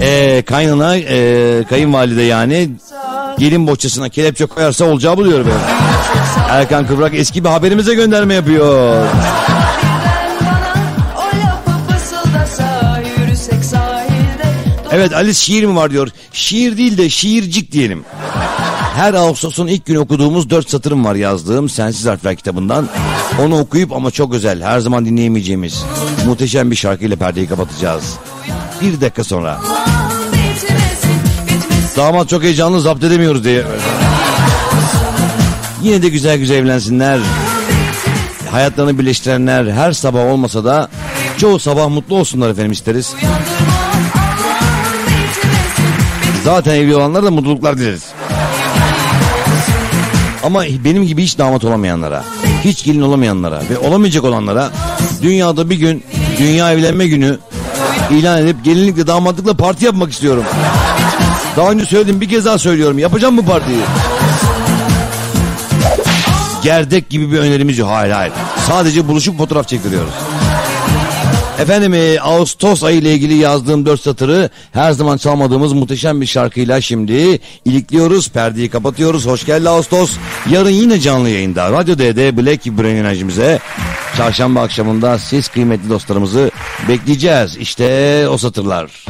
Ee, 0.00 0.42
kaynana, 0.46 0.96
ee, 0.96 1.64
kayınvalide 1.68 2.22
yani 2.22 2.70
gelin 3.38 3.66
bohçasına 3.66 4.08
kelepçe 4.08 4.46
koyarsa 4.46 4.84
olacağı 4.84 5.16
buluyor 5.16 5.46
be. 5.46 5.50
Erkan 6.50 6.86
Kıvrak 6.86 7.14
eski 7.14 7.44
bir 7.44 7.48
haberimize 7.48 7.94
gönderme 7.94 8.34
yapıyor. 8.34 9.06
Evet 14.92 15.12
Alice 15.12 15.34
şiir 15.34 15.64
mi 15.64 15.76
var 15.76 15.90
diyor. 15.90 16.08
Şiir 16.32 16.76
değil 16.76 16.98
de 16.98 17.10
şiircik 17.10 17.72
diyelim. 17.72 18.04
Her 18.96 19.14
Ağustos'un 19.14 19.66
ilk 19.66 19.86
günü 19.86 19.98
okuduğumuz 19.98 20.50
dört 20.50 20.70
satırım 20.70 21.04
var 21.04 21.14
yazdığım 21.14 21.68
Sensiz 21.68 22.06
Harfler 22.06 22.36
kitabından. 22.36 22.88
Onu 23.40 23.58
okuyup 23.58 23.92
ama 23.92 24.10
çok 24.10 24.34
özel, 24.34 24.62
her 24.62 24.80
zaman 24.80 25.06
dinleyemeyeceğimiz 25.06 25.84
muhteşem 26.26 26.70
bir 26.70 26.76
şarkıyla 26.76 27.16
perdeyi 27.16 27.48
kapatacağız. 27.48 28.14
Bir 28.80 29.00
dakika 29.00 29.24
sonra. 29.24 29.60
Damat 31.96 32.28
çok 32.28 32.42
heyecanlı 32.42 32.80
zapt 32.80 33.04
edemiyoruz 33.04 33.44
diye. 33.44 33.64
Yine 35.82 36.02
de 36.02 36.08
güzel 36.08 36.38
güzel 36.38 36.56
evlensinler. 36.56 37.20
Hayatlarını 38.50 38.98
birleştirenler 38.98 39.72
her 39.72 39.92
sabah 39.92 40.20
olmasa 40.20 40.64
da 40.64 40.88
çoğu 41.36 41.58
sabah 41.58 41.88
mutlu 41.88 42.16
olsunlar 42.16 42.50
efendim 42.50 42.72
isteriz. 42.72 43.14
Zaten 46.44 46.74
evli 46.74 46.96
olanlara 46.96 47.26
da 47.26 47.30
mutluluklar 47.30 47.78
dileriz. 47.78 48.04
Ama 50.42 50.62
benim 50.84 51.06
gibi 51.06 51.22
hiç 51.22 51.38
damat 51.38 51.64
olamayanlara, 51.64 52.24
hiç 52.64 52.84
gelin 52.84 53.00
olamayanlara 53.00 53.62
ve 53.70 53.78
olamayacak 53.78 54.24
olanlara 54.24 54.70
dünyada 55.22 55.70
bir 55.70 55.76
gün 55.76 56.04
dünya 56.38 56.72
evlenme 56.72 57.06
günü 57.06 57.38
ilan 58.10 58.42
edip 58.42 58.64
gelinlikle 58.64 59.06
damatlıkla 59.06 59.54
parti 59.54 59.84
yapmak 59.84 60.12
istiyorum. 60.12 60.44
Daha 61.56 61.70
önce 61.70 61.84
söyledim 61.84 62.20
bir 62.20 62.28
kez 62.28 62.44
daha 62.44 62.58
söylüyorum. 62.58 62.98
Yapacağım 62.98 63.36
bu 63.36 63.44
partiyi. 63.44 63.80
Gerdek 66.62 67.10
gibi 67.10 67.32
bir 67.32 67.38
önerimiz 67.38 67.78
yok. 67.78 67.90
Hayır 67.92 68.12
hayır. 68.12 68.32
Sadece 68.68 69.08
buluşup 69.08 69.38
fotoğraf 69.38 69.68
çektiriyoruz. 69.68 70.12
Efendim 71.58 71.94
e, 71.94 72.20
Ağustos 72.20 72.84
ayı 72.84 72.98
ile 72.98 73.12
ilgili 73.12 73.34
yazdığım 73.34 73.86
dört 73.86 74.00
satırı 74.00 74.50
her 74.72 74.92
zaman 74.92 75.16
çalmadığımız 75.16 75.72
muhteşem 75.72 76.20
bir 76.20 76.26
şarkıyla 76.26 76.80
şimdi 76.80 77.38
ilikliyoruz. 77.64 78.28
Perdeyi 78.28 78.68
kapatıyoruz. 78.68 79.26
Hoş 79.26 79.46
geldin 79.46 79.64
Ağustos. 79.64 80.16
Yarın 80.50 80.70
yine 80.70 81.00
canlı 81.00 81.28
yayında 81.28 81.72
Radyo 81.72 81.98
D'de 81.98 82.36
Black 82.36 82.66
Brain 82.66 82.96
enerjimize 82.96 83.58
çarşamba 84.16 84.62
akşamında 84.62 85.18
siz 85.18 85.48
kıymetli 85.48 85.90
dostlarımızı 85.90 86.50
bekleyeceğiz. 86.88 87.56
İşte 87.56 88.28
o 88.28 88.38
satırlar. 88.38 89.04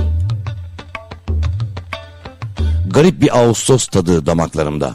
Garip 2.90 3.20
bir 3.20 3.38
Ağustos 3.38 3.86
tadı 3.86 4.26
damaklarımda. 4.26 4.94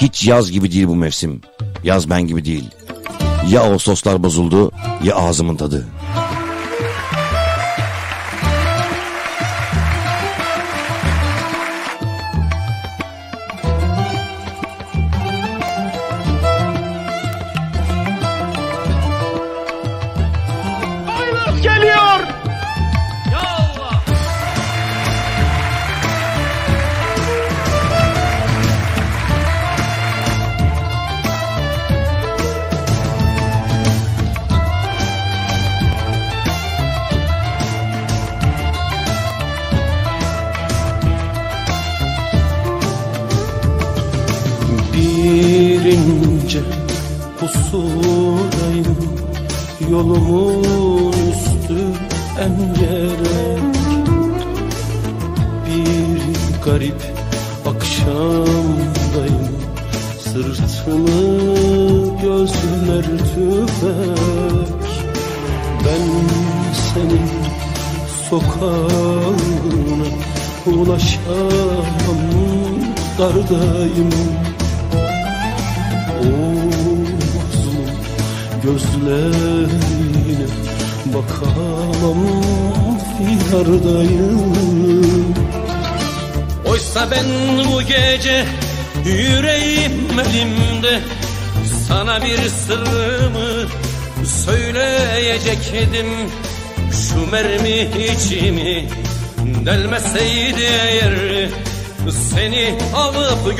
Hiç 0.00 0.26
yaz 0.26 0.50
gibi 0.50 0.72
değil 0.72 0.86
bu 0.86 0.96
mevsim. 0.96 1.40
Yaz 1.84 2.10
ben 2.10 2.26
gibi 2.26 2.44
değil. 2.44 2.64
Ya 3.48 3.60
Ağustoslar 3.60 4.22
bozuldu 4.22 4.72
ya 5.02 5.16
ağzımın 5.16 5.56
tadı. 5.56 5.86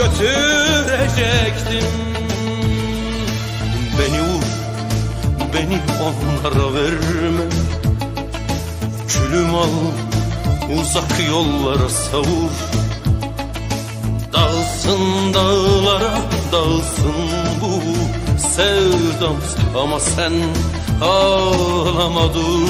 Götürecektim. 0.01 1.91
Beni 3.99 4.21
vur, 4.23 4.47
beni 5.55 5.79
onlara 6.03 6.75
verme. 6.75 7.47
Külüm 9.09 9.55
al, 9.55 9.77
uzak 10.79 11.29
yollara 11.31 11.89
savur. 11.89 12.51
Dağılsın 14.33 15.35
dağlara, 15.35 16.19
dağılsın 16.53 17.15
bu 17.61 17.81
sevdam. 18.39 19.37
Ama 19.83 20.01
sen 20.01 20.33
ağlama 21.03 22.35
dur. 22.35 22.69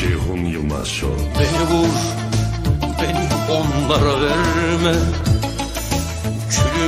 Ceyhun 0.00 0.44
Yılmaz 0.44 0.88
Show. 0.88 1.24
Beni 1.38 1.62
vur, 1.70 1.94
beni 3.02 3.28
onlara 3.50 4.20
verme 4.20 4.94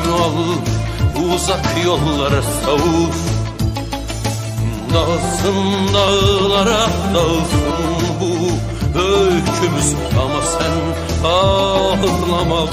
Al, 0.09 0.33
uzak 1.35 1.85
yollara 1.85 2.43
savur 2.43 3.15
Dağılsın 4.95 5.95
dağlara, 5.95 6.87
dağılsın 7.15 7.63
bu 8.21 8.35
öykümüz 8.99 9.95
Ama 10.21 10.43
sen 10.43 10.73
ağlama 11.29 12.67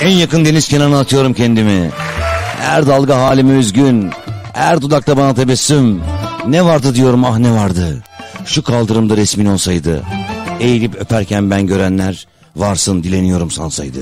En 0.00 0.10
yakın 0.10 0.44
deniz 0.44 0.68
kenarına 0.68 1.00
atıyorum 1.00 1.34
kendimi. 1.34 1.90
Her 2.60 2.86
dalga 2.86 3.18
halime 3.18 3.52
üzgün. 3.52 4.10
Her 4.52 4.80
dudakta 4.80 5.16
bana 5.16 5.34
tebessüm. 5.34 6.02
Ne 6.46 6.64
vardı 6.64 6.94
diyorum 6.94 7.24
ah 7.24 7.38
ne 7.38 7.52
vardı. 7.52 8.02
Şu 8.44 8.62
kaldırımda 8.62 9.16
resmin 9.16 9.46
olsaydı. 9.46 10.02
Eğilip 10.60 10.94
öperken 10.94 11.50
ben 11.50 11.66
görenler 11.66 12.26
varsın 12.56 13.02
dileniyorum 13.02 13.50
sansaydı. 13.50 13.98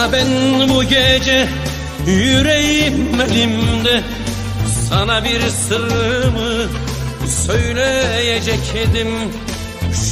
Oysa 0.00 0.12
ben 0.12 0.68
bu 0.68 0.82
gece 0.82 1.48
yüreğim 2.06 3.20
elimde. 3.20 4.02
Sana 4.88 5.24
bir 5.24 5.40
sırrımı 5.40 6.68
söyleyecektim. 7.46 9.08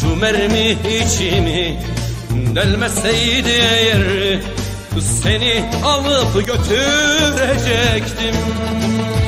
Şu 0.01 0.17
mermi 0.17 0.77
içimi 1.03 1.81
delmeseydi 2.55 3.49
eğer 3.49 4.41
Seni 5.23 5.71
alıp 5.85 6.35
götürecektim. 6.47 8.37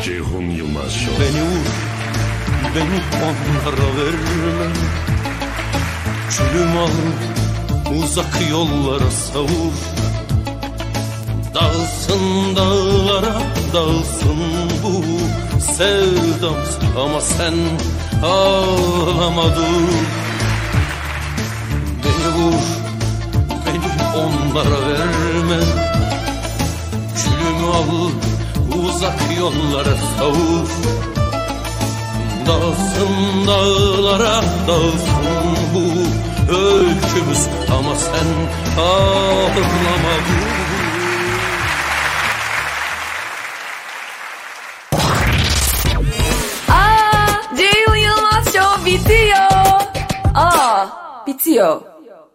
Ceyhun 0.04 0.50
Yılmaz 0.50 0.92
Show. 0.92 1.24
Beni 1.24 1.42
vur, 1.42 1.66
beni 2.74 3.00
onlara 3.24 3.88
verme 3.96 4.74
Külüm 6.30 6.76
al, 6.78 6.90
uzak 7.98 8.50
yollara 8.50 9.10
savur 9.10 9.99
Dağılsın 12.10 12.56
dağlara, 12.56 13.42
dağılsın 13.74 14.38
bu 14.82 15.02
sevdam. 15.60 16.54
Ama 17.04 17.20
sen 17.20 17.54
ağlama 18.24 19.44
dur 19.56 19.88
Beni 22.04 22.34
vur, 22.34 22.62
beni 23.66 24.18
onlara 24.18 24.88
verme. 24.88 25.64
Külümü 27.16 27.66
al, 27.74 28.10
uzak 28.82 29.38
yollara 29.38 29.96
savur. 30.18 30.68
Dağılsın 32.46 33.46
dağlara, 33.46 34.42
dağılsın 34.68 35.26
bu 35.74 35.84
öykümüz 36.52 37.46
Ama 37.78 37.94
sen 37.96 38.26
ağlama 38.82 40.49
dur 51.56 51.99